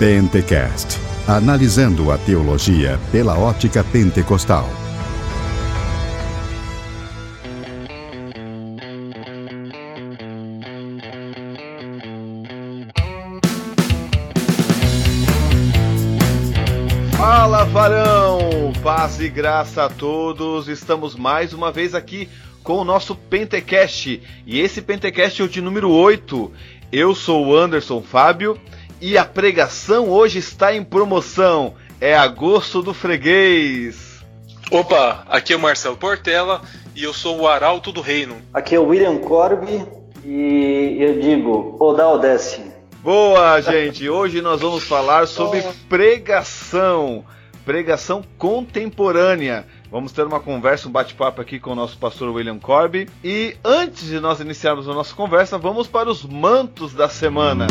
Pentecast 0.00 0.98
analisando 1.28 2.10
a 2.10 2.16
teologia 2.16 2.98
pela 3.12 3.38
ótica 3.38 3.84
pentecostal. 3.84 4.66
Fala 17.14 17.64
varão, 17.64 18.72
paz 18.82 19.20
e 19.20 19.28
graça 19.28 19.84
a 19.84 19.90
todos. 19.90 20.66
Estamos 20.66 21.14
mais 21.14 21.52
uma 21.52 21.70
vez 21.70 21.94
aqui 21.94 22.26
com 22.64 22.78
o 22.78 22.84
nosso 22.84 23.14
Pentecast. 23.14 24.22
E 24.46 24.60
esse 24.60 24.80
Pentecast 24.80 25.42
é 25.42 25.44
o 25.44 25.48
de 25.48 25.60
número 25.60 25.90
8. 25.90 26.50
Eu 26.90 27.14
sou 27.14 27.48
o 27.48 27.54
Anderson 27.54 28.00
Fábio 28.00 28.58
e 29.00 29.16
a 29.16 29.24
pregação 29.24 30.08
hoje 30.08 30.38
está 30.38 30.74
em 30.74 30.84
promoção. 30.84 31.74
É 32.00 32.16
agosto 32.16 32.82
do 32.82 32.94
freguês. 32.94 34.20
Opa, 34.70 35.24
aqui 35.28 35.52
é 35.52 35.56
o 35.56 35.60
Marcelo 35.60 35.96
Portela 35.96 36.62
e 36.94 37.02
eu 37.02 37.12
sou 37.12 37.40
o 37.40 37.48
Arauto 37.48 37.90
do 37.90 38.00
Reino. 38.00 38.36
Aqui 38.52 38.74
é 38.74 38.78
o 38.78 38.86
William 38.86 39.16
Corby 39.18 39.84
e 40.24 40.96
eu 41.00 41.20
digo, 41.20 41.76
Odá 41.80 42.08
Odesse. 42.08 42.70
Boa, 43.02 43.60
gente! 43.60 44.08
Hoje 44.08 44.42
nós 44.42 44.60
vamos 44.60 44.84
falar 44.84 45.26
sobre 45.26 45.62
pregação, 45.88 47.24
pregação 47.64 48.22
contemporânea. 48.36 49.66
Vamos 49.90 50.12
ter 50.12 50.24
uma 50.24 50.38
conversa, 50.38 50.86
um 50.86 50.92
bate-papo 50.92 51.40
aqui 51.40 51.58
com 51.58 51.72
o 51.72 51.74
nosso 51.74 51.98
pastor 51.98 52.28
William 52.28 52.58
Corby. 52.58 53.08
E 53.24 53.56
antes 53.64 54.06
de 54.06 54.20
nós 54.20 54.38
iniciarmos 54.38 54.88
a 54.88 54.94
nossa 54.94 55.14
conversa, 55.14 55.58
vamos 55.58 55.88
para 55.88 56.10
os 56.10 56.24
mantos 56.24 56.92
da 56.94 57.08
semana. 57.08 57.66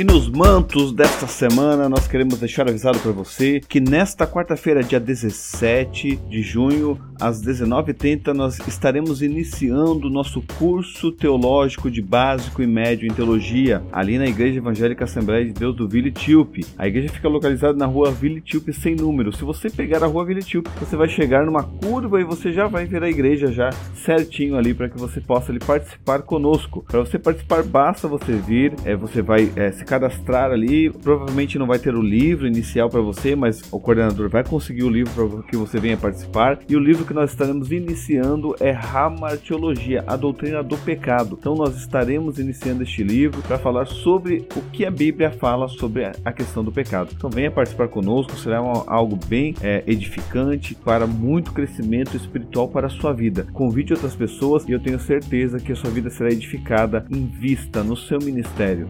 E 0.00 0.04
nos 0.04 0.30
mantos 0.30 0.94
desta 0.94 1.26
semana, 1.26 1.86
nós 1.86 2.08
queremos 2.08 2.38
deixar 2.38 2.66
avisado 2.66 2.98
para 3.00 3.12
você 3.12 3.60
que 3.60 3.80
nesta 3.80 4.26
quarta-feira, 4.26 4.82
dia 4.82 4.98
17 4.98 6.16
de 6.16 6.40
junho, 6.40 6.98
às 7.20 7.42
19h30, 7.42 8.32
nós 8.32 8.58
estaremos 8.66 9.20
iniciando 9.20 10.06
o 10.06 10.10
nosso 10.10 10.40
curso 10.58 11.12
teológico 11.12 11.90
de 11.90 12.00
básico 12.00 12.62
e 12.62 12.66
médio 12.66 13.06
em 13.06 13.12
teologia, 13.12 13.82
ali 13.92 14.16
na 14.16 14.24
Igreja 14.24 14.56
Evangélica 14.56 15.04
Assembleia 15.04 15.44
de 15.44 15.52
Deus 15.52 15.76
do 15.76 15.86
Ville 15.86 16.10
Tilpe. 16.10 16.64
A 16.78 16.88
igreja 16.88 17.10
fica 17.10 17.28
localizada 17.28 17.74
na 17.74 17.84
rua 17.84 18.10
Ville 18.10 18.40
Tilpe 18.40 18.72
sem 18.72 18.94
número. 18.94 19.36
Se 19.36 19.44
você 19.44 19.68
pegar 19.68 20.02
a 20.02 20.06
rua 20.06 20.24
Ville 20.24 20.42
Tilpe, 20.42 20.70
você 20.80 20.96
vai 20.96 21.10
chegar 21.10 21.44
numa 21.44 21.64
curva 21.64 22.18
e 22.18 22.24
você 22.24 22.54
já 22.54 22.66
vai 22.66 22.86
ver 22.86 23.02
a 23.02 23.10
igreja 23.10 23.52
já 23.52 23.68
certinho 23.94 24.56
ali 24.56 24.72
para 24.72 24.88
que 24.88 24.98
você 24.98 25.20
possa 25.20 25.52
ali, 25.52 25.58
participar 25.58 26.22
conosco. 26.22 26.86
Para 26.88 27.00
você 27.00 27.18
participar, 27.18 27.62
basta 27.62 28.08
você 28.08 28.32
vir, 28.32 28.72
é, 28.86 28.96
você 28.96 29.20
vai 29.20 29.52
é, 29.56 29.70
se 29.70 29.89
cadastrar 29.90 30.52
ali. 30.52 30.88
Provavelmente 30.88 31.58
não 31.58 31.66
vai 31.66 31.80
ter 31.80 31.94
o 31.96 32.00
livro 32.00 32.46
inicial 32.46 32.88
para 32.88 33.00
você, 33.00 33.34
mas 33.34 33.60
o 33.72 33.80
coordenador 33.80 34.28
vai 34.28 34.44
conseguir 34.44 34.84
o 34.84 34.88
livro 34.88 35.12
para 35.12 35.42
que 35.42 35.56
você 35.56 35.80
venha 35.80 35.96
participar. 35.96 36.60
E 36.68 36.76
o 36.76 36.78
livro 36.78 37.04
que 37.04 37.12
nós 37.12 37.30
estaremos 37.30 37.72
iniciando 37.72 38.54
é 38.60 38.70
Ramartiologia, 38.70 40.04
a 40.06 40.14
doutrina 40.14 40.62
do 40.62 40.78
pecado. 40.78 41.36
Então 41.38 41.56
nós 41.56 41.76
estaremos 41.76 42.38
iniciando 42.38 42.84
este 42.84 43.02
livro 43.02 43.42
para 43.42 43.58
falar 43.58 43.86
sobre 43.86 44.46
o 44.54 44.60
que 44.70 44.86
a 44.86 44.90
Bíblia 44.90 45.32
fala 45.32 45.66
sobre 45.66 46.04
a 46.24 46.32
questão 46.32 46.62
do 46.62 46.70
pecado. 46.70 47.10
Então 47.16 47.28
venha 47.28 47.50
participar 47.50 47.88
conosco, 47.88 48.36
será 48.36 48.62
um, 48.62 48.84
algo 48.86 49.18
bem 49.26 49.56
é, 49.60 49.82
edificante 49.88 50.74
para 50.74 51.04
muito 51.06 51.52
crescimento 51.52 52.16
espiritual 52.16 52.68
para 52.68 52.86
a 52.86 52.90
sua 52.90 53.12
vida. 53.12 53.46
Convide 53.52 53.94
outras 53.94 54.14
pessoas 54.14 54.68
e 54.68 54.72
eu 54.72 54.78
tenho 54.78 55.00
certeza 55.00 55.58
que 55.58 55.72
a 55.72 55.76
sua 55.76 55.90
vida 55.90 56.10
será 56.10 56.30
edificada 56.30 57.04
em 57.10 57.26
vista 57.26 57.82
no 57.82 57.96
seu 57.96 58.20
ministério. 58.20 58.88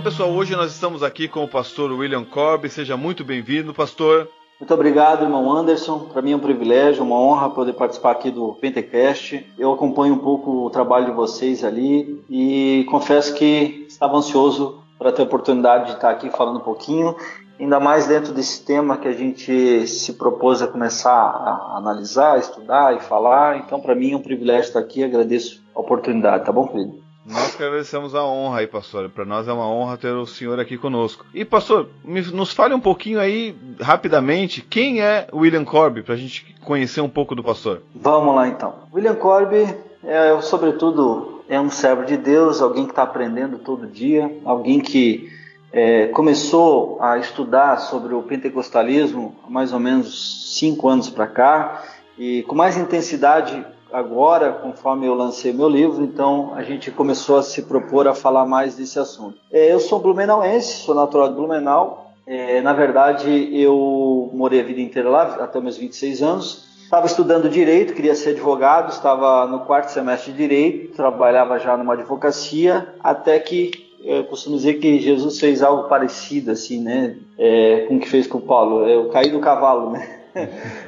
Pessoal, 0.00 0.30
hoje 0.30 0.56
nós 0.56 0.72
estamos 0.72 1.02
aqui 1.02 1.28
com 1.28 1.44
o 1.44 1.48
pastor 1.48 1.92
William 1.92 2.24
Corby. 2.24 2.68
Seja 2.68 2.96
muito 2.96 3.24
bem-vindo, 3.24 3.74
pastor. 3.74 4.28
Muito 4.58 4.72
obrigado, 4.72 5.24
irmão 5.24 5.52
Anderson. 5.52 6.08
Para 6.12 6.22
mim 6.22 6.32
é 6.32 6.36
um 6.36 6.40
privilégio, 6.40 7.02
uma 7.02 7.18
honra 7.18 7.50
poder 7.50 7.72
participar 7.74 8.12
aqui 8.12 8.30
do 8.30 8.54
Pentecast. 8.54 9.44
Eu 9.58 9.72
acompanho 9.72 10.14
um 10.14 10.18
pouco 10.18 10.66
o 10.66 10.70
trabalho 10.70 11.06
de 11.06 11.12
vocês 11.12 11.64
ali 11.64 12.22
e 12.30 12.86
confesso 12.88 13.34
que 13.34 13.84
estava 13.88 14.16
ansioso 14.16 14.82
para 14.98 15.12
ter 15.12 15.22
a 15.22 15.24
oportunidade 15.24 15.86
de 15.86 15.92
estar 15.94 16.10
aqui 16.10 16.30
falando 16.30 16.58
um 16.58 16.64
pouquinho, 16.64 17.16
ainda 17.58 17.80
mais 17.80 18.06
dentro 18.06 18.32
desse 18.32 18.64
tema 18.64 18.96
que 18.96 19.08
a 19.08 19.12
gente 19.12 19.86
se 19.86 20.12
propôs 20.12 20.62
a 20.62 20.68
começar 20.68 21.12
a 21.12 21.76
analisar, 21.76 22.38
estudar 22.38 22.96
e 22.96 23.00
falar. 23.00 23.58
Então, 23.58 23.80
para 23.80 23.94
mim 23.94 24.12
é 24.12 24.16
um 24.16 24.22
privilégio 24.22 24.68
estar 24.68 24.80
aqui. 24.80 25.02
Agradeço 25.02 25.60
a 25.74 25.80
oportunidade, 25.80 26.44
tá 26.44 26.52
bom, 26.52 26.68
querido? 26.68 27.01
Nós 27.24 27.54
que 27.54 27.62
agradecemos 27.62 28.14
a 28.14 28.24
honra 28.24 28.58
aí, 28.58 28.66
pastor. 28.66 29.08
Para 29.08 29.24
nós 29.24 29.46
é 29.46 29.52
uma 29.52 29.68
honra 29.68 29.96
ter 29.96 30.12
o 30.12 30.26
senhor 30.26 30.58
aqui 30.58 30.76
conosco. 30.76 31.24
E, 31.32 31.44
pastor, 31.44 31.88
nos 32.04 32.52
fale 32.52 32.74
um 32.74 32.80
pouquinho 32.80 33.20
aí, 33.20 33.56
rapidamente, 33.80 34.60
quem 34.60 35.00
é 35.00 35.28
William 35.32 35.64
Corby, 35.64 36.02
para 36.02 36.14
a 36.14 36.18
gente 36.18 36.54
conhecer 36.64 37.00
um 37.00 37.08
pouco 37.08 37.34
do 37.34 37.44
pastor. 37.44 37.82
Vamos 37.94 38.34
lá, 38.34 38.48
então. 38.48 38.74
William 38.92 39.14
Corby, 39.14 39.72
é, 40.02 40.40
sobretudo, 40.40 41.44
é 41.48 41.60
um 41.60 41.70
servo 41.70 42.04
de 42.04 42.16
Deus, 42.16 42.60
alguém 42.60 42.84
que 42.84 42.90
está 42.90 43.04
aprendendo 43.04 43.58
todo 43.58 43.86
dia, 43.86 44.30
alguém 44.44 44.80
que 44.80 45.30
é, 45.72 46.08
começou 46.08 47.00
a 47.00 47.18
estudar 47.18 47.78
sobre 47.78 48.14
o 48.14 48.22
pentecostalismo 48.22 49.36
há 49.46 49.50
mais 49.50 49.72
ou 49.72 49.78
menos 49.78 50.56
cinco 50.58 50.88
anos 50.88 51.08
para 51.08 51.28
cá, 51.28 51.84
e 52.18 52.42
com 52.42 52.54
mais 52.54 52.76
intensidade 52.76 53.64
agora, 53.92 54.52
conforme 54.52 55.06
eu 55.06 55.14
lancei 55.14 55.52
meu 55.52 55.68
livro, 55.68 56.02
então 56.02 56.52
a 56.54 56.62
gente 56.62 56.90
começou 56.90 57.36
a 57.38 57.42
se 57.42 57.62
propor 57.62 58.08
a 58.08 58.14
falar 58.14 58.46
mais 58.46 58.76
desse 58.76 58.98
assunto. 58.98 59.38
É, 59.50 59.72
eu 59.72 59.80
sou 59.80 59.98
blumenauense, 59.98 60.84
sou 60.84 60.94
natural 60.94 61.28
de 61.28 61.34
Blumenau. 61.34 62.12
É, 62.26 62.60
na 62.60 62.72
verdade, 62.72 63.50
eu 63.52 64.30
morei 64.32 64.60
a 64.60 64.64
vida 64.64 64.80
inteira 64.80 65.10
lá, 65.10 65.22
até 65.40 65.60
meus 65.60 65.76
26 65.76 66.22
anos. 66.22 66.72
Estava 66.84 67.06
estudando 67.06 67.48
direito, 67.48 67.94
queria 67.94 68.14
ser 68.14 68.30
advogado, 68.30 68.90
estava 68.90 69.46
no 69.46 69.60
quarto 69.60 69.88
semestre 69.88 70.30
de 70.32 70.38
direito, 70.38 70.94
trabalhava 70.94 71.58
já 71.58 71.76
numa 71.76 71.94
advocacia, 71.94 72.94
até 73.02 73.38
que 73.38 73.90
eu 74.04 74.24
costumo 74.24 74.56
dizer 74.56 74.74
que 74.74 75.00
Jesus 75.00 75.38
fez 75.38 75.62
algo 75.62 75.88
parecido, 75.88 76.50
assim, 76.50 76.82
né, 76.82 77.16
é, 77.38 77.86
com 77.88 77.96
o 77.96 78.00
que 78.00 78.08
fez 78.08 78.26
com 78.26 78.40
Paulo. 78.40 78.86
Eu 78.86 79.08
caí 79.08 79.30
do 79.30 79.40
cavalo, 79.40 79.90
né? 79.90 80.21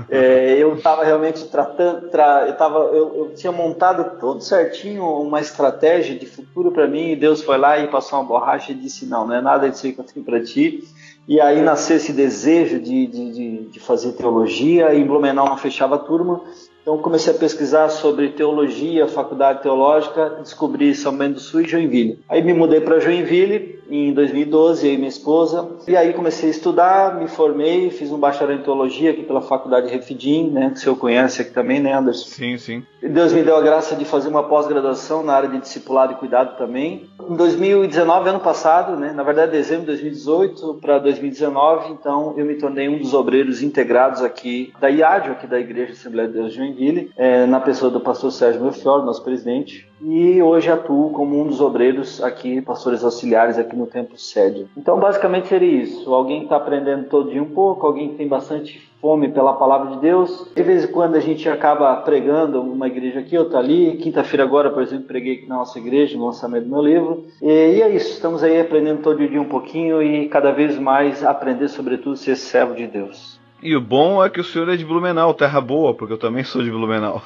É, 0.08 0.56
eu 0.58 0.74
estava 0.74 1.04
realmente 1.04 1.44
tratando, 1.46 2.08
tra, 2.08 2.46
eu, 2.46 2.56
tava, 2.56 2.78
eu, 2.78 3.16
eu, 3.16 3.32
tinha 3.34 3.52
montado 3.52 4.18
tudo 4.18 4.42
certinho, 4.42 5.04
uma 5.04 5.40
estratégia 5.40 6.18
de 6.18 6.26
futuro 6.26 6.72
para 6.72 6.86
mim, 6.86 7.10
e 7.10 7.16
Deus 7.16 7.42
foi 7.42 7.58
lá 7.58 7.78
e 7.78 7.88
passou 7.88 8.18
uma 8.18 8.26
borracha 8.26 8.72
e 8.72 8.74
disse: 8.74 9.06
Não, 9.06 9.26
não 9.26 9.34
é 9.34 9.40
nada 9.40 9.68
disso 9.68 9.92
que 9.92 9.98
eu 9.98 10.04
tenho 10.04 10.24
para 10.24 10.42
ti. 10.42 10.82
E 11.26 11.40
aí 11.40 11.62
nasceu 11.62 11.96
esse 11.96 12.12
desejo 12.12 12.78
de, 12.78 13.06
de, 13.06 13.32
de, 13.32 13.58
de 13.70 13.80
fazer 13.80 14.12
teologia, 14.12 14.92
e 14.92 15.00
em 15.00 15.06
Blumenau 15.06 15.48
não 15.48 15.56
fechava 15.56 15.98
turma, 15.98 16.42
então 16.84 16.98
comecei 16.98 17.32
a 17.32 17.38
pesquisar 17.38 17.88
sobre 17.88 18.28
teologia, 18.28 19.08
faculdade 19.08 19.62
teológica, 19.62 20.36
descobri 20.42 20.94
São 20.94 21.16
Bento 21.16 21.36
do 21.36 21.40
Sul 21.40 21.62
e 21.62 21.66
Joinville. 21.66 22.18
Aí 22.28 22.42
me 22.42 22.52
mudei 22.52 22.78
para 22.78 23.00
Joinville 23.00 23.82
em 23.88 24.12
2012, 24.12 24.86
eu 24.86 24.94
e 24.94 24.96
minha 24.96 25.08
esposa, 25.08 25.66
e 25.86 25.96
aí 25.96 26.12
comecei 26.12 26.48
a 26.48 26.50
estudar, 26.50 27.18
me 27.18 27.26
formei, 27.26 27.90
fiz 27.90 28.10
um 28.10 28.18
bacharel 28.18 28.56
em 28.56 28.62
teologia 28.62 29.10
aqui 29.10 29.22
pela 29.22 29.40
faculdade 29.40 29.90
Refidim, 29.90 30.50
né, 30.50 30.70
que 30.70 30.76
o 30.76 30.80
senhor 30.80 30.96
conhece 30.96 31.42
aqui 31.42 31.52
também, 31.52 31.80
né, 31.80 31.92
Anderson? 31.92 32.28
Sim, 32.28 32.58
sim. 32.58 32.82
Deus 33.02 33.32
me 33.32 33.42
deu 33.42 33.56
a 33.56 33.60
graça 33.60 33.94
de 33.94 34.04
fazer 34.04 34.28
uma 34.28 34.42
pós-graduação 34.42 35.22
na 35.22 35.34
área 35.34 35.48
de 35.48 35.60
discipulado 35.60 36.12
e 36.12 36.16
cuidado 36.16 36.56
também. 36.56 37.08
Em 37.28 37.36
2019, 37.36 38.28
ano 38.30 38.40
passado, 38.40 38.96
né, 38.96 39.12
na 39.12 39.22
verdade 39.22 39.52
dezembro 39.52 39.82
de 39.82 39.92
2018 39.92 40.78
para 40.80 40.98
2019, 40.98 41.92
então 41.92 42.34
eu 42.36 42.44
me 42.44 42.54
tornei 42.54 42.88
um 42.88 42.98
dos 42.98 43.14
obreiros 43.14 43.62
integrados 43.62 44.22
aqui 44.22 44.72
da 44.80 44.88
IAD, 44.88 45.30
aqui 45.30 45.46
da 45.46 45.58
Igreja 45.58 45.92
Assembleia 45.92 46.28
de 46.28 46.34
Deus 46.34 46.52
de 46.52 46.60
Joinville, 46.74 47.10
é, 47.16 47.46
na 47.46 47.60
pessoa 47.60 47.90
do 47.90 48.00
pastor 48.00 48.32
Sérgio 48.32 48.62
Melchior, 48.62 49.04
nosso 49.04 49.22
presidente, 49.22 49.88
e 50.02 50.42
hoje 50.42 50.70
atuo 50.70 51.10
como 51.10 51.40
um 51.40 51.46
dos 51.46 51.60
obreiros 51.60 52.22
aqui, 52.22 52.60
pastores 52.60 53.02
auxiliares 53.02 53.56
aqui 53.56 53.74
no 53.74 53.86
Templo 53.86 54.18
Sede. 54.18 54.66
Então, 54.76 54.98
basicamente 54.98 55.48
seria 55.48 55.82
isso. 55.82 56.12
Alguém 56.12 56.42
está 56.42 56.56
aprendendo 56.56 57.08
todo 57.08 57.30
dia 57.30 57.42
um 57.42 57.50
pouco, 57.50 57.86
alguém 57.86 58.10
que 58.10 58.16
tem 58.16 58.28
bastante 58.28 58.82
fome 59.00 59.28
pela 59.28 59.52
palavra 59.54 59.94
de 59.94 60.00
Deus. 60.00 60.50
De 60.54 60.62
vez 60.62 60.84
em 60.84 60.88
quando 60.88 61.14
a 61.16 61.20
gente 61.20 61.48
acaba 61.48 61.94
pregando 61.96 62.60
uma 62.60 62.86
igreja 62.86 63.20
aqui, 63.20 63.36
outra 63.38 63.58
ali. 63.58 63.96
Quinta-feira 63.96 64.42
agora, 64.42 64.70
por 64.70 64.82
exemplo, 64.82 65.04
preguei 65.04 65.34
aqui 65.34 65.46
na 65.46 65.56
nossa 65.56 65.78
igreja, 65.78 66.16
no 66.16 66.26
lançamento 66.26 66.64
do 66.64 66.70
meu 66.70 66.82
livro. 66.82 67.26
E, 67.40 67.46
e 67.46 67.82
é 67.82 67.94
isso, 67.94 68.12
estamos 68.12 68.42
aí 68.42 68.60
aprendendo 68.60 69.02
todo 69.02 69.26
dia 69.26 69.40
um 69.40 69.48
pouquinho 69.48 70.02
e 70.02 70.28
cada 70.28 70.52
vez 70.52 70.78
mais 70.78 71.24
aprender, 71.24 71.68
sobretudo, 71.68 72.16
ser 72.16 72.36
servo 72.36 72.74
de 72.74 72.86
Deus. 72.86 73.33
E 73.64 73.74
o 73.74 73.80
bom 73.80 74.22
é 74.22 74.28
que 74.28 74.38
o 74.38 74.44
senhor 74.44 74.68
é 74.68 74.76
de 74.76 74.84
Blumenau, 74.84 75.32
terra 75.32 75.58
boa, 75.58 75.94
porque 75.94 76.12
eu 76.12 76.18
também 76.18 76.44
sou 76.44 76.62
de 76.62 76.70
Blumenau. 76.70 77.22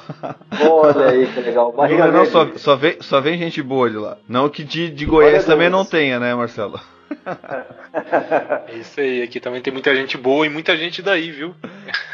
Olha 0.61 1.07
aí, 1.07 1.27
que 1.27 1.41
legal. 1.41 1.69
Blumenau 1.75 2.25
só, 2.27 2.47
só, 2.55 2.77
vem, 2.77 2.95
só 3.01 3.19
vem 3.19 3.37
gente 3.37 3.61
boa 3.61 3.89
de 3.89 3.97
lá. 3.97 4.17
Não 4.25 4.47
que 4.47 4.63
de, 4.63 4.89
de 4.89 5.05
Goiás 5.05 5.43
também 5.43 5.69
não 5.69 5.83
tenha, 5.83 6.17
né, 6.17 6.33
Marcelo? 6.33 6.79
É 8.67 8.75
isso 8.75 9.01
aí, 9.01 9.23
aqui 9.23 9.39
também 9.39 9.61
tem 9.61 9.73
muita 9.73 9.93
gente 9.95 10.15
boa 10.15 10.45
e 10.45 10.49
muita 10.49 10.77
gente 10.77 11.01
daí, 11.01 11.31
viu? 11.31 11.55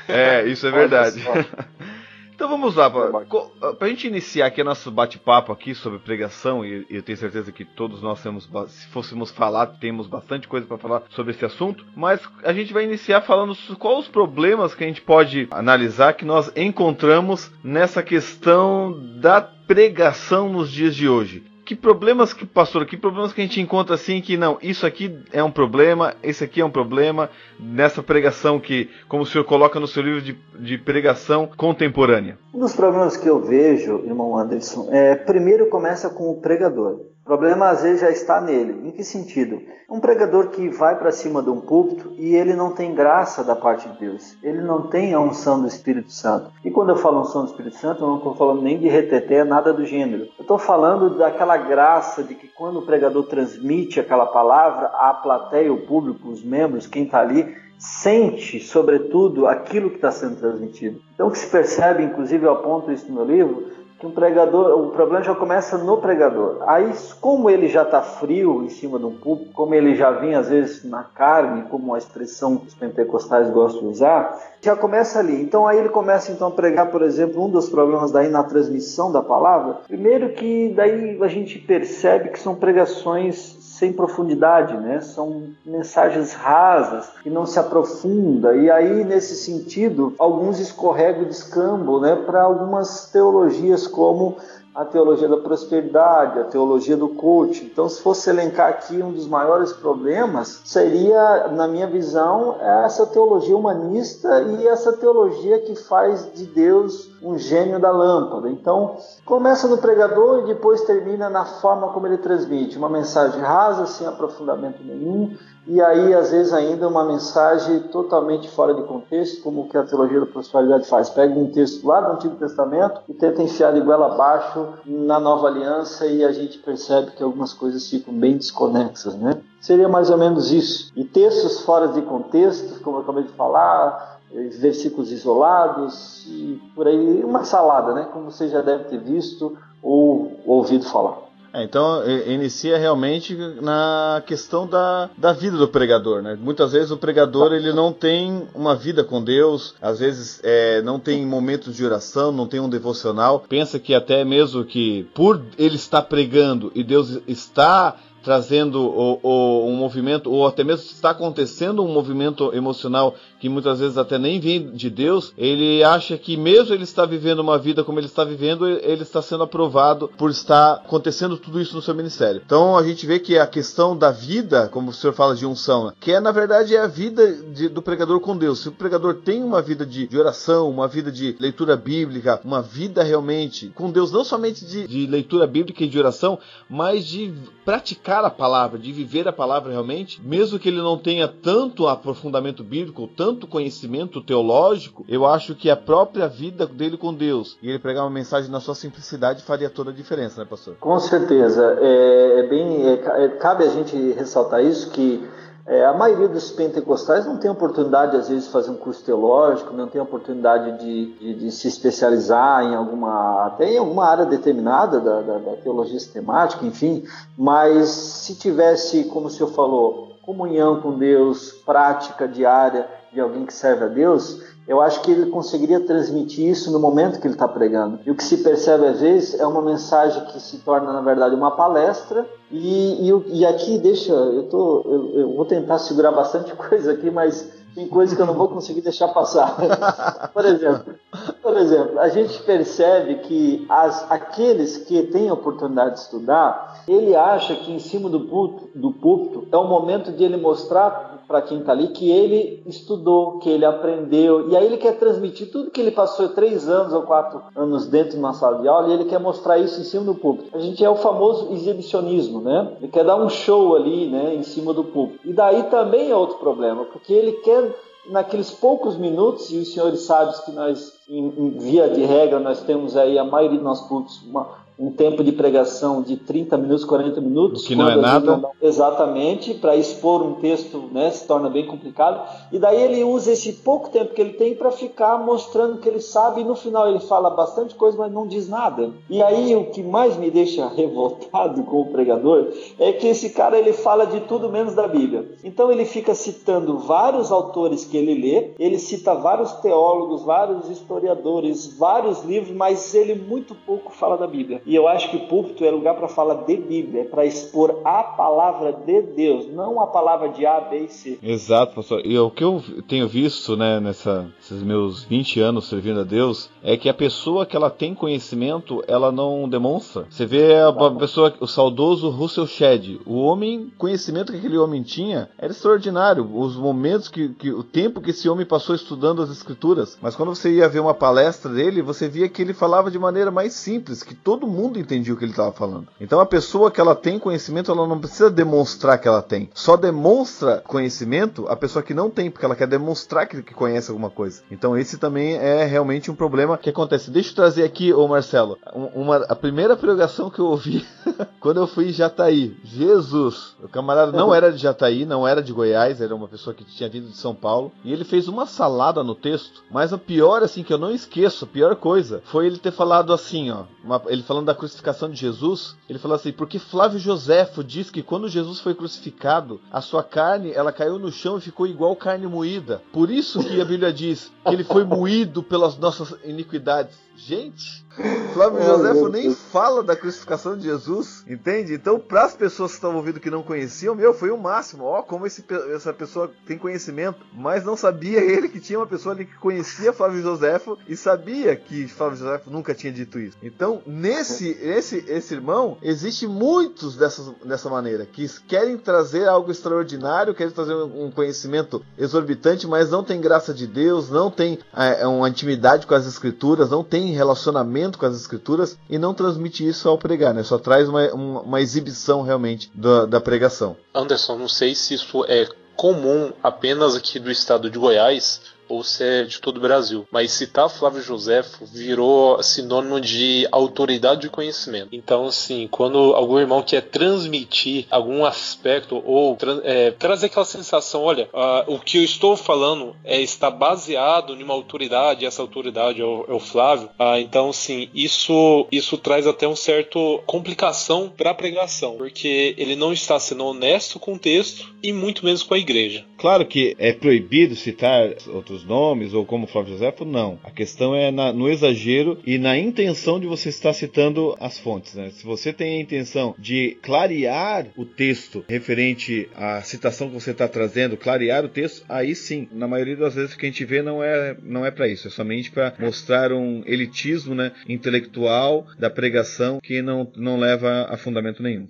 É, 0.08 0.44
isso 0.48 0.66
é 0.66 0.72
verdade. 0.72 1.22
Então 2.36 2.50
vamos 2.50 2.76
lá, 2.76 2.90
para 2.90 3.76
a 3.80 3.88
gente 3.88 4.08
iniciar 4.08 4.48
aqui 4.48 4.62
nosso 4.62 4.92
bate-papo 4.92 5.54
aqui 5.54 5.74
sobre 5.74 6.00
pregação, 6.00 6.66
e, 6.66 6.86
e, 6.90 6.98
eu 6.98 7.02
tenho 7.02 7.18
certeza 7.18 7.50
que 7.50 7.64
todos 7.64 8.02
nós 8.02 8.22
temos, 8.22 8.50
se 8.68 8.88
fôssemos 8.88 9.32
falar, 9.32 9.68
temos 9.68 10.06
bastante 10.06 10.46
coisa 10.46 10.68
para 10.68 10.78
falar 10.78 11.04
sobre 11.12 11.32
esse 11.32 11.46
assunto, 11.46 11.86
mas 11.96 12.20
a 12.44 12.52
gente 12.52 12.74
vai 12.74 12.84
iniciar 12.84 13.22
falando 13.22 13.56
quais 13.80 14.00
os 14.00 14.08
problemas 14.10 14.76
que 14.76 14.84
a 14.84 14.88
gente 14.88 15.02
pode 15.02 15.48
analisar 15.50 16.12
que 16.12 16.26
nós 16.26 16.52
encontramos 16.58 17.50
nessa 17.64 18.04
questão 18.04 18.92
da 19.18 19.42
pregação 19.42 20.50
nos 20.52 20.70
dias 20.70 20.94
de 20.94 21.08
hoje 21.08 21.55
que 21.66 21.76
problemas 21.76 22.32
que, 22.32 22.46
pastor, 22.46 22.86
que 22.86 22.96
problemas 22.96 23.34
que 23.34 23.42
a 23.42 23.44
gente 23.44 23.60
encontra 23.60 23.96
assim 23.96 24.22
que 24.22 24.38
não, 24.38 24.58
isso 24.62 24.86
aqui 24.86 25.20
é 25.34 25.44
um 25.44 25.52
problema, 25.52 26.14
esse 26.22 26.44
aqui 26.44 26.62
é 26.62 26.66
um 26.66 26.70
problema, 26.70 27.30
nessa 27.60 28.04
pregação 28.04 28.60
que, 28.60 28.90
como 29.10 29.24
o 29.24 29.26
senhor 29.26 29.44
coloca 29.44 29.80
no 29.80 29.88
seu 29.88 30.04
livro 30.04 30.22
de, 30.22 30.38
de 30.60 30.78
pregação 30.78 31.50
contemporânea? 31.58 32.38
Um 32.54 32.60
dos 32.60 32.76
problemas 32.76 33.18
que 33.18 33.28
eu 33.28 33.42
vejo, 33.42 34.04
irmão 34.06 34.38
Anderson, 34.38 34.90
é 34.92 35.16
primeiro 35.16 35.68
começa 35.68 36.10
com 36.10 36.30
o 36.30 36.40
pregador. 36.40 37.15
O 37.26 37.28
problema 37.28 37.70
às 37.70 37.82
vezes 37.82 38.02
já 38.02 38.12
está 38.12 38.40
nele. 38.40 38.88
Em 38.88 38.92
que 38.92 39.04
sentido? 39.04 39.60
Um 39.90 40.00
pregador 40.00 40.50
que 40.50 40.70
vai 40.70 40.96
para 40.96 41.12
cima 41.12 41.42
de 41.42 41.50
um 41.50 41.60
púlpito 41.60 42.14
e 42.20 42.36
ele 42.36 42.54
não 42.54 42.76
tem 42.76 42.94
graça 42.94 43.44
da 43.44 43.56
parte 43.56 43.90
de 43.90 43.98
Deus. 43.98 44.38
Ele 44.44 44.62
não 44.62 44.84
tem 44.84 45.12
a 45.16 45.20
unção 45.20 45.60
do 45.60 45.68
Espírito 45.68 46.12
Santo. 46.12 46.52
E 46.64 46.70
quando 46.70 46.90
eu 46.90 46.96
falo 46.96 47.22
unção 47.22 47.42
do 47.42 47.50
Espírito 47.50 47.78
Santo, 47.78 48.04
eu 48.04 48.08
não 48.10 48.18
estou 48.18 48.36
falando 48.36 48.62
nem 48.62 48.78
de 48.78 48.88
reteté, 48.88 49.44
nada 49.44 49.74
do 49.74 49.84
gênero. 49.84 50.26
Eu 50.38 50.44
estou 50.44 50.60
falando 50.60 51.18
daquela 51.18 51.58
graça 51.58 52.24
de 52.24 52.36
que 52.36 52.48
quando 52.48 52.78
o 52.78 52.86
pregador 52.86 53.24
transmite 53.24 54.00
aquela 54.00 54.28
palavra, 54.28 54.92
a 54.94 55.12
plateia, 55.16 55.74
o 55.74 55.82
público, 55.88 56.30
os 56.30 56.44
membros, 56.44 56.86
quem 56.86 57.06
está 57.06 57.22
ali, 57.22 57.58
sente, 57.80 58.60
sobretudo, 58.60 59.48
aquilo 59.48 59.90
que 59.90 59.96
está 59.96 60.12
sendo 60.12 60.36
transmitido. 60.36 61.02
Então, 61.16 61.28
o 61.28 61.32
que 61.32 61.40
se 61.40 61.50
percebe, 61.50 62.04
inclusive 62.04 62.46
eu 62.46 62.52
aponto 62.52 62.92
isso 62.92 63.08
no 63.08 63.16
meu 63.16 63.26
livro, 63.26 63.85
que 64.00 64.06
um 64.06 64.12
pregador, 64.12 64.78
o 64.78 64.90
problema 64.92 65.24
já 65.24 65.34
começa 65.34 65.78
no 65.78 65.98
pregador. 65.98 66.58
Aí, 66.68 66.92
como 67.22 67.50
ele 67.50 67.68
já 67.68 67.84
está 67.84 68.02
frio 68.02 68.64
em 68.64 68.70
cima 68.70 69.00
de 69.00 69.06
um 69.06 69.16
público, 69.16 69.54
como 69.54 69.74
ele 69.74 69.96
já 69.96 70.12
vinha 70.12 70.40
às 70.40 70.50
vezes 70.50 70.84
na 70.84 71.04
carne, 71.04 71.64
como 71.70 71.94
a 71.94 71.98
expressão 71.98 72.58
que 72.58 72.68
os 72.68 72.74
pentecostais 72.74 73.50
gostam 73.50 73.84
de 73.84 73.88
usar, 73.88 74.38
já 74.62 74.76
começa 74.76 75.20
ali. 75.20 75.42
Então 75.42 75.66
aí 75.66 75.78
ele 75.78 75.90
começa 75.90 76.32
então 76.32 76.48
a 76.50 76.52
pregar, 76.52 76.92
por 76.92 77.02
exemplo, 77.02 77.44
um 77.44 77.50
dos 77.50 77.70
problemas 77.70 78.12
daí 78.12 78.28
na 78.30 78.44
transmissão 78.44 79.12
da 79.12 79.22
palavra. 79.22 79.78
Primeiro 79.88 80.30
que 80.34 80.74
daí 80.76 81.18
a 81.22 81.28
gente 81.28 81.58
percebe 81.60 82.30
que 82.30 82.40
são 82.40 82.56
pregações 82.56 83.55
sem 83.78 83.92
profundidade, 83.92 84.78
né? 84.78 85.02
São 85.02 85.50
mensagens 85.66 86.34
rasas 86.34 87.10
que 87.22 87.30
não 87.30 87.46
se 87.46 87.60
aprofunda. 87.60 88.56
E 88.56 88.72
aí 88.72 89.04
nesse 89.04 89.36
sentido, 89.36 90.14
alguns 90.18 90.60
escorregam 90.60 91.24
e 91.24 91.26
descambam, 91.26 92.00
né, 92.00 92.16
para 92.16 92.44
algumas 92.44 93.10
teologias 93.12 93.86
como 93.86 94.38
a 94.76 94.84
teologia 94.84 95.30
da 95.30 95.38
prosperidade, 95.38 96.40
a 96.40 96.44
teologia 96.44 96.98
do 96.98 97.08
coach. 97.08 97.64
Então, 97.64 97.88
se 97.88 98.02
fosse 98.02 98.30
elencar 98.30 98.70
aqui 98.70 99.02
um 99.02 99.14
dos 99.14 99.26
maiores 99.26 99.72
problemas, 99.72 100.62
seria, 100.66 101.48
na 101.48 101.66
minha 101.66 101.88
visão, 101.88 102.58
essa 102.60 103.06
teologia 103.06 103.56
humanista 103.56 104.42
e 104.42 104.68
essa 104.68 104.92
teologia 104.92 105.60
que 105.60 105.76
faz 105.76 106.30
de 106.34 106.46
Deus 106.46 107.10
um 107.24 107.38
gênio 107.38 107.80
da 107.80 107.90
lâmpada. 107.90 108.50
Então, 108.50 108.98
começa 109.24 109.68
no 109.68 109.78
pregador 109.78 110.44
e 110.44 110.48
depois 110.48 110.82
termina 110.82 111.30
na 111.30 111.46
forma 111.46 111.94
como 111.94 112.06
ele 112.06 112.18
transmite, 112.18 112.78
uma 112.78 112.90
mensagem 112.90 113.40
rasa, 113.40 113.86
sem 113.86 114.06
aprofundamento 114.06 114.84
nenhum, 114.84 115.38
e 115.68 115.82
aí 115.82 116.14
às 116.14 116.32
vezes 116.32 116.54
ainda 116.54 116.88
uma 116.88 117.04
mensagem 117.04 117.80
totalmente 117.92 118.50
fora 118.50 118.74
de 118.74 118.84
contexto, 118.84 119.42
como 119.42 119.68
que 119.68 119.78
a 119.78 119.84
teologia 119.84 120.20
da 120.20 120.26
prosperidade 120.26 120.88
faz. 120.88 121.10
Pega 121.10 121.34
um 121.34 121.52
texto 121.52 121.86
lá 121.86 122.02
do 122.02 122.14
Antigo 122.14 122.36
Testamento 122.36 123.02
e 123.10 123.14
tenta 123.14 123.42
enfiar 123.42 123.74
de 123.74 123.82
goela 123.82 124.14
abaixo 124.14 124.68
na 124.86 125.20
Nova 125.20 125.48
Aliança 125.48 126.06
e 126.06 126.24
a 126.24 126.32
gente 126.32 126.60
percebe 126.60 127.12
que 127.12 127.24
algumas 127.24 127.54
coisas 127.54 127.90
ficam 127.90 128.14
bem 128.14 128.38
desconexas, 128.38 129.16
né? 129.16 129.42
Seria 129.60 129.90
mais 129.90 130.10
ou 130.10 130.18
menos 130.18 130.52
isso. 130.52 130.92
E 130.96 131.04
textos 131.04 131.62
fora 131.62 131.88
de 131.88 132.02
contexto, 132.04 132.80
como 132.82 132.98
eu 132.98 133.02
acabei 133.02 133.24
de 133.24 133.34
falar, 133.34 134.20
versículos 134.60 135.12
isolados 135.12 136.26
e 136.28 136.62
por 136.76 136.88
aí 136.88 137.24
uma 137.24 137.44
salada, 137.44 137.94
né? 137.94 138.08
Como 138.12 138.32
você 138.32 138.48
já 138.48 138.62
deve 138.62 138.86
ter 138.86 139.00
visto 139.00 139.58
ou 139.82 140.32
ouvido 140.46 140.86
falar. 140.86 141.25
É, 141.56 141.64
então 141.64 142.04
inicia 142.28 142.78
realmente 142.78 143.34
na 143.62 144.22
questão 144.28 144.68
da, 144.68 145.10
da 145.18 145.32
vida 145.32 145.56
do 145.56 145.70
pregador, 145.70 146.22
né? 146.22 146.38
Muitas 146.38 146.74
vezes 146.74 146.92
o 146.92 146.98
pregador 146.98 147.54
ele 147.54 147.72
não 147.72 147.94
tem 147.94 148.46
uma 148.54 148.76
vida 148.76 149.06
com 149.06 149.24
Deus, 149.24 149.74
às 149.82 150.00
vezes 150.00 150.42
é, 150.44 150.82
não 150.82 151.00
tem 151.00 151.26
momentos 151.26 151.74
de 151.74 151.86
oração, 151.86 152.34
não 152.34 152.46
tem 152.46 152.60
um 152.60 152.68
devocional, 152.68 153.46
pensa 153.48 153.80
que 153.80 153.94
até 153.94 154.26
mesmo 154.26 154.66
que 154.66 155.08
por 155.14 155.42
ele 155.58 155.76
estar 155.76 156.02
pregando 156.02 156.74
e 156.76 156.84
Deus 156.84 157.20
está 157.26 157.96
trazendo 158.26 158.82
o, 158.82 159.20
o, 159.22 159.70
um 159.70 159.76
movimento, 159.76 160.32
ou 160.32 160.48
até 160.48 160.64
mesmo 160.64 160.88
está 160.88 161.12
acontecendo 161.12 161.84
um 161.84 161.94
movimento 161.94 162.52
emocional 162.56 163.16
que 163.46 163.50
muitas 163.50 163.80
vezes 163.80 163.96
até 163.96 164.18
nem 164.18 164.40
vem 164.40 164.72
de 164.72 164.90
Deus, 164.90 165.32
ele 165.38 165.84
acha 165.84 166.18
que 166.18 166.36
mesmo 166.36 166.74
ele 166.74 166.84
está 166.84 167.06
vivendo 167.06 167.42
uma 167.42 167.60
vida 167.60 167.84
como 167.84 168.00
ele 168.00 168.08
está 168.08 168.24
vivendo, 168.24 168.68
ele 168.68 169.04
está 169.04 169.22
sendo 169.22 169.44
aprovado 169.44 170.10
por 170.18 170.32
estar 170.32 170.82
acontecendo 170.84 171.38
tudo 171.38 171.62
isso 171.62 171.76
no 171.76 171.82
seu 171.82 171.94
ministério. 171.94 172.42
Então 172.44 172.76
a 172.76 172.82
gente 172.82 173.06
vê 173.06 173.20
que 173.20 173.38
a 173.38 173.46
questão 173.46 173.96
da 173.96 174.10
vida, 174.10 174.68
como 174.70 174.90
o 174.90 174.94
senhor 174.94 175.14
fala 175.14 175.36
de 175.36 175.46
unção, 175.46 175.94
que 176.00 176.12
é 176.12 176.20
na 176.20 176.32
verdade 176.32 176.76
é 176.76 176.80
a 176.80 176.88
vida 176.88 177.34
de, 177.34 177.70
do 177.70 177.84
pregador 177.84 178.20
com 178.20 178.36
Deus. 178.36 178.62
Se 178.62 178.70
o 178.70 178.72
pregador 178.72 179.14
tem 179.24 179.44
uma 179.44 179.62
vida 179.62 179.86
de, 179.86 180.08
de, 180.08 180.18
oração, 180.18 180.68
uma 180.68 180.88
vida 180.88 181.12
de 181.12 181.36
leitura 181.40 181.78
bíblica, 181.78 182.42
uma 182.44 182.64
vida 182.64 183.04
realmente 183.04 183.72
com 183.76 183.92
Deus, 183.92 184.12
não 184.12 184.24
somente 184.24 184.66
de, 184.66 184.88
de 184.88 185.06
leitura 185.06 185.46
bíblica 185.46 185.84
e 185.84 185.88
de 185.88 186.00
oração, 186.00 186.40
mas 186.68 187.06
de 187.06 187.32
praticar 187.64 188.26
a 188.26 188.32
palavra, 188.32 188.80
de 188.80 188.92
viver 188.92 189.28
a 189.28 189.34
palavra 189.34 189.72
realmente, 189.72 190.20
mesmo 190.24 190.58
que 190.58 190.68
ele 190.68 190.82
não 190.82 190.98
tenha 190.98 191.28
tanto 191.28 191.88
aprofundamento 191.88 192.64
bíblico, 192.64 193.08
tanto 193.16 193.35
conhecimento 193.48 194.22
teológico, 194.22 195.06
eu 195.08 195.26
acho 195.26 195.56
que 195.56 195.70
a 195.70 195.76
própria 195.76 196.28
vida 196.28 196.66
dele 196.66 196.98
com 196.98 197.14
Deus 197.14 197.58
e 197.62 197.70
ele 197.70 197.80
pregar 197.80 198.04
uma 198.04 198.10
mensagem 198.10 198.50
na 198.50 198.60
sua 198.60 198.76
simplicidade 198.76 199.44
faria 199.44 199.70
toda 199.70 199.92
a 199.92 199.94
diferença, 199.94 200.42
né, 200.42 200.48
pastor? 200.50 200.76
Com 200.80 201.00
certeza. 201.00 201.78
É, 201.82 202.40
é 202.40 202.48
bem, 202.48 202.88
é, 202.88 203.26
é 203.26 203.28
cabe 203.30 203.64
a 203.64 203.70
gente 203.70 203.96
ressaltar 204.14 204.64
isso 204.64 204.90
que 204.92 205.28
é, 205.68 205.84
a 205.84 205.94
maioria 205.94 206.28
dos 206.28 206.52
pentecostais 206.52 207.26
não 207.26 207.38
tem 207.38 207.50
oportunidade, 207.50 208.16
às 208.16 208.30
vezes, 208.30 208.46
de 208.46 208.52
fazer 208.52 208.70
um 208.70 208.76
curso 208.76 209.04
teológico, 209.04 209.74
não 209.74 209.88
tem 209.88 210.00
oportunidade 210.00 210.78
de, 210.78 211.14
de, 211.16 211.34
de 211.34 211.52
se 211.52 211.68
especializar 211.68 212.64
em 212.64 212.76
alguma, 212.76 213.48
até 213.48 213.74
em 213.74 213.78
alguma 213.80 214.06
área 214.06 214.26
determinada 214.26 215.00
da, 215.00 215.22
da, 215.22 215.38
da, 215.40 215.56
teologia 215.58 216.00
sistemática, 216.00 216.64
enfim. 216.64 217.04
Mas 217.36 217.90
se 217.90 218.36
tivesse, 218.36 219.06
como 219.06 219.26
o 219.26 219.30
senhor 219.32 219.50
falou, 219.54 220.16
comunhão 220.22 220.82
com 220.82 221.00
Deus, 221.00 221.52
prática 221.66 222.28
diária 222.28 222.88
de 223.16 223.22
alguém 223.22 223.46
que 223.46 223.54
serve 223.54 223.86
a 223.86 223.88
Deus, 223.88 224.42
eu 224.68 224.82
acho 224.82 225.02
que 225.02 225.12
ele 225.12 225.30
conseguiria 225.32 225.80
transmitir 225.80 226.48
isso 226.50 226.72
no 226.72 226.80
momento 226.80 227.20
que 227.20 227.28
ele 227.28 227.34
está 227.34 227.48
pregando. 227.48 228.00
E 228.06 228.12
o 228.12 228.16
que 228.16 228.24
se 228.24 228.38
percebe 228.38 228.86
às 228.86 229.00
vezes 229.00 229.40
é 229.40 229.48
uma 229.48 229.62
mensagem 229.62 230.24
que 230.26 230.40
se 230.40 230.58
torna, 230.58 230.92
na 230.92 231.02
verdade, 231.02 231.34
uma 231.34 231.52
palestra. 231.52 232.28
E, 232.52 233.10
e, 233.10 233.40
e 233.40 233.46
aqui, 233.46 233.78
deixa, 233.78 234.12
eu, 234.12 234.44
tô, 234.50 234.82
eu, 234.86 235.20
eu 235.20 235.36
vou 235.36 235.46
tentar 235.46 235.80
segurar 235.80 236.12
bastante 236.12 236.54
coisa 236.58 236.92
aqui, 236.92 237.10
mas 237.10 237.55
tem 237.76 237.88
coisas 237.88 238.16
que 238.16 238.22
eu 238.22 238.26
não 238.26 238.34
vou 238.34 238.48
conseguir 238.48 238.82
deixar 238.82 239.10
passar. 239.10 239.58
por 240.34 240.46
exemplo, 240.46 240.96
por 241.42 241.58
exemplo, 241.58 242.00
a 242.00 242.08
gente 242.08 242.42
percebe 242.44 243.16
que 243.16 243.66
as, 243.70 244.10
aqueles 244.10 244.78
que 244.78 245.04
têm 245.04 245.30
a 245.30 245.34
oportunidade 245.34 245.96
de 245.96 246.00
estudar, 246.00 246.84
ele 246.88 247.16
acha 247.16 247.54
que 247.56 247.72
em 247.72 247.80
cima 247.80 248.10
do 248.10 248.22
púlpito, 248.22 248.70
do 248.74 248.92
púlpito 248.92 249.48
é 249.52 249.58
o 249.58 249.68
momento 249.68 250.12
de 250.12 250.24
ele 250.24 250.38
mostrar 250.38 251.16
para 251.28 251.42
quem 251.42 251.60
está 251.60 251.72
ali 251.72 251.88
que 251.88 252.10
ele 252.12 252.64
estudou, 252.66 253.40
que 253.40 253.50
ele 253.50 253.66
aprendeu, 253.66 254.50
e 254.50 254.56
aí 254.56 254.66
ele 254.66 254.78
quer 254.78 254.98
transmitir 254.98 255.52
tudo 255.52 255.72
que 255.72 255.82
ele 255.82 255.92
passou 255.92 256.30
três 256.30 256.70
anos 256.70 256.94
ou 256.94 257.02
quatro 257.02 257.42
anos 257.56 257.88
dentro 257.88 258.12
de 258.12 258.18
uma 258.18 258.34
sala 258.34 258.62
de 258.62 258.68
aula, 258.68 258.90
e 258.90 258.94
ele 258.94 259.06
quer 259.06 259.20
mostrar 259.20 259.58
isso 259.58 259.80
em 259.82 259.84
cima 259.84 260.04
do 260.04 260.16
púlpito. 260.16 260.56
A 260.56 260.60
gente 260.60 260.84
é 260.84 260.90
o 260.90 260.96
famoso 260.96 261.52
exibicionismo, 261.52 262.42
né? 262.42 262.74
Ele 262.80 262.92
quer 262.92 263.04
dar 263.04 263.16
um 263.16 263.30
show 263.30 263.76
ali, 263.76 264.08
né, 264.08 264.36
em 264.36 264.44
cima 264.44 264.74
do 264.74 264.84
púlpito. 264.84 265.28
E 265.28 265.34
daí 265.34 265.64
também 265.64 266.12
é 266.12 266.16
outro 266.16 266.38
problema, 266.38 266.86
porque 266.86 267.14
ele 267.14 267.34
quer 267.34 267.65
naqueles 268.08 268.52
poucos 268.52 268.98
minutos, 268.98 269.52
e 269.52 269.58
os 269.58 269.74
senhores 269.74 270.02
sabem 270.02 270.34
que 270.44 270.52
nós, 270.52 270.94
em, 271.08 271.28
em, 271.28 271.50
via 271.60 271.90
de 271.90 272.04
regra, 272.04 272.40
nós 272.40 272.62
temos 272.62 272.96
aí 272.96 273.18
a 273.18 273.24
maioria 273.24 273.58
dos 273.58 273.66
nossos 273.66 273.88
púlpitos 273.88 274.22
uma, 274.24 274.65
um 274.78 274.92
tempo 274.92 275.24
de 275.24 275.32
pregação 275.32 276.02
de 276.02 276.18
30 276.18 276.58
minutos, 276.58 276.86
40 276.86 277.22
minutos. 277.22 277.64
O 277.64 277.68
que 277.68 277.76
não 277.76 277.90
é 277.90 277.96
nada. 277.96 278.38
Não, 278.38 278.52
exatamente, 278.62 279.54
para 279.54 279.76
expor 279.76 280.22
um 280.22 280.36
texto 280.36 280.90
né, 280.92 281.10
se 281.12 281.26
torna 281.26 281.50
bem 281.50 281.66
complicado. 281.66 282.28
E 282.52 282.60
daí 282.60 282.82
ele 282.82 283.04
usa 283.04 283.32
esse 283.32 283.54
pouco 283.54 283.90
tempo 283.90 284.14
que 284.14 284.22
ele 284.22 284.34
tem 284.34 284.56
para 284.56 284.72
ficar 284.72 285.18
mostrando 285.18 285.80
que 285.80 285.88
ele 285.88 286.02
sabe, 286.02 286.42
e 286.42 286.44
no 286.44 286.56
final 286.56 286.90
ele 286.90 287.00
fala 287.00 287.30
bastante 287.30 287.76
coisa, 287.76 287.98
mas 287.98 288.12
não 288.12 288.28
diz 288.28 288.50
nada. 288.50 288.92
E 289.10 289.24
aí 289.24 289.56
o 289.56 289.72
que 289.72 289.82
mais 289.82 290.18
me 290.18 290.30
deixa 290.30 290.68
revoltado 290.76 291.64
com 291.64 291.82
o 291.82 291.92
pregador 291.92 292.50
é 292.78 292.92
que 292.92 293.08
esse 293.08 293.30
cara 293.30 293.58
ele 293.58 293.74
fala 293.74 294.06
de 294.06 294.22
tudo 294.22 294.50
menos 294.50 294.74
da 294.74 294.88
Bíblia. 294.88 295.30
Então 295.44 295.72
ele 295.72 295.86
fica 295.86 296.14
citando 296.14 296.78
vários 296.80 297.32
autores 297.32 297.86
que 297.86 297.98
ele 297.98 298.14
lê, 298.14 298.52
ele 298.60 298.78
cita 298.78 299.14
vários 299.14 299.54
teólogos, 299.54 300.24
vários 300.24 300.70
historiadores, 300.70 301.78
vários 301.78 302.24
livros, 302.24 302.56
mas 302.56 302.94
ele 302.94 303.16
muito 303.16 303.56
pouco 303.56 303.92
fala 303.92 304.18
da 304.18 304.28
Bíblia. 304.28 304.62
E 304.66 304.76
eu 304.76 304.88
acho 304.88 305.10
que 305.10 305.18
o 305.18 305.28
púlpito 305.28 305.64
é 305.64 305.70
lugar 305.70 305.96
para 305.96 306.08
falar 306.08 306.44
de 306.46 306.58
Bíblia, 306.58 307.02
é 307.02 307.06
para 307.06 307.26
expor 307.26 307.82
a 307.86 308.02
palavra 308.02 308.74
de 308.74 309.02
Deus, 309.02 309.48
não 309.54 309.80
a 309.80 309.88
palavra 309.88 310.30
de 310.30 310.46
A, 310.46 310.60
B 310.60 310.86
e 310.86 310.88
C. 310.90 311.20
Exato, 311.22 311.76
pastor. 311.76 312.02
E 312.04 312.18
o 312.18 312.32
que 312.32 312.44
eu 312.44 312.64
tenho 312.88 313.08
visto, 313.08 313.56
né, 313.56 313.80
nessa, 313.80 314.28
nesses 314.46 314.64
meus 314.64 315.04
20 315.04 315.40
anos 315.40 315.68
servindo 315.68 316.02
a 316.02 316.04
Deus, 316.04 316.50
é 316.62 316.78
que 316.78 316.88
a 316.88 316.94
pessoa 316.94 317.46
que 317.46 317.56
ela 317.56 317.70
tem 317.70 317.96
conhecimento, 317.96 318.84
ela 318.88 319.12
não 319.12 319.50
demonstra. 319.50 320.06
Você 320.10 320.26
vê 320.26 320.56
a, 320.56 320.70
a 320.70 320.92
pessoa, 320.92 321.34
o 321.40 321.48
saudoso 321.48 322.10
Russell 322.10 322.46
Shedd, 322.46 323.00
o 323.06 323.16
homem, 323.16 323.72
conhecimento 323.78 324.32
que 324.32 324.38
aquele 324.38 324.58
homem 324.58 324.84
tinha 324.84 325.30
era 325.38 325.52
extraordinário. 325.52 326.30
Os 326.38 326.56
momentos 326.56 327.08
que, 327.08 327.30
que, 327.30 327.52
o 327.52 327.64
tempo 327.64 328.02
que 328.02 328.12
esse 328.12 328.30
homem 328.30 328.46
passou 328.46 328.76
estudando 328.76 329.22
as 329.22 329.30
escrituras. 329.30 329.98
Mas 330.02 330.16
quando 330.16 330.34
você 330.34 330.52
ia 330.52 330.70
ver 330.70 330.80
uma 330.80 330.94
palestra 330.94 331.52
dele, 331.52 331.82
você 331.82 332.08
via 332.08 332.30
que 332.30 332.42
ele 332.42 332.54
falava 332.54 332.92
de 332.92 333.00
maneira 333.00 333.32
mais 333.32 333.54
simples, 333.54 334.04
que 334.04 334.14
todo 334.14 334.48
mundo 334.48 334.80
entendia 334.80 335.14
o 335.14 335.18
que 335.18 335.26
ele 335.26 335.32
estava 335.32 335.52
falando. 335.52 335.88
Então 336.00 336.20
a 336.20 336.26
pessoa 336.26 336.70
que 336.70 336.80
ela 336.80 336.96
tem 336.96 337.18
conhecimento, 337.18 337.72
ela 337.72 337.88
não 337.88 338.00
precisa 338.00 338.30
demonstrar 338.30 339.00
que 339.00 339.08
ela 339.08 339.22
tem. 339.22 339.50
Só 339.54 339.76
demonstra 339.76 340.62
conhecimento 340.68 341.48
a 341.48 341.56
pessoa 341.56 341.82
que 341.82 341.94
não 341.94 342.10
tem, 342.10 342.30
porque 342.30 342.46
ela 342.46 342.56
quer 342.56 342.68
demonstrar 342.68 343.28
que, 343.28 343.42
que 343.42 343.54
conhece 343.54 343.90
alguma 343.90 344.10
coisa. 344.10 344.35
Então 344.50 344.78
esse 344.78 344.98
também 344.98 345.36
é 345.36 345.66
realmente 345.66 346.10
um 346.10 346.16
problema 346.16 346.58
que 346.58 346.70
acontece. 346.70 347.12
Deixa 347.12 347.32
eu 347.32 347.36
trazer 347.36 347.64
aqui, 347.64 347.94
ô 347.94 348.08
Marcelo, 348.08 348.58
uma, 348.94 349.18
a 349.18 349.36
primeira 349.36 349.76
pregação 349.76 350.30
que 350.30 350.40
eu 350.40 350.46
ouvi 350.46 350.86
quando 351.40 351.58
eu 351.58 351.68
fui 351.68 351.90
em 351.90 351.94
Jataí. 351.94 352.58
Jesus! 352.64 353.56
O 353.64 353.68
camarada 353.68 354.12
não 354.12 354.34
era 354.34 354.52
de 354.52 354.58
Jataí, 354.58 355.06
não 355.06 355.28
era 355.28 355.42
de 355.42 355.54
Goiás, 355.54 356.02
era 356.02 356.16
uma 356.16 356.28
pessoa 356.28 356.54
que 356.54 356.64
tinha 356.64 356.90
vindo 356.90 357.10
de 357.10 357.18
São 357.18 357.36
Paulo. 357.36 357.72
E 357.84 357.92
ele 357.92 358.04
fez 358.04 358.28
uma 358.28 358.46
salada 358.46 359.04
no 359.04 359.16
texto, 359.16 359.64
mas 359.72 359.94
a 359.94 359.98
pior, 359.98 360.44
assim, 360.44 360.64
que 360.64 360.74
eu 360.74 360.78
não 360.78 360.92
esqueço, 360.92 361.46
a 361.46 361.48
pior 361.48 361.76
coisa, 361.76 362.22
foi 362.26 362.48
ele 362.48 362.58
ter 362.58 362.72
falado 362.72 363.14
assim, 363.14 363.52
ó. 363.52 363.64
Uma, 363.84 364.02
ele 364.08 364.24
falando 364.24 364.46
da 364.46 364.56
crucificação 364.56 365.10
de 365.10 365.16
Jesus, 365.16 365.76
ele 365.90 366.00
falou 366.00 366.16
assim: 366.16 366.32
porque 366.32 366.60
Flávio 366.60 367.00
Joséfo 367.00 367.64
diz 367.64 367.92
que 367.92 368.02
quando 368.02 368.30
Jesus 368.30 368.60
foi 368.60 368.74
crucificado, 368.74 369.60
a 369.72 369.82
sua 369.82 370.04
carne 370.04 370.52
ela 370.52 370.72
caiu 370.72 370.98
no 370.98 371.12
chão 371.12 371.38
e 371.38 371.42
ficou 371.42 371.68
igual 371.68 371.96
carne 371.96 372.28
moída. 372.28 372.82
Por 372.92 373.10
isso 373.10 373.44
que 373.44 373.62
a 373.62 373.66
Bíblia 373.66 373.94
diz 373.94 374.25
ele 374.46 374.64
foi 374.64 374.84
moído 374.84 375.42
pelas 375.44 375.78
nossas 375.78 376.16
iniquidades. 376.24 376.96
Gente, 377.18 377.86
Flávio 378.34 378.62
Joséfo 378.62 379.08
nem 379.08 379.34
fala 379.34 379.82
da 379.82 379.96
crucificação 379.96 380.58
de 380.58 380.66
Jesus, 380.66 381.24
entende? 381.28 381.74
Então, 381.74 381.98
para 381.98 382.26
as 382.26 382.36
pessoas 382.36 382.72
que 382.72 382.78
estavam 382.78 382.98
ouvindo 382.98 383.20
que 383.20 383.30
não 383.30 383.42
conheciam, 383.42 383.96
meu, 383.96 384.14
foi 384.14 384.32
o 384.32 384.38
máximo. 384.38 384.84
Ó, 384.84 385.02
como 385.02 385.26
esse, 385.26 385.44
essa 385.74 385.94
pessoa 385.94 386.32
tem 386.46 386.58
conhecimento, 386.58 387.20
mas 387.34 387.64
não 387.64 387.78
sabia 387.78 388.20
ele 388.24 388.50
que 388.50 388.60
tinha 388.60 388.80
uma 388.80 388.88
pessoa 388.88 389.16
ali 389.16 389.26
que 389.26 389.36
conhecia 389.36 389.94
Flávio 389.94 390.22
Joséfo 390.22 390.78
e 390.88 390.96
sabia 390.98 391.56
que 391.56 391.88
Flávio 391.88 392.18
Joséfo 392.18 392.50
nunca 392.50 392.74
tinha 392.74 392.92
dito 392.92 393.18
isso. 393.18 393.38
Então, 393.42 393.82
nesse 393.86 394.50
esse, 394.62 395.06
esse 395.08 395.34
irmão, 395.34 395.78
existe 395.82 396.28
muitos 396.28 396.98
dessas, 396.98 397.32
dessa 397.46 397.70
maneira, 397.70 398.06
que 398.06 398.28
querem 398.42 398.78
trazer 398.78 399.28
algo 399.28 399.52
extraordinário, 399.52 400.36
querem 400.36 400.52
trazer 400.52 400.74
um 400.74 401.10
conhecimento 401.12 401.84
exorbitante, 401.98 402.68
mas 402.68 402.92
não 402.92 403.04
tem 403.04 403.22
graça 403.22 403.54
de 403.54 403.66
Deus, 403.66 404.10
não 404.10 404.30
tem 404.30 404.60
é, 404.76 405.08
uma 405.08 405.30
intimidade 405.30 405.88
com 405.88 405.94
as 405.94 406.06
escrituras, 406.06 406.70
não 406.70 406.84
tem 406.84 407.05
relacionamento 407.12 407.98
com 407.98 408.06
as 408.06 408.16
escrituras 408.16 408.78
e 408.90 408.98
não 408.98 409.14
transmite 409.14 409.68
isso 409.68 409.88
ao 409.90 409.98
pregar, 409.98 410.34
né? 410.34 410.44
Só 410.44 410.58
traz 410.58 410.88
uma, 410.90 411.08
uma, 411.14 411.42
uma 411.42 411.62
exibição 411.62 412.22
realmente 412.22 412.72
da, 412.74 413.06
da 413.06 413.22
pregação. 413.22 413.76
Anderson, 413.94 414.38
não 414.38 414.48
sei 414.48 414.76
se 414.76 414.94
isso 414.94 415.26
é 415.26 415.48
comum 415.76 416.32
apenas 416.42 416.96
aqui 416.96 417.20
do 417.20 417.30
estado 417.30 417.70
de 417.70 417.78
Goiás 417.78 418.42
ou 418.68 418.84
se 418.84 419.04
é 419.04 419.24
de 419.24 419.40
todo 419.40 419.58
o 419.58 419.62
Brasil. 419.62 420.08
Mas 420.12 420.32
citar 420.32 420.70
Flávio 420.70 421.02
Joséfo 421.02 421.66
virou 421.66 422.42
sinônimo 422.42 423.00
de 423.00 423.48
autoridade 423.52 424.28
e 424.28 424.30
conhecimento. 424.30 424.90
Então, 424.92 425.26
assim, 425.26 425.68
quando 425.70 425.98
algum 426.14 426.40
irmão 426.40 426.62
quer 426.62 426.82
transmitir 426.82 427.86
algum 427.90 428.26
aspecto 428.26 429.02
ou 429.06 429.38
é, 429.64 429.92
trazer 429.92 430.28
aquela 430.28 430.46
sensação, 430.46 431.04
olha, 431.04 431.30
uh, 431.34 431.74
o 431.74 431.80
que 431.80 431.98
eu 431.98 432.04
estou 432.04 432.36
falando 432.36 432.96
é 433.04 433.22
está 433.22 433.50
baseado 433.50 434.34
em 434.34 434.44
uma 434.44 434.54
autoridade, 434.54 435.26
essa 435.26 435.42
autoridade 435.42 436.02
é 436.02 436.06
o, 436.06 436.26
é 436.28 436.34
o 436.34 436.40
Flávio. 436.40 436.90
Uh, 437.00 437.18
então, 437.20 437.52
sim, 437.52 437.90
isso 437.94 438.68
isso 438.72 438.98
traz 438.98 439.28
até 439.28 439.48
um 439.48 439.56
certo 439.56 440.22
complicação 440.26 441.10
para 441.16 441.32
a 441.32 441.36
pregação, 441.36 441.96
porque 441.98 442.56
ele 442.58 442.76
não 442.76 442.94
está 442.94 443.20
sendo 443.20 443.46
honesto 443.46 444.00
com 444.00 444.14
o 444.14 444.20
texto 444.20 444.74
e 444.82 444.92
muito 444.94 445.26
menos 445.26 445.44
com 445.44 445.54
a 445.54 445.60
igreja. 445.60 446.06
Claro 446.18 446.46
que 446.46 446.76
é 446.80 446.94
proibido 446.94 447.56
citar 447.56 448.10
outros 448.28 448.55
outros 448.56 448.64
nomes, 448.66 449.14
ou 449.14 449.26
como 449.26 449.48
Flávio 449.48 449.74
José, 449.74 449.94
não. 450.06 450.40
A 450.44 450.52
questão 450.52 450.96
é 450.96 451.12
na, 451.12 451.34
no 451.34 451.50
exagero 451.50 452.20
e 452.26 452.38
na 452.38 452.58
intenção 452.58 453.20
de 453.20 453.28
você 453.28 453.50
estar 453.50 453.74
citando 453.74 454.36
as 454.40 454.58
fontes. 454.58 454.96
Né? 454.96 455.10
Se 455.12 455.26
você 455.26 455.52
tem 455.52 455.78
a 455.78 455.82
intenção 455.82 456.34
de 456.38 456.78
clarear 456.82 457.68
o 457.76 457.86
texto 457.86 458.44
referente 458.48 459.30
à 459.36 459.62
citação 459.62 460.08
que 460.08 460.14
você 460.14 460.32
está 460.32 460.48
trazendo, 460.48 460.98
clarear 460.98 461.44
o 461.44 461.50
texto, 461.50 461.86
aí 461.90 462.16
sim, 462.16 462.48
na 462.52 462.68
maioria 462.68 462.96
das 462.96 463.16
vezes 463.16 463.34
o 463.34 463.38
que 463.38 463.46
a 463.46 463.50
gente 463.50 463.66
vê 463.66 463.82
não 463.82 464.02
é, 464.02 464.36
não 464.44 464.66
é 464.66 464.72
para 464.72 464.88
isso, 464.88 465.08
é 465.08 465.12
somente 465.12 465.52
para 465.52 465.74
mostrar 465.80 466.32
um 466.32 466.64
elitismo 466.66 467.36
né, 467.36 467.52
intelectual 467.68 468.66
da 468.80 468.90
pregação 468.90 469.60
que 469.62 469.82
não, 469.82 470.10
não 470.16 470.40
leva 470.40 470.88
a 470.90 470.98
fundamento 470.98 471.44
nenhum. 471.44 471.68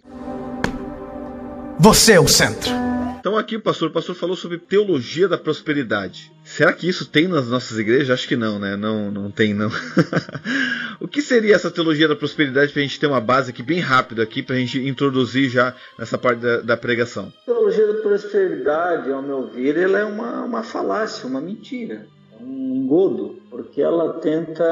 Você 1.80 2.14
é 2.14 2.20
o 2.20 2.28
centro. 2.28 2.72
Então 3.20 3.38
aqui 3.38 3.56
o 3.56 3.62
pastor, 3.62 3.90
o 3.90 3.92
pastor 3.92 4.16
falou 4.16 4.36
sobre 4.36 4.60
teologia 4.60 5.28
da 5.28 5.38
prosperidade. 5.38 6.32
Será 6.46 6.72
que 6.72 6.88
isso 6.88 7.08
tem 7.08 7.28
nas 7.28 7.48
nossas 7.48 7.78
igrejas? 7.80 8.12
Acho 8.12 8.28
que 8.28 8.36
não, 8.36 8.60
né? 8.60 8.76
Não, 8.76 9.10
não 9.10 9.32
tem 9.32 9.54
não. 9.54 9.70
o 11.02 11.08
que 11.08 11.20
seria 11.22 11.56
essa 11.56 11.72
teologia 11.72 12.08
da 12.08 12.16
prosperidade 12.16 12.72
para 12.72 12.82
a 12.82 12.84
gente 12.84 13.00
ter 13.00 13.08
uma 13.08 13.20
base 13.20 13.50
aqui 13.50 13.64
bem 13.64 13.80
rápido 13.80 14.22
aqui 14.22 14.44
para 14.44 14.56
a 14.56 14.60
gente 14.60 14.88
introduzir 14.88 15.50
já 15.50 15.76
nessa 15.98 16.20
parte 16.20 16.40
da, 16.40 16.62
da, 16.62 16.78
pregação? 16.78 17.34
Teologia 17.46 17.88
da 17.88 18.02
prosperidade, 18.02 19.12
ao 19.12 19.24
meu 19.24 19.48
ver, 19.48 19.76
ela 19.76 19.98
é 19.98 20.06
uma, 20.06 20.44
uma 20.44 20.64
falácia, 20.64 21.28
uma 21.28 21.42
mentira 21.42 22.06
um 22.40 22.76
engodo, 22.76 23.40
porque 23.50 23.82
ela 23.82 24.14
tenta, 24.20 24.66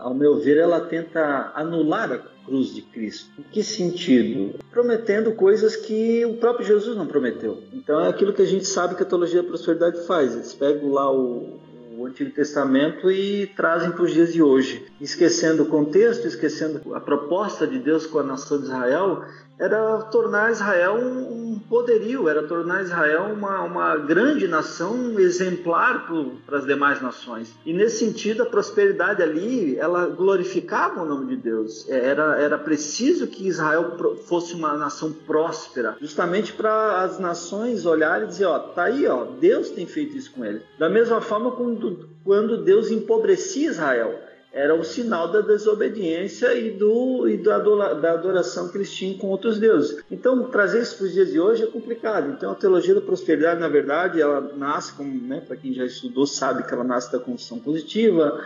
ao 0.00 0.14
meu 0.14 0.38
ver, 0.38 0.58
ela 0.58 0.80
tenta 0.80 1.50
anular 1.54 2.12
a 2.12 2.18
cruz 2.46 2.74
de 2.74 2.82
Cristo. 2.82 3.28
Em 3.38 3.42
que 3.42 3.62
sentido? 3.62 4.54
Prometendo 4.70 5.32
coisas 5.32 5.74
que 5.74 6.24
o 6.24 6.34
próprio 6.34 6.66
Jesus 6.66 6.96
não 6.96 7.06
prometeu. 7.06 7.62
Então 7.72 8.00
é 8.00 8.08
aquilo 8.08 8.32
que 8.32 8.42
a 8.42 8.46
gente 8.46 8.64
sabe 8.64 8.94
que 8.94 9.02
a 9.02 9.06
teologia 9.06 9.42
da 9.42 9.48
prosperidade 9.48 10.06
faz. 10.06 10.34
Eles 10.34 10.54
pegam 10.54 10.92
lá 10.92 11.12
o, 11.12 11.58
o 11.98 12.06
Antigo 12.06 12.30
Testamento 12.30 13.10
e 13.10 13.46
trazem 13.56 13.90
para 13.90 14.02
os 14.02 14.12
dias 14.12 14.32
de 14.32 14.42
hoje, 14.42 14.86
esquecendo 15.00 15.64
o 15.64 15.66
contexto, 15.66 16.26
esquecendo 16.26 16.94
a 16.94 17.00
proposta 17.00 17.66
de 17.66 17.78
Deus 17.78 18.06
com 18.06 18.20
a 18.20 18.22
nação 18.22 18.58
de 18.58 18.64
Israel 18.64 19.24
era 19.58 20.02
tornar 20.02 20.52
Israel 20.52 20.96
um, 20.96 21.46
poderio, 21.68 22.28
era 22.28 22.42
tornar 22.42 22.82
Israel 22.82 23.32
uma, 23.32 23.62
uma 23.62 23.96
grande 23.96 24.46
nação 24.46 25.18
exemplar 25.18 26.06
para 26.44 26.58
as 26.58 26.66
demais 26.66 27.00
nações. 27.00 27.54
E 27.64 27.72
nesse 27.72 28.04
sentido, 28.04 28.42
a 28.42 28.46
prosperidade 28.46 29.22
ali, 29.22 29.76
ela 29.76 30.06
glorificava 30.06 31.02
o 31.02 31.06
nome 31.06 31.26
de 31.34 31.36
Deus. 31.36 31.88
É, 31.88 32.06
era, 32.06 32.40
era 32.40 32.58
preciso 32.58 33.26
que 33.26 33.48
Israel 33.48 33.96
fosse 34.26 34.54
uma 34.54 34.76
nação 34.76 35.12
próspera, 35.12 35.96
justamente 36.00 36.52
para 36.52 37.02
as 37.02 37.18
nações 37.18 37.86
olharem 37.86 38.26
e 38.26 38.28
dizer, 38.28 38.46
ó, 38.46 38.58
tá 38.58 38.84
aí, 38.84 39.06
ó, 39.06 39.24
Deus 39.24 39.70
tem 39.70 39.86
feito 39.86 40.16
isso 40.16 40.32
com 40.32 40.44
ele. 40.44 40.62
Da 40.78 40.88
mesma 40.88 41.20
forma 41.20 41.52
quando, 41.52 42.08
quando 42.24 42.62
Deus 42.62 42.90
empobrecia 42.90 43.70
Israel 43.70 44.25
era 44.56 44.74
o 44.74 44.82
sinal 44.82 45.30
da 45.30 45.42
desobediência 45.42 46.54
e, 46.54 46.70
do, 46.70 47.28
e 47.28 47.36
da, 47.36 47.58
da 47.58 48.12
adoração 48.12 48.70
que 48.70 48.78
eles 48.78 48.90
tinham 48.90 49.18
com 49.18 49.26
outros 49.26 49.58
deuses. 49.58 50.02
Então, 50.10 50.44
trazer 50.44 50.80
isso 50.80 50.96
para 50.96 51.04
os 51.04 51.12
dias 51.12 51.30
de 51.30 51.38
hoje 51.38 51.64
é 51.64 51.66
complicado. 51.66 52.32
Então, 52.32 52.52
a 52.52 52.54
teologia 52.54 52.94
da 52.94 53.02
prosperidade, 53.02 53.60
na 53.60 53.68
verdade, 53.68 54.18
ela 54.18 54.40
nasce, 54.56 54.94
né, 55.02 55.42
para 55.46 55.56
quem 55.56 55.74
já 55.74 55.84
estudou, 55.84 56.26
sabe 56.26 56.62
que 56.62 56.72
ela 56.72 56.82
nasce 56.82 57.12
da 57.12 57.18
confissão 57.18 57.58
positiva, 57.58 58.42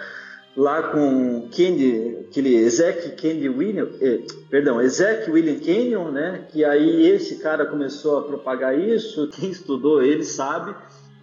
lá 0.56 0.82
com 0.82 1.48
Kendi, 1.48 2.18
aquele 2.28 2.56
Ezek 2.56 3.10
Kendi 3.10 3.48
William, 3.48 3.88
eh, 4.00 4.22
perdão, 4.50 4.82
Ezek 4.82 5.30
William 5.30 5.60
Kenyon, 5.60 6.10
né, 6.10 6.44
que 6.50 6.64
aí 6.64 7.06
esse 7.08 7.36
cara 7.36 7.66
começou 7.66 8.18
a 8.18 8.22
propagar 8.24 8.76
isso, 8.76 9.28
quem 9.28 9.48
estudou 9.50 10.02
ele 10.02 10.24
sabe, 10.24 10.74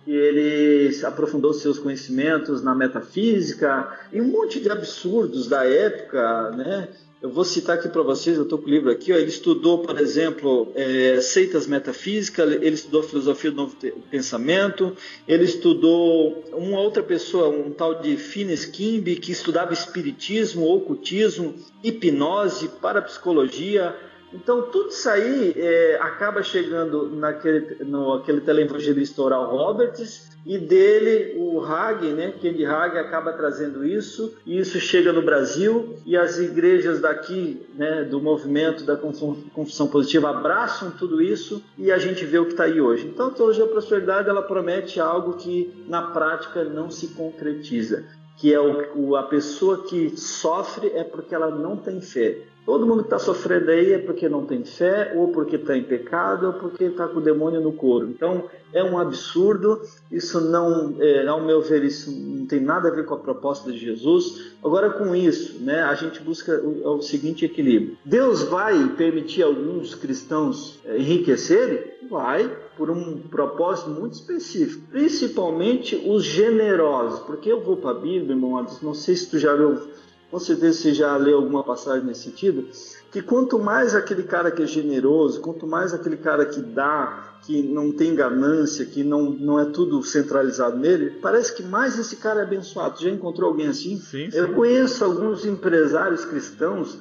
e 0.08 0.16
ele 0.16 1.06
aprofundou 1.06 1.54
seus 1.54 1.78
conhecimentos 1.78 2.64
na 2.64 2.74
metafísica 2.74 3.94
e 4.14 4.22
um 4.22 4.30
monte 4.30 4.58
de 4.62 4.70
absurdos 4.70 5.48
da 5.48 5.66
época, 5.66 6.52
né? 6.52 6.88
Eu 7.20 7.32
vou 7.32 7.44
citar 7.44 7.78
aqui 7.78 7.90
para 7.90 8.04
vocês, 8.04 8.38
eu 8.38 8.44
estou 8.44 8.60
com 8.60 8.68
o 8.68 8.70
livro 8.70 8.92
aqui, 8.92 9.12
ó, 9.12 9.16
ele 9.16 9.28
estudou, 9.28 9.80
por 9.80 10.00
exemplo, 10.00 10.72
é, 10.76 11.20
seitas 11.20 11.66
metafísicas, 11.66 12.54
ele 12.54 12.76
estudou 12.76 13.02
filosofia 13.02 13.50
do 13.50 13.58
novo 13.58 13.76
pensamento, 14.10 14.96
ele 15.28 15.44
estudou 15.44 16.46
uma 16.54 16.80
outra 16.80 17.02
pessoa, 17.02 17.50
um 17.50 17.72
tal 17.72 18.00
de 18.02 18.16
Fines 18.18 18.66
Kimby, 18.66 19.16
que 19.16 19.32
estudava 19.32 19.74
espiritismo, 19.74 20.68
ocultismo, 20.68 21.56
hipnose, 21.84 22.70
parapsicologia, 22.80 23.96
então, 24.34 24.64
tudo 24.64 24.90
isso 24.90 25.10
aí 25.10 25.54
é, 25.56 25.98
acaba 26.02 26.44
chegando 26.44 27.10
naquele 27.10 27.84
no, 27.86 28.14
aquele 28.14 28.42
televangelista 28.42 29.22
Oral 29.22 29.56
Roberts 29.56 30.28
e 30.46 30.58
dele 30.58 31.36
o 31.38 31.62
Hag, 31.62 32.06
né, 32.14 32.34
Kenny 32.40 32.66
Hag 32.66 32.98
acaba 32.98 33.34
trazendo 33.34 33.86
isso 33.86 34.34
e 34.46 34.58
isso 34.60 34.80
chega 34.80 35.12
no 35.12 35.22
Brasil 35.22 35.98
e 36.06 36.16
as 36.16 36.38
igrejas 36.40 37.00
daqui, 37.02 37.66
né, 37.76 38.04
do 38.04 38.22
movimento 38.22 38.86
da 38.86 38.96
confissão 38.96 39.88
positiva 39.88 40.30
abraçam 40.30 40.92
tudo 40.92 41.22
isso 41.22 41.64
e 41.78 41.92
a 41.92 41.98
gente 41.98 42.26
vê 42.26 42.40
o 42.40 42.46
que 42.46 42.52
está 42.52 42.66
aí 42.66 42.80
hoje. 42.80 43.08
Então, 43.08 43.28
a 43.28 43.32
teologia 43.32 43.66
da 43.66 43.72
prosperidade 43.72 44.30
ela 44.30 44.42
promete 44.42 45.00
algo 45.00 45.34
que 45.34 45.86
na 45.88 46.02
prática 46.02 46.64
não 46.64 46.90
se 46.90 47.10
concretiza, 47.10 48.06
que 48.38 48.54
é 48.54 48.60
o, 48.60 49.16
a 49.16 49.24
pessoa 49.24 49.84
que 49.84 50.18
sofre 50.18 50.92
é 50.94 51.04
porque 51.04 51.34
ela 51.34 51.50
não 51.50 51.76
tem 51.76 52.00
fé. 52.02 52.38
Todo 52.68 52.86
mundo 52.86 52.98
que 52.98 53.06
está 53.06 53.18
sofrendo 53.18 53.72
aí 53.72 53.94
é 53.94 53.98
porque 53.98 54.28
não 54.28 54.46
tem 54.46 54.66
fé, 54.66 55.14
ou 55.16 55.30
porque 55.30 55.56
está 55.56 55.78
em 55.78 55.84
pecado, 55.84 56.48
ou 56.48 56.54
porque 56.54 56.84
está 56.84 57.08
com 57.08 57.20
o 57.20 57.22
demônio 57.22 57.62
no 57.62 57.72
couro. 57.72 58.10
Então 58.10 58.44
é 58.74 58.84
um 58.84 58.98
absurdo, 58.98 59.82
isso 60.12 60.42
não, 60.42 60.94
é, 61.00 61.26
ao 61.26 61.42
meu 61.42 61.62
ver, 61.62 61.86
isso 61.86 62.12
não 62.12 62.46
tem 62.46 62.60
nada 62.60 62.90
a 62.90 62.92
ver 62.92 63.06
com 63.06 63.14
a 63.14 63.20
proposta 63.20 63.72
de 63.72 63.78
Jesus. 63.78 64.52
Agora, 64.62 64.90
com 64.90 65.16
isso, 65.16 65.64
né, 65.64 65.82
a 65.82 65.96
gente 65.96 66.22
busca 66.22 66.60
o, 66.60 66.98
o 66.98 67.02
seguinte 67.02 67.46
equilíbrio: 67.46 67.98
Deus 68.04 68.44
vai 68.44 68.90
permitir 68.98 69.44
alguns 69.44 69.96
cristãos 69.96 70.78
é, 70.84 70.98
enriquecerem? 70.98 71.96
Vai, 72.10 72.54
por 72.78 72.90
um 72.90 73.18
propósito 73.18 73.90
muito 73.92 74.16
específico, 74.16 74.84
principalmente 74.92 75.96
os 76.06 76.26
generosos, 76.26 77.22
porque 77.22 77.50
eu 77.50 77.62
vou 77.62 77.78
para 77.78 77.92
a 77.92 78.00
Bíblia, 78.02 78.36
irmão, 78.36 78.66
não 78.82 78.94
sei 78.94 79.16
se 79.16 79.30
tu 79.30 79.40
já 79.40 79.54
leu 79.54 79.88
com 80.30 80.40
certeza 80.40 80.80
você 80.80 80.94
já 80.94 81.16
leu 81.16 81.38
alguma 81.38 81.64
passagem 81.64 82.06
nesse 82.06 82.24
sentido, 82.24 82.68
que 83.12 83.22
quanto 83.22 83.58
mais 83.58 83.96
aquele 83.96 84.24
cara 84.24 84.52
que 84.52 84.62
é 84.62 84.66
generoso, 84.66 85.40
quanto 85.40 85.66
mais 85.66 85.94
aquele 85.94 86.18
cara 86.18 86.46
que 86.46 86.62
dá, 86.62 87.40
que 87.44 87.62
não 87.64 87.92
tem 87.92 88.14
ganância, 88.14 88.86
que 88.86 89.04
não, 89.04 89.30
não 89.30 89.60
é 89.60 89.66
tudo 89.66 90.04
centralizado 90.04 90.78
nele, 90.78 91.12
parece 91.22 91.56
que 91.56 91.64
mais 91.64 91.98
esse 91.98 92.18
cara 92.18 92.42
é 92.42 92.44
abençoado. 92.44 93.02
Já 93.02 93.10
encontrou 93.10 93.50
alguém 93.50 93.68
assim? 93.68 93.98
Sim, 93.98 94.30
sim. 94.30 94.38
Eu 94.38 94.54
conheço 94.54 95.04
alguns 95.04 95.46
empresários 95.46 96.26
cristãos 96.26 97.00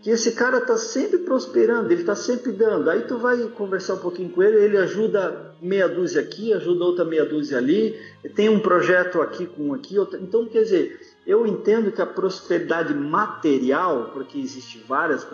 que 0.00 0.10
esse 0.10 0.32
cara 0.32 0.58
está 0.58 0.76
sempre 0.76 1.18
prosperando, 1.18 1.90
ele 1.90 2.02
está 2.02 2.14
sempre 2.14 2.52
dando. 2.52 2.88
Aí 2.88 3.02
tu 3.02 3.18
vai 3.18 3.36
conversar 3.48 3.94
um 3.94 3.98
pouquinho 3.98 4.30
com 4.30 4.42
ele, 4.42 4.64
ele 4.64 4.76
ajuda 4.76 5.54
meia 5.60 5.88
dúzia 5.88 6.20
aqui, 6.20 6.52
ajuda 6.52 6.84
outra 6.84 7.04
meia 7.04 7.24
dúzia 7.24 7.58
ali, 7.58 7.98
tem 8.36 8.48
um 8.48 8.60
projeto 8.60 9.20
aqui 9.20 9.46
com 9.46 9.68
um 9.70 9.74
aqui, 9.74 9.98
outro. 9.98 10.20
então 10.22 10.46
quer 10.46 10.62
dizer, 10.62 11.00
eu 11.28 11.46
entendo 11.46 11.92
que 11.92 12.00
a 12.00 12.06
prosperidade 12.06 12.94
material, 12.94 14.12
porque 14.14 14.38
existe 14.38 14.82
várias 14.88 15.26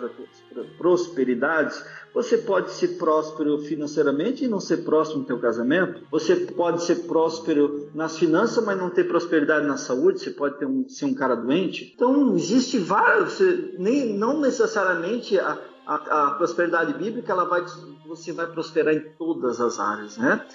prosperidades, 0.77 1.81
você 2.13 2.37
pode 2.37 2.71
ser 2.71 2.97
próspero 2.97 3.59
financeiramente 3.59 4.43
e 4.43 4.47
não 4.49 4.59
ser 4.59 4.83
próspero 4.83 5.19
no 5.19 5.25
teu 5.25 5.39
casamento. 5.39 6.01
Você 6.11 6.35
pode 6.35 6.83
ser 6.83 7.07
próspero 7.07 7.89
nas 7.95 8.17
finanças, 8.19 8.61
mas 8.65 8.77
não 8.77 8.89
ter 8.89 9.05
prosperidade 9.05 9.65
na 9.65 9.77
saúde. 9.77 10.19
Você 10.19 10.31
pode 10.31 10.59
ter 10.59 10.65
um, 10.65 10.85
ser 10.89 11.05
um 11.05 11.13
cara 11.13 11.33
doente. 11.33 11.93
Então 11.95 12.35
existe 12.35 12.77
várias. 12.77 13.31
Você, 13.31 13.75
nem, 13.79 14.17
não 14.17 14.41
necessariamente 14.41 15.39
a, 15.39 15.57
a, 15.87 15.95
a 15.95 16.31
prosperidade 16.31 16.93
bíblica 16.93 17.31
ela 17.31 17.45
vai 17.45 17.63
você 18.05 18.31
vai 18.31 18.47
prosperar 18.47 18.93
em 18.93 18.99
todas 19.17 19.59
as 19.59 19.79
áreas, 19.79 20.17
né? 20.17 20.45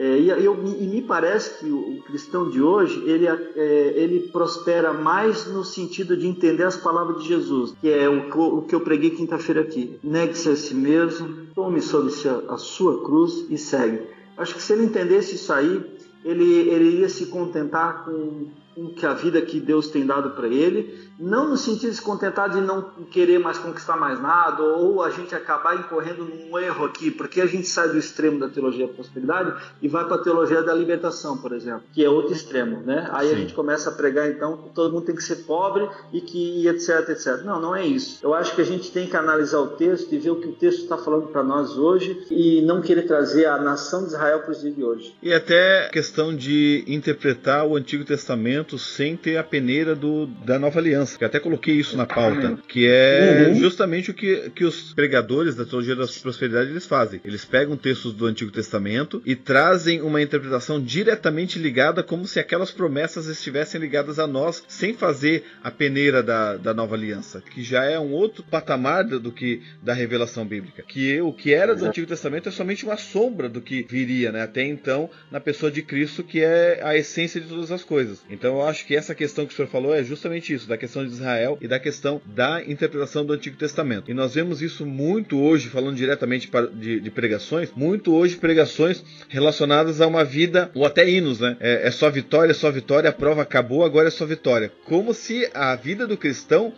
É, 0.00 0.18
e, 0.18 0.30
eu, 0.30 0.56
e, 0.64 0.86
me 0.86 1.02
parece 1.02 1.58
que 1.58 1.70
o, 1.70 2.02
cristão 2.06 2.48
de 2.48 2.62
hoje 2.62 3.02
ele, 3.04 3.26
é, 3.26 3.92
ele 3.94 4.30
prospera 4.32 4.94
mais 4.94 5.44
no 5.44 5.62
sentido 5.62 6.16
de 6.16 6.26
entender 6.26 6.64
as 6.64 6.74
palavras 6.74 7.20
de 7.20 7.28
Jesus, 7.28 7.74
que 7.78 7.90
é 7.90 8.08
o, 8.08 8.30
o 8.56 8.62
que 8.62 8.74
eu 8.74 8.80
preguei 8.80 9.10
quinta-feira 9.10 9.60
aqui. 9.60 10.00
Negue-se 10.02 10.48
a 10.48 10.56
si 10.56 10.74
mesmo, 10.74 11.48
tome 11.54 11.82
sobre 11.82 12.12
si 12.12 12.26
a, 12.26 12.40
a 12.48 12.56
sua 12.56 13.04
cruz 13.04 13.44
e 13.50 13.58
segue. 13.58 14.00
Acho 14.38 14.54
que 14.54 14.62
se 14.62 14.72
ele 14.72 14.84
entendesse 14.84 15.34
isso 15.34 15.52
aí, 15.52 15.84
ele, 16.24 16.50
ele 16.50 16.92
iria 16.92 17.08
se 17.10 17.26
contentar 17.26 18.06
com 18.06 18.46
com 18.74 18.88
que 18.94 19.04
a 19.04 19.14
vida 19.14 19.40
que 19.42 19.60
Deus 19.60 19.88
tem 19.88 20.06
dado 20.06 20.30
para 20.30 20.46
ele, 20.46 21.10
não 21.18 21.50
no 21.50 21.56
sentido 21.56 21.90
de 21.90 21.96
se 21.96 22.02
contentar 22.02 22.48
de 22.48 22.60
não 22.60 22.82
querer 23.10 23.38
mais 23.38 23.58
conquistar 23.58 23.96
mais 23.96 24.20
nada, 24.20 24.62
ou 24.62 25.02
a 25.02 25.10
gente 25.10 25.34
acabar 25.34 25.78
incorrendo 25.78 26.24
num 26.24 26.58
erro 26.58 26.86
aqui, 26.86 27.10
porque 27.10 27.40
a 27.40 27.46
gente 27.46 27.66
sai 27.66 27.88
do 27.88 27.98
extremo 27.98 28.38
da 28.38 28.48
teologia 28.48 28.86
da 28.86 28.92
prosperidade 28.92 29.52
e 29.82 29.88
vai 29.88 30.04
para 30.06 30.16
a 30.16 30.22
teologia 30.22 30.62
da 30.62 30.72
libertação, 30.72 31.36
por 31.36 31.52
exemplo, 31.52 31.82
que 31.92 32.04
é 32.04 32.08
outro 32.08 32.32
extremo, 32.32 32.80
né? 32.80 33.08
Aí 33.12 33.28
Sim. 33.28 33.34
a 33.34 33.38
gente 33.38 33.54
começa 33.54 33.90
a 33.90 33.92
pregar 33.92 34.30
então 34.30 34.56
que 34.56 34.70
todo 34.70 34.92
mundo 34.92 35.04
tem 35.04 35.14
que 35.14 35.22
ser 35.22 35.36
pobre 35.44 35.88
e 36.12 36.20
que 36.20 36.66
etc, 36.66 37.08
etc. 37.10 37.42
Não, 37.44 37.60
não 37.60 37.76
é 37.76 37.84
isso. 37.84 38.18
Eu 38.22 38.32
acho 38.32 38.54
que 38.54 38.62
a 38.62 38.64
gente 38.64 38.90
tem 38.90 39.06
que 39.06 39.16
analisar 39.16 39.60
o 39.60 39.68
texto 39.68 40.12
e 40.14 40.18
ver 40.18 40.30
o 40.30 40.36
que 40.36 40.48
o 40.48 40.52
texto 40.52 40.82
está 40.82 40.96
falando 40.96 41.28
para 41.28 41.42
nós 41.42 41.76
hoje 41.76 42.26
e 42.30 42.62
não 42.62 42.80
querer 42.80 43.02
trazer 43.02 43.46
a 43.46 43.58
nação 43.58 44.00
de 44.00 44.08
Israel 44.08 44.40
para 44.40 44.52
os 44.52 44.60
dias 44.60 44.74
de 44.74 44.82
hoje. 44.82 45.14
E 45.22 45.32
até 45.32 45.88
questão 45.90 46.34
de 46.34 46.84
interpretar 46.86 47.66
o 47.66 47.76
Antigo 47.76 48.04
Testamento 48.04 48.59
sem 48.78 49.16
ter 49.16 49.36
a 49.36 49.44
peneira 49.44 49.94
do, 49.94 50.26
da 50.26 50.58
Nova 50.58 50.78
Aliança, 50.78 51.18
que 51.18 51.24
até 51.24 51.38
coloquei 51.38 51.74
isso 51.74 51.96
na 51.96 52.06
pauta, 52.06 52.58
que 52.68 52.86
é 52.86 53.48
uhum. 53.48 53.54
justamente 53.56 54.10
o 54.10 54.14
que, 54.14 54.50
que 54.50 54.64
os 54.64 54.92
pregadores 54.92 55.54
da 55.54 55.64
teologia 55.64 55.96
da 55.96 56.06
prosperidade 56.06 56.70
eles 56.70 56.86
fazem. 56.86 57.20
Eles 57.24 57.44
pegam 57.44 57.76
textos 57.76 58.12
do 58.12 58.26
Antigo 58.26 58.50
Testamento 58.50 59.22
e 59.24 59.34
trazem 59.34 60.00
uma 60.02 60.20
interpretação 60.20 60.80
diretamente 60.80 61.58
ligada, 61.58 62.02
como 62.02 62.26
se 62.26 62.38
aquelas 62.38 62.70
promessas 62.70 63.26
estivessem 63.26 63.80
ligadas 63.80 64.18
a 64.18 64.26
nós, 64.26 64.62
sem 64.68 64.94
fazer 64.94 65.44
a 65.62 65.70
peneira 65.70 66.22
da, 66.22 66.56
da 66.56 66.74
Nova 66.74 66.94
Aliança, 66.94 67.42
que 67.42 67.62
já 67.62 67.84
é 67.84 67.98
um 67.98 68.12
outro 68.12 68.42
patamar 68.42 69.04
do 69.04 69.32
que 69.32 69.62
da 69.82 69.94
revelação 69.94 70.46
bíblica. 70.46 70.82
Que 70.86 71.20
o 71.20 71.32
que 71.32 71.52
era 71.52 71.74
do 71.74 71.86
Antigo 71.86 72.06
Testamento 72.06 72.48
é 72.48 72.52
somente 72.52 72.84
uma 72.84 72.96
sombra 72.96 73.48
do 73.48 73.60
que 73.60 73.86
viria, 73.88 74.32
né? 74.32 74.42
Até 74.42 74.62
então, 74.62 75.10
na 75.30 75.40
pessoa 75.40 75.70
de 75.70 75.82
Cristo, 75.82 76.22
que 76.22 76.40
é 76.40 76.80
a 76.82 76.96
essência 76.96 77.40
de 77.40 77.48
todas 77.48 77.70
as 77.70 77.84
coisas. 77.84 78.22
Então 78.28 78.49
eu 78.56 78.62
acho 78.66 78.86
que 78.86 78.96
essa 78.96 79.14
questão 79.14 79.46
que 79.46 79.52
o 79.52 79.56
senhor 79.56 79.68
falou 79.68 79.94
é 79.94 80.02
justamente 80.02 80.52
isso, 80.52 80.68
da 80.68 80.76
questão 80.76 81.04
de 81.04 81.12
Israel 81.12 81.58
e 81.60 81.68
da 81.68 81.78
questão 81.78 82.20
da 82.26 82.62
interpretação 82.64 83.24
do 83.24 83.32
Antigo 83.32 83.56
Testamento. 83.56 84.10
E 84.10 84.14
nós 84.14 84.34
vemos 84.34 84.62
isso 84.62 84.84
muito 84.86 85.40
hoje, 85.40 85.68
falando 85.68 85.96
diretamente 85.96 86.50
de, 86.74 87.00
de 87.00 87.10
pregações, 87.10 87.70
muito 87.74 88.14
hoje 88.14 88.36
pregações 88.36 89.04
relacionadas 89.28 90.00
a 90.00 90.06
uma 90.06 90.24
vida, 90.24 90.70
ou 90.74 90.84
até 90.84 91.08
hinos, 91.08 91.40
né? 91.40 91.56
É, 91.60 91.88
é 91.88 91.90
só 91.90 92.10
vitória, 92.10 92.52
é 92.52 92.54
só 92.54 92.70
vitória, 92.70 93.10
a 93.10 93.12
prova 93.12 93.42
acabou, 93.42 93.84
agora 93.84 94.08
é 94.08 94.10
só 94.10 94.26
vitória. 94.26 94.72
Como 94.84 95.14
se 95.14 95.48
a 95.54 95.74
vida 95.76 96.06
do 96.06 96.16
cristão 96.16 96.72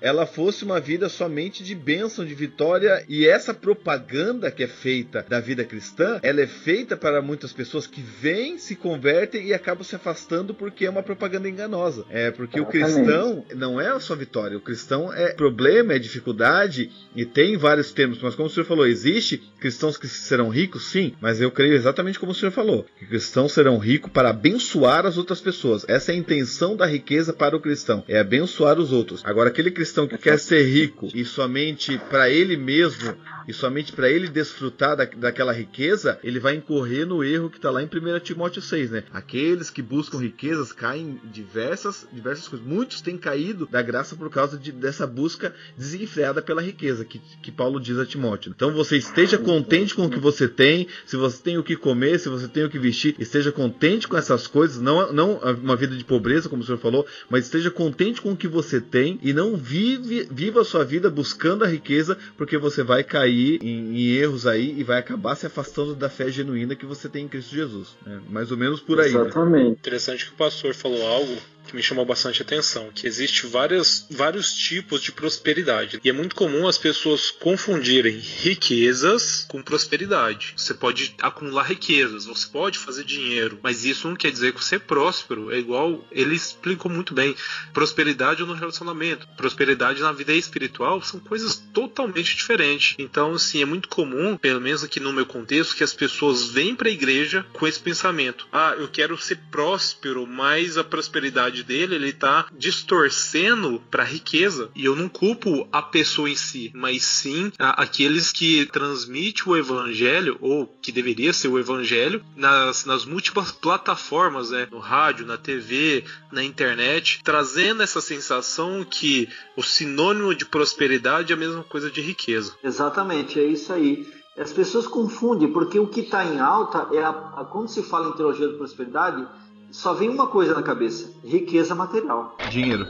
ela 0.00 0.26
fosse 0.26 0.64
uma 0.64 0.80
vida 0.80 1.08
somente 1.08 1.62
de 1.62 1.74
bênção, 1.74 2.24
de 2.24 2.34
vitória, 2.34 3.04
e 3.08 3.26
essa 3.26 3.52
propaganda 3.52 4.50
que 4.50 4.62
é 4.62 4.66
feita 4.66 5.24
da 5.28 5.40
vida 5.40 5.64
cristã, 5.64 6.18
ela 6.22 6.40
é 6.40 6.46
feita 6.46 6.96
para 6.96 7.20
muitas 7.20 7.52
pessoas 7.52 7.86
que 7.86 8.00
vêm, 8.00 8.58
se 8.58 8.76
convertem 8.76 9.46
e 9.46 9.54
acabam 9.54 9.84
se 9.84 9.96
afastando 9.96 10.54
porque 10.54 10.86
é 10.86 10.90
uma 10.90 11.02
propaganda 11.02 11.48
enganosa. 11.48 12.04
É 12.10 12.30
porque 12.30 12.58
Exatamente. 12.58 12.78
o 12.78 13.04
cristão 13.04 13.44
não 13.56 13.80
é 13.80 13.98
só 14.00 14.14
vitória, 14.14 14.56
o 14.56 14.60
cristão 14.60 15.12
é 15.12 15.32
problema, 15.32 15.94
é 15.94 15.98
dificuldade 15.98 16.90
e 17.14 17.24
tem 17.24 17.56
vários 17.56 17.92
termos, 17.92 18.20
mas 18.20 18.34
como 18.34 18.48
o 18.48 18.50
senhor 18.50 18.66
falou, 18.66 18.86
existe 18.86 19.38
cristãos 19.60 19.96
que 19.96 20.06
serão 20.06 20.48
ricos, 20.48 20.90
sim, 20.90 21.14
mas 21.20 21.40
eu 21.40 21.50
creio 21.50 21.74
exatamente 21.74 22.18
como 22.18 22.32
o 22.32 22.34
senhor 22.34 22.52
falou, 22.52 22.86
que 22.98 23.06
cristãos 23.06 23.52
serão 23.52 23.78
ricos 23.78 24.10
para 24.12 24.30
abençoar 24.30 25.06
as 25.06 25.18
outras 25.18 25.40
pessoas. 25.40 25.84
Essa 25.88 26.12
é 26.12 26.14
a 26.14 26.18
intenção 26.18 26.76
da 26.76 26.86
riqueza 26.86 27.32
para 27.32 27.56
o 27.56 27.60
cristão, 27.60 28.04
é 28.08 28.18
abençoar 28.18 28.78
os 28.78 28.92
outros. 28.92 29.22
Agora 29.24 29.48
aquele 29.48 29.70
cristão 29.70 29.87
cristão 29.88 30.06
que 30.06 30.18
quer 30.18 30.38
ser 30.38 30.62
rico 30.64 31.08
e 31.14 31.24
somente 31.24 31.96
para 32.10 32.28
ele 32.28 32.56
mesmo 32.56 33.16
e 33.48 33.52
somente 33.54 33.92
para 33.92 34.10
ele 34.10 34.28
desfrutar 34.28 34.94
da, 34.94 35.06
daquela 35.06 35.52
riqueza, 35.52 36.18
ele 36.22 36.38
vai 36.38 36.54
incorrer 36.54 37.06
no 37.06 37.24
erro 37.24 37.48
que 37.48 37.56
está 37.56 37.70
lá 37.70 37.82
em 37.82 37.86
1 37.86 38.20
Timóteo 38.20 38.60
6, 38.60 38.90
né? 38.90 39.04
Aqueles 39.10 39.70
que 39.70 39.80
buscam 39.80 40.18
riquezas 40.18 40.70
caem 40.70 41.18
em 41.24 41.30
diversas, 41.30 42.06
diversas 42.12 42.46
coisas. 42.46 42.66
Muitos 42.66 43.00
têm 43.00 43.16
caído 43.16 43.66
da 43.66 43.80
graça 43.80 44.14
por 44.14 44.28
causa 44.28 44.58
de, 44.58 44.70
dessa 44.70 45.06
busca 45.06 45.54
desenfreada 45.78 46.42
pela 46.42 46.60
riqueza, 46.60 47.06
que, 47.06 47.18
que 47.42 47.50
Paulo 47.50 47.80
diz 47.80 47.98
a 47.98 48.04
Timóteo. 48.04 48.52
Então 48.54 48.70
você 48.70 48.98
esteja 48.98 49.38
contente 49.38 49.94
com 49.94 50.04
o 50.04 50.10
que 50.10 50.20
você 50.20 50.46
tem, 50.46 50.86
se 51.06 51.16
você 51.16 51.42
tem 51.42 51.56
o 51.56 51.64
que 51.64 51.74
comer, 51.74 52.20
se 52.20 52.28
você 52.28 52.46
tem 52.46 52.64
o 52.64 52.70
que 52.70 52.78
vestir, 52.78 53.16
esteja 53.18 53.50
contente 53.50 54.06
com 54.06 54.18
essas 54.18 54.46
coisas, 54.46 54.78
não, 54.78 55.10
não 55.10 55.38
uma 55.62 55.76
vida 55.76 55.96
de 55.96 56.04
pobreza, 56.04 56.50
como 56.50 56.62
o 56.62 56.66
senhor 56.66 56.78
falou, 56.78 57.06
mas 57.30 57.44
esteja 57.44 57.70
contente 57.70 58.20
com 58.20 58.32
o 58.32 58.36
que 58.36 58.46
você 58.46 58.78
tem 58.78 59.18
e 59.22 59.32
não 59.32 59.56
vive, 59.56 60.28
viva 60.30 60.60
a 60.60 60.64
sua 60.64 60.84
vida 60.84 61.08
buscando 61.08 61.64
a 61.64 61.66
riqueza, 61.66 62.18
porque 62.36 62.58
você 62.58 62.82
vai 62.82 63.02
cair 63.02 63.37
cair 63.38 63.60
em, 63.62 63.96
em, 63.96 64.16
erros 64.16 64.46
aí 64.46 64.74
e 64.76 64.82
vai 64.82 64.98
acabar 64.98 65.36
se 65.36 65.46
afastando 65.46 65.94
da 65.94 66.08
fé 66.08 66.30
genuína 66.30 66.74
que 66.74 66.84
você 66.84 67.08
tem 67.08 67.24
em 67.24 67.28
Cristo 67.28 67.54
Jesus. 67.54 67.96
Né? 68.04 68.20
Mais 68.28 68.50
ou 68.50 68.56
menos 68.56 68.80
por 68.80 69.00
aí. 69.00 69.12
Né? 69.12 69.20
Exatamente. 69.20 69.64
Né? 69.64 69.70
Interessante 69.70 70.26
que 70.26 70.32
o 70.32 70.36
pastor 70.36 70.74
falou 70.74 71.06
algo 71.06 71.36
que 71.68 71.76
me 71.76 71.82
chamou 71.82 72.04
bastante 72.04 72.42
atenção, 72.42 72.90
que 72.92 73.06
existe 73.06 73.46
várias, 73.46 74.06
vários 74.10 74.52
tipos 74.54 75.02
de 75.02 75.12
prosperidade. 75.12 76.00
E 76.02 76.08
é 76.08 76.12
muito 76.12 76.34
comum 76.34 76.66
as 76.66 76.78
pessoas 76.78 77.30
confundirem 77.30 78.18
riquezas 78.18 79.44
com 79.48 79.62
prosperidade. 79.62 80.54
Você 80.56 80.74
pode 80.74 81.14
acumular 81.20 81.64
riquezas, 81.64 82.24
você 82.24 82.48
pode 82.48 82.78
fazer 82.78 83.04
dinheiro, 83.04 83.60
mas 83.62 83.84
isso 83.84 84.08
não 84.08 84.16
quer 84.16 84.30
dizer 84.30 84.52
que 84.52 84.64
você 84.64 84.76
é 84.76 84.78
próspero. 84.78 85.52
É 85.52 85.58
igual 85.58 86.04
ele 86.10 86.34
explicou 86.34 86.90
muito 86.90 87.14
bem. 87.14 87.36
Prosperidade 87.72 88.42
no 88.44 88.54
relacionamento, 88.54 89.28
prosperidade 89.36 90.00
na 90.00 90.12
vida 90.12 90.32
espiritual 90.32 91.02
são 91.02 91.20
coisas 91.20 91.56
totalmente 91.72 92.34
diferentes. 92.34 92.94
Então, 92.98 93.34
assim, 93.34 93.60
é 93.60 93.66
muito 93.66 93.88
comum, 93.88 94.36
pelo 94.36 94.60
menos 94.60 94.82
aqui 94.82 94.98
no 94.98 95.12
meu 95.12 95.26
contexto, 95.26 95.76
que 95.76 95.84
as 95.84 95.92
pessoas 95.92 96.48
vêm 96.48 96.74
para 96.74 96.88
a 96.88 96.92
igreja 96.92 97.44
com 97.52 97.66
esse 97.66 97.78
pensamento: 97.78 98.46
ah, 98.52 98.74
eu 98.78 98.88
quero 98.88 99.18
ser 99.18 99.38
próspero, 99.50 100.26
mas 100.26 100.78
a 100.78 100.84
prosperidade 100.84 101.57
dele, 101.62 101.94
ele 101.94 102.12
tá 102.12 102.46
distorcendo 102.56 103.82
para 103.90 104.04
riqueza. 104.04 104.70
E 104.74 104.84
eu 104.84 104.96
não 104.96 105.08
culpo 105.08 105.68
a 105.72 105.82
pessoa 105.82 106.30
em 106.30 106.36
si, 106.36 106.70
mas 106.74 107.02
sim 107.02 107.52
a, 107.58 107.82
aqueles 107.82 108.32
que 108.32 108.66
transmitem 108.66 109.44
o 109.46 109.56
evangelho, 109.56 110.36
ou 110.40 110.66
que 110.66 110.92
deveria 110.92 111.32
ser 111.32 111.48
o 111.48 111.58
evangelho, 111.58 112.24
nas, 112.36 112.84
nas 112.84 113.04
múltiplas 113.04 113.52
plataformas, 113.52 114.50
né? 114.50 114.68
No 114.70 114.78
rádio, 114.78 115.26
na 115.26 115.36
TV, 115.36 116.04
na 116.32 116.42
internet, 116.42 117.20
trazendo 117.24 117.82
essa 117.82 118.00
sensação 118.00 118.84
que 118.84 119.28
o 119.56 119.62
sinônimo 119.62 120.34
de 120.34 120.44
prosperidade 120.44 121.32
é 121.32 121.36
a 121.36 121.38
mesma 121.38 121.62
coisa 121.64 121.90
de 121.90 122.00
riqueza. 122.00 122.54
Exatamente, 122.62 123.38
é 123.38 123.44
isso 123.44 123.72
aí. 123.72 124.06
As 124.38 124.52
pessoas 124.52 124.86
confundem, 124.86 125.52
porque 125.52 125.80
o 125.80 125.88
que 125.88 126.00
está 126.00 126.24
em 126.24 126.38
alta 126.38 126.88
é 126.92 127.02
a, 127.02 127.10
a, 127.10 127.44
quando 127.44 127.68
se 127.68 127.82
fala 127.82 128.10
em 128.10 128.12
teologia 128.12 128.46
da 128.46 128.56
prosperidade, 128.56 129.26
só 129.70 129.92
vem 129.94 130.08
uma 130.08 130.26
coisa 130.26 130.54
na 130.54 130.62
cabeça: 130.62 131.10
riqueza 131.24 131.74
material. 131.74 132.38
Dinheiro. 132.44 132.86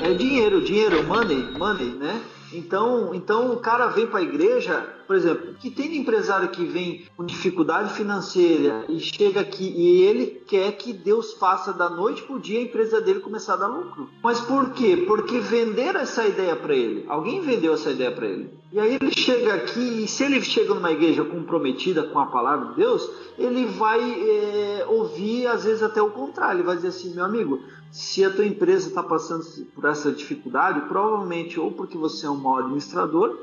É, 0.00 0.10
é 0.10 0.14
dinheiro, 0.14 0.62
dinheiro, 0.62 1.02
money, 1.04 1.42
money, 1.58 1.90
né? 1.90 2.22
Então, 2.56 3.14
então 3.14 3.52
o 3.52 3.58
cara 3.58 3.88
vem 3.88 4.06
para 4.06 4.20
a 4.20 4.22
igreja, 4.22 4.86
por 5.06 5.16
exemplo, 5.16 5.54
que 5.54 5.70
tem 5.70 5.96
empresário 5.96 6.48
que 6.48 6.64
vem 6.64 7.06
com 7.16 7.24
dificuldade 7.24 7.92
financeira 7.92 8.84
e 8.88 9.00
chega 9.00 9.40
aqui 9.40 9.64
e 9.64 10.02
ele 10.02 10.42
quer 10.46 10.72
que 10.72 10.92
Deus 10.92 11.34
faça 11.34 11.72
da 11.72 11.88
noite 11.88 12.22
para 12.22 12.36
o 12.36 12.40
dia 12.40 12.58
a 12.58 12.62
empresa 12.62 13.00
dele 13.00 13.20
começar 13.20 13.54
a 13.54 13.56
dar 13.56 13.66
lucro. 13.66 14.08
Mas 14.22 14.40
por 14.40 14.70
quê? 14.70 15.04
Porque 15.06 15.38
venderam 15.38 16.00
essa 16.00 16.26
ideia 16.26 16.56
para 16.56 16.74
ele. 16.74 17.04
Alguém 17.08 17.40
vendeu 17.40 17.74
essa 17.74 17.90
ideia 17.90 18.12
para 18.12 18.26
ele. 18.26 18.50
E 18.72 18.80
aí 18.80 18.98
ele 19.00 19.12
chega 19.16 19.54
aqui 19.54 20.04
e 20.04 20.08
se 20.08 20.24
ele 20.24 20.42
chega 20.42 20.74
numa 20.74 20.90
igreja 20.90 21.24
comprometida 21.24 22.02
com 22.02 22.18
a 22.18 22.26
palavra 22.26 22.70
de 22.70 22.76
Deus, 22.76 23.08
ele 23.38 23.66
vai 23.66 24.00
é, 24.00 24.86
ouvir 24.88 25.46
às 25.46 25.64
vezes 25.64 25.82
até 25.82 26.02
o 26.02 26.10
contrário. 26.10 26.56
Ele 26.56 26.66
vai 26.66 26.76
dizer 26.76 26.88
assim, 26.88 27.14
meu 27.14 27.24
amigo, 27.24 27.60
se 27.94 28.24
a 28.24 28.30
tua 28.30 28.44
empresa 28.44 28.88
está 28.88 29.04
passando 29.04 29.44
por 29.72 29.84
essa 29.84 30.10
dificuldade, 30.10 30.80
provavelmente 30.88 31.60
ou 31.60 31.70
porque 31.70 31.96
você 31.96 32.26
é 32.26 32.30
um 32.30 32.34
mau 32.34 32.58
administrador, 32.58 33.38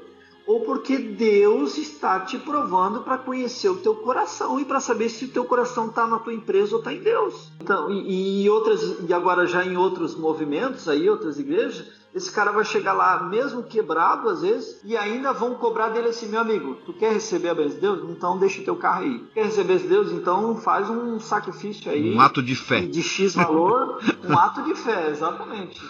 ou 0.45 0.59
porque 0.65 0.97
Deus 0.97 1.77
está 1.77 2.19
te 2.19 2.37
provando 2.37 2.99
para 2.99 3.17
conhecer 3.17 3.69
o 3.69 3.77
teu 3.77 3.95
coração 3.95 4.59
e 4.59 4.65
para 4.65 4.81
saber 4.81 5.07
se 5.07 5.23
o 5.23 5.29
teu 5.29 5.45
coração 5.45 5.87
está 5.87 6.05
na 6.05 6.19
tua 6.19 6.33
empresa 6.33 6.73
ou 6.73 6.79
está 6.79 6.91
em 6.91 6.99
Deus. 6.99 7.49
Então, 7.61 7.89
e, 7.89 8.43
e, 8.43 8.49
outras 8.49 8.97
e 9.07 9.13
agora 9.13 9.47
já 9.47 9.63
em 9.63 9.77
outros 9.77 10.17
movimentos 10.17 10.89
aí, 10.89 11.09
outras 11.09 11.39
igrejas, 11.39 12.00
esse 12.13 12.31
cara 12.31 12.51
vai 12.51 12.65
chegar 12.65 12.93
lá, 12.93 13.23
mesmo 13.23 13.63
quebrado 13.63 14.29
às 14.29 14.41
vezes, 14.41 14.79
e 14.83 14.97
ainda 14.97 15.31
vão 15.31 15.55
cobrar 15.55 15.89
dele 15.89 16.09
assim: 16.09 16.27
meu 16.27 16.41
amigo, 16.41 16.75
tu 16.85 16.93
quer 16.93 17.13
receber 17.13 17.49
a 17.49 17.55
bênção 17.55 17.75
de 17.75 17.81
Deus? 17.81 18.09
Então 18.09 18.37
deixa 18.37 18.61
o 18.61 18.65
teu 18.65 18.75
carro 18.75 19.03
aí. 19.03 19.23
Quer 19.33 19.45
receber 19.45 19.77
de 19.79 19.87
Deus? 19.87 20.11
Então 20.11 20.57
faz 20.57 20.89
um 20.89 21.19
sacrifício 21.19 21.91
aí. 21.91 22.13
Um 22.13 22.19
ato 22.19 22.43
de 22.43 22.55
fé. 22.55 22.81
De 22.81 23.01
X 23.01 23.35
valor, 23.35 23.99
um 24.27 24.37
ato 24.37 24.61
de 24.63 24.75
fé, 24.75 25.09
exatamente. 25.09 25.81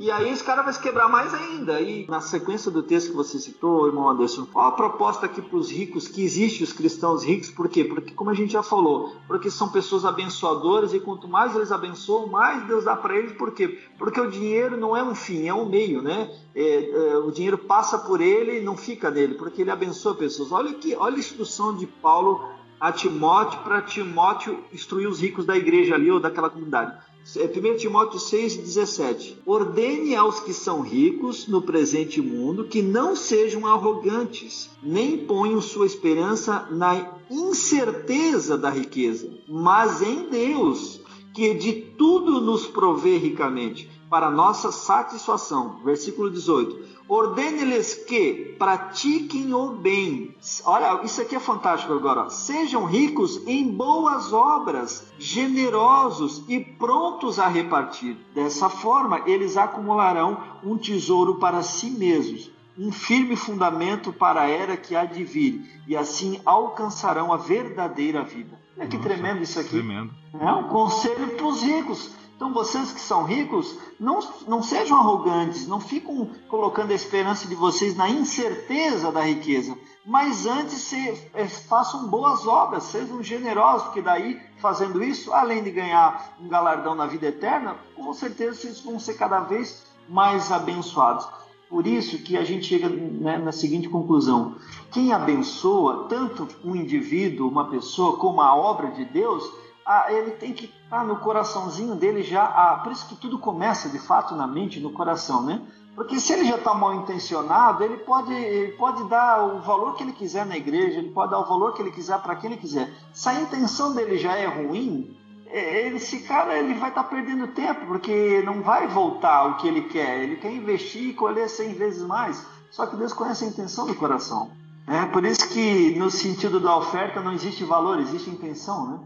E 0.00 0.10
aí 0.10 0.30
esse 0.30 0.42
cara 0.42 0.62
vai 0.62 0.72
se 0.72 0.80
quebrar 0.80 1.08
mais 1.08 1.34
ainda. 1.34 1.80
E 1.80 2.06
na 2.08 2.20
sequência 2.20 2.70
do 2.70 2.82
texto 2.82 3.10
que 3.10 3.16
você 3.16 3.38
citou, 3.38 3.86
irmão 3.86 4.08
Anderson, 4.08 4.46
qual 4.46 4.68
a 4.68 4.72
proposta 4.72 5.26
aqui 5.26 5.42
para 5.42 5.58
os 5.58 5.70
ricos, 5.70 6.08
que 6.08 6.22
existe 6.22 6.62
os 6.62 6.72
cristãos 6.72 7.24
ricos, 7.24 7.50
por 7.50 7.68
quê? 7.68 7.84
Porque, 7.84 8.14
como 8.14 8.30
a 8.30 8.34
gente 8.34 8.52
já 8.52 8.62
falou, 8.62 9.14
porque 9.26 9.50
são 9.50 9.68
pessoas 9.68 10.04
abençoadoras 10.04 10.94
e 10.94 11.00
quanto 11.00 11.28
mais 11.28 11.54
eles 11.54 11.70
abençoam, 11.70 12.26
mais 12.26 12.66
Deus 12.66 12.84
dá 12.84 12.96
para 12.96 13.16
eles, 13.16 13.32
por 13.32 13.52
quê? 13.52 13.78
Porque 13.98 14.20
o 14.20 14.30
dinheiro 14.30 14.76
não 14.76 14.96
é 14.96 15.02
um 15.02 15.14
fim, 15.14 15.46
é 15.46 15.54
um 15.54 15.65
meio, 15.66 16.00
né? 16.02 16.30
É, 16.54 16.90
é, 16.90 17.16
o 17.18 17.30
dinheiro 17.30 17.58
passa 17.58 17.98
por 17.98 18.20
ele 18.20 18.58
e 18.58 18.62
não 18.62 18.76
fica 18.76 19.10
nele, 19.10 19.34
porque 19.34 19.62
ele 19.62 19.70
abençoa 19.70 20.14
pessoas. 20.14 20.52
Olha 20.52 20.72
que, 20.74 20.94
olha 20.94 21.16
a 21.16 21.18
instrução 21.18 21.76
de 21.76 21.86
Paulo 21.86 22.40
a 22.78 22.92
Timóteo 22.92 23.60
para 23.60 23.82
Timóteo 23.82 24.58
instruir 24.72 25.08
os 25.08 25.20
ricos 25.20 25.44
da 25.44 25.56
igreja 25.56 25.94
ali 25.94 26.10
ou 26.10 26.20
daquela 26.20 26.50
comunidade. 26.50 26.94
1 27.34 27.76
Timóteo 27.76 28.20
6,17. 28.20 29.38
Ordene 29.44 30.14
aos 30.14 30.38
que 30.38 30.54
são 30.54 30.80
ricos 30.80 31.48
no 31.48 31.60
presente 31.60 32.20
mundo 32.20 32.64
que 32.64 32.80
não 32.80 33.16
sejam 33.16 33.66
arrogantes, 33.66 34.70
nem 34.80 35.18
ponham 35.18 35.60
sua 35.60 35.86
esperança 35.86 36.68
na 36.70 37.14
incerteza 37.28 38.56
da 38.56 38.70
riqueza, 38.70 39.28
mas 39.48 40.02
em 40.02 40.28
Deus, 40.28 41.00
que 41.34 41.52
de 41.54 41.72
tudo 41.72 42.40
nos 42.40 42.66
provê 42.66 43.16
ricamente, 43.16 43.90
para 44.08 44.30
nossa 44.30 44.70
satisfação. 44.70 45.80
Versículo 45.84 46.30
18 46.30 46.96
Ordene-lhes 47.08 47.94
que 47.94 48.56
pratiquem 48.58 49.54
o 49.54 49.70
bem. 49.70 50.34
Olha, 50.64 51.04
isso 51.04 51.22
aqui 51.22 51.36
é 51.36 51.40
fantástico 51.40 51.92
agora. 51.92 52.28
Sejam 52.30 52.84
ricos 52.84 53.46
em 53.46 53.68
boas 53.68 54.32
obras, 54.32 55.06
generosos 55.16 56.42
e 56.48 56.58
prontos 56.58 57.38
a 57.38 57.46
repartir. 57.46 58.16
Dessa 58.34 58.68
forma, 58.68 59.22
eles 59.24 59.56
acumularão 59.56 60.36
um 60.64 60.76
tesouro 60.76 61.36
para 61.36 61.62
si 61.62 61.90
mesmos, 61.90 62.50
um 62.76 62.90
firme 62.90 63.36
fundamento 63.36 64.12
para 64.12 64.42
a 64.42 64.48
era 64.48 64.76
que 64.76 64.96
há 64.96 65.04
de 65.04 65.22
vir, 65.22 65.80
e 65.86 65.96
assim 65.96 66.40
alcançarão 66.44 67.32
a 67.32 67.36
verdadeira 67.36 68.24
vida. 68.24 68.58
Olha 68.76 68.88
que 68.88 68.96
Nossa, 68.96 69.08
tremendo 69.08 69.42
isso 69.42 69.60
aqui. 69.60 69.70
Tremendo. 69.70 70.10
É 70.38 70.52
um 70.52 70.64
conselho 70.64 71.28
para 71.36 71.46
os 71.46 71.62
ricos 71.62 72.10
então 72.36 72.52
vocês 72.52 72.92
que 72.92 73.00
são 73.00 73.24
ricos, 73.24 73.78
não, 73.98 74.20
não 74.46 74.62
sejam 74.62 74.98
arrogantes, 74.98 75.66
não 75.66 75.80
fiquem 75.80 76.30
colocando 76.48 76.90
a 76.90 76.94
esperança 76.94 77.48
de 77.48 77.54
vocês 77.54 77.96
na 77.96 78.10
incerteza 78.10 79.10
da 79.10 79.22
riqueza, 79.22 79.76
mas 80.04 80.46
antes 80.46 80.74
se, 80.74 81.30
é, 81.32 81.48
façam 81.48 82.06
boas 82.08 82.46
obras, 82.46 82.84
sejam 82.84 83.22
generosos, 83.22 83.84
porque 83.84 84.02
daí, 84.02 84.38
fazendo 84.58 85.02
isso, 85.02 85.32
além 85.32 85.64
de 85.64 85.70
ganhar 85.70 86.36
um 86.38 86.46
galardão 86.46 86.94
na 86.94 87.06
vida 87.06 87.26
eterna, 87.26 87.76
com 87.96 88.12
certeza 88.12 88.60
vocês 88.60 88.80
vão 88.80 89.00
ser 89.00 89.14
cada 89.14 89.40
vez 89.40 89.86
mais 90.06 90.52
abençoados. 90.52 91.26
Por 91.70 91.86
isso 91.86 92.18
que 92.18 92.36
a 92.36 92.44
gente 92.44 92.66
chega 92.66 92.88
né, 92.88 93.38
na 93.38 93.50
seguinte 93.50 93.88
conclusão: 93.88 94.54
quem 94.92 95.12
abençoa 95.12 96.06
tanto 96.08 96.46
um 96.62 96.76
indivíduo, 96.76 97.48
uma 97.48 97.68
pessoa, 97.68 98.18
como 98.18 98.40
a 98.40 98.54
obra 98.54 98.92
de 98.92 99.04
Deus, 99.06 99.42
ah, 99.86 100.12
ele 100.12 100.32
tem 100.32 100.52
que 100.52 100.64
estar 100.64 100.98
tá 100.98 101.04
no 101.04 101.16
coraçãozinho 101.20 101.94
dele 101.94 102.22
já. 102.22 102.44
Ah, 102.44 102.80
por 102.82 102.90
isso 102.90 103.06
que 103.06 103.14
tudo 103.14 103.38
começa 103.38 103.88
de 103.88 104.00
fato 104.00 104.34
na 104.34 104.46
mente, 104.46 104.80
no 104.80 104.90
coração, 104.90 105.42
né? 105.42 105.62
Porque 105.94 106.18
se 106.18 106.32
ele 106.32 106.44
já 106.44 106.56
está 106.56 106.74
mal 106.74 106.92
intencionado, 106.94 107.84
ele 107.84 107.98
pode, 107.98 108.32
ele 108.34 108.72
pode 108.72 109.08
dar 109.08 109.42
o 109.44 109.60
valor 109.60 109.94
que 109.94 110.02
ele 110.02 110.12
quiser 110.12 110.44
na 110.44 110.56
igreja, 110.56 110.98
ele 110.98 111.10
pode 111.10 111.30
dar 111.30 111.38
o 111.38 111.46
valor 111.46 111.72
que 111.72 111.80
ele 111.80 111.92
quiser 111.92 112.18
para 112.18 112.34
quem 112.34 112.50
ele 112.50 112.60
quiser. 112.60 112.92
Se 113.14 113.28
a 113.28 113.40
intenção 113.40 113.94
dele 113.94 114.18
já 114.18 114.36
é 114.36 114.44
ruim, 114.44 115.16
é, 115.46 115.88
esse 115.88 116.20
cara 116.20 116.58
ele 116.58 116.74
vai 116.74 116.88
estar 116.88 117.04
tá 117.04 117.08
perdendo 117.08 117.46
tempo, 117.48 117.86
porque 117.86 118.42
não 118.44 118.62
vai 118.62 118.88
voltar 118.88 119.44
o 119.44 119.56
que 119.56 119.68
ele 119.68 119.82
quer. 119.82 120.22
Ele 120.22 120.36
quer 120.36 120.52
investir 120.52 121.10
e 121.10 121.14
colher 121.14 121.48
100 121.48 121.74
vezes 121.74 122.02
mais. 122.02 122.44
Só 122.72 122.86
que 122.86 122.96
Deus 122.96 123.12
conhece 123.12 123.44
a 123.44 123.48
intenção 123.48 123.86
do 123.86 123.94
coração. 123.94 124.50
É 124.86 125.06
por 125.06 125.24
isso 125.24 125.48
que 125.48 125.96
no 125.96 126.10
sentido 126.10 126.60
da 126.60 126.76
oferta 126.76 127.20
não 127.20 127.32
existe 127.32 127.64
valor, 127.64 128.00
existe 128.00 128.28
intenção, 128.28 128.86
né? 128.90 128.98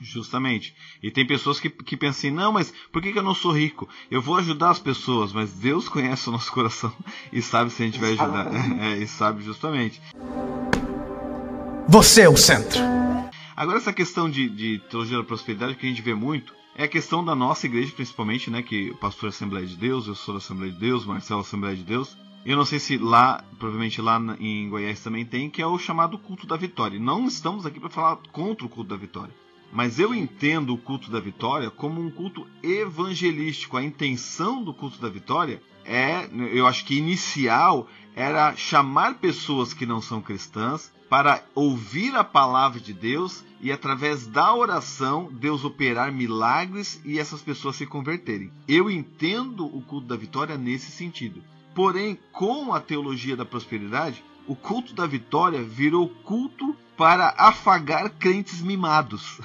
Justamente. 0.00 0.74
E 1.02 1.10
tem 1.10 1.26
pessoas 1.26 1.58
que, 1.58 1.68
que 1.68 1.96
pensam 1.96 2.18
assim, 2.18 2.30
não, 2.30 2.52
mas 2.52 2.72
por 2.92 3.02
que, 3.02 3.12
que 3.12 3.18
eu 3.18 3.22
não 3.22 3.34
sou 3.34 3.52
rico? 3.52 3.88
Eu 4.10 4.22
vou 4.22 4.36
ajudar 4.36 4.70
as 4.70 4.78
pessoas, 4.78 5.32
mas 5.32 5.52
Deus 5.52 5.88
conhece 5.90 6.28
o 6.28 6.32
nosso 6.32 6.52
coração 6.52 6.92
e 7.32 7.42
sabe 7.42 7.70
se 7.70 7.82
a 7.82 7.86
gente 7.86 7.98
vai 7.98 8.12
ajudar. 8.12 8.48
É, 8.78 8.98
e 8.98 9.06
sabe 9.06 9.42
justamente. 9.42 10.00
Você 11.88 12.22
é 12.22 12.28
o 12.28 12.36
centro. 12.36 12.78
Agora 13.56 13.78
essa 13.78 13.92
questão 13.92 14.30
de, 14.30 14.48
de 14.48 14.78
teologia 14.90 15.16
da 15.16 15.24
prosperidade 15.24 15.74
que 15.74 15.86
a 15.86 15.88
gente 15.88 16.02
vê 16.02 16.14
muito 16.14 16.54
é 16.76 16.84
a 16.84 16.88
questão 16.88 17.24
da 17.24 17.34
nossa 17.34 17.66
igreja, 17.66 17.92
principalmente, 17.92 18.50
né? 18.50 18.62
Que 18.62 18.90
o 18.90 18.96
pastor 18.96 19.26
é 19.26 19.30
Assembleia 19.30 19.66
de 19.66 19.76
Deus, 19.76 20.06
eu 20.06 20.14
sou 20.14 20.34
da 20.34 20.38
Assembleia 20.38 20.72
de 20.72 20.78
Deus, 20.78 21.04
Marcelo 21.04 21.40
é 21.40 21.42
Assembleia 21.42 21.74
de 21.74 21.82
Deus. 21.82 22.16
Eu 22.46 22.56
não 22.56 22.64
sei 22.64 22.78
se 22.78 22.96
lá, 22.96 23.44
provavelmente 23.58 24.00
lá 24.00 24.20
em 24.38 24.68
Goiás 24.68 25.00
também 25.00 25.24
tem, 25.24 25.50
que 25.50 25.60
é 25.60 25.66
o 25.66 25.76
chamado 25.76 26.16
culto 26.16 26.46
da 26.46 26.56
vitória. 26.56 26.98
Não 26.98 27.26
estamos 27.26 27.66
aqui 27.66 27.80
para 27.80 27.90
falar 27.90 28.18
contra 28.30 28.64
o 28.64 28.68
culto 28.68 28.90
da 28.90 28.96
vitória. 28.96 29.34
Mas 29.72 29.98
eu 29.98 30.14
entendo 30.14 30.72
o 30.72 30.78
culto 30.78 31.10
da 31.10 31.20
vitória 31.20 31.70
como 31.70 32.00
um 32.00 32.10
culto 32.10 32.46
evangelístico. 32.62 33.76
A 33.76 33.84
intenção 33.84 34.62
do 34.62 34.72
culto 34.72 35.00
da 35.00 35.08
vitória 35.08 35.62
é, 35.84 36.28
eu 36.52 36.66
acho 36.66 36.84
que 36.84 36.96
inicial 36.96 37.88
era 38.14 38.54
chamar 38.56 39.14
pessoas 39.14 39.72
que 39.72 39.86
não 39.86 40.02
são 40.02 40.20
cristãs 40.20 40.92
para 41.08 41.42
ouvir 41.54 42.14
a 42.14 42.22
palavra 42.22 42.78
de 42.78 42.92
Deus 42.92 43.42
e 43.60 43.72
através 43.72 44.26
da 44.26 44.54
oração 44.54 45.30
Deus 45.32 45.64
operar 45.64 46.12
milagres 46.12 47.00
e 47.04 47.18
essas 47.18 47.40
pessoas 47.40 47.76
se 47.76 47.86
converterem. 47.86 48.52
Eu 48.66 48.90
entendo 48.90 49.64
o 49.64 49.80
culto 49.80 50.06
da 50.06 50.16
vitória 50.16 50.58
nesse 50.58 50.90
sentido. 50.90 51.42
Porém, 51.74 52.18
com 52.32 52.74
a 52.74 52.80
teologia 52.80 53.36
da 53.36 53.44
prosperidade, 53.44 54.24
o 54.48 54.56
culto 54.56 54.94
da 54.94 55.06
vitória 55.06 55.62
virou 55.62 56.08
culto 56.08 56.74
para 56.96 57.34
afagar 57.36 58.08
crentes 58.18 58.62
mimados. 58.62 59.38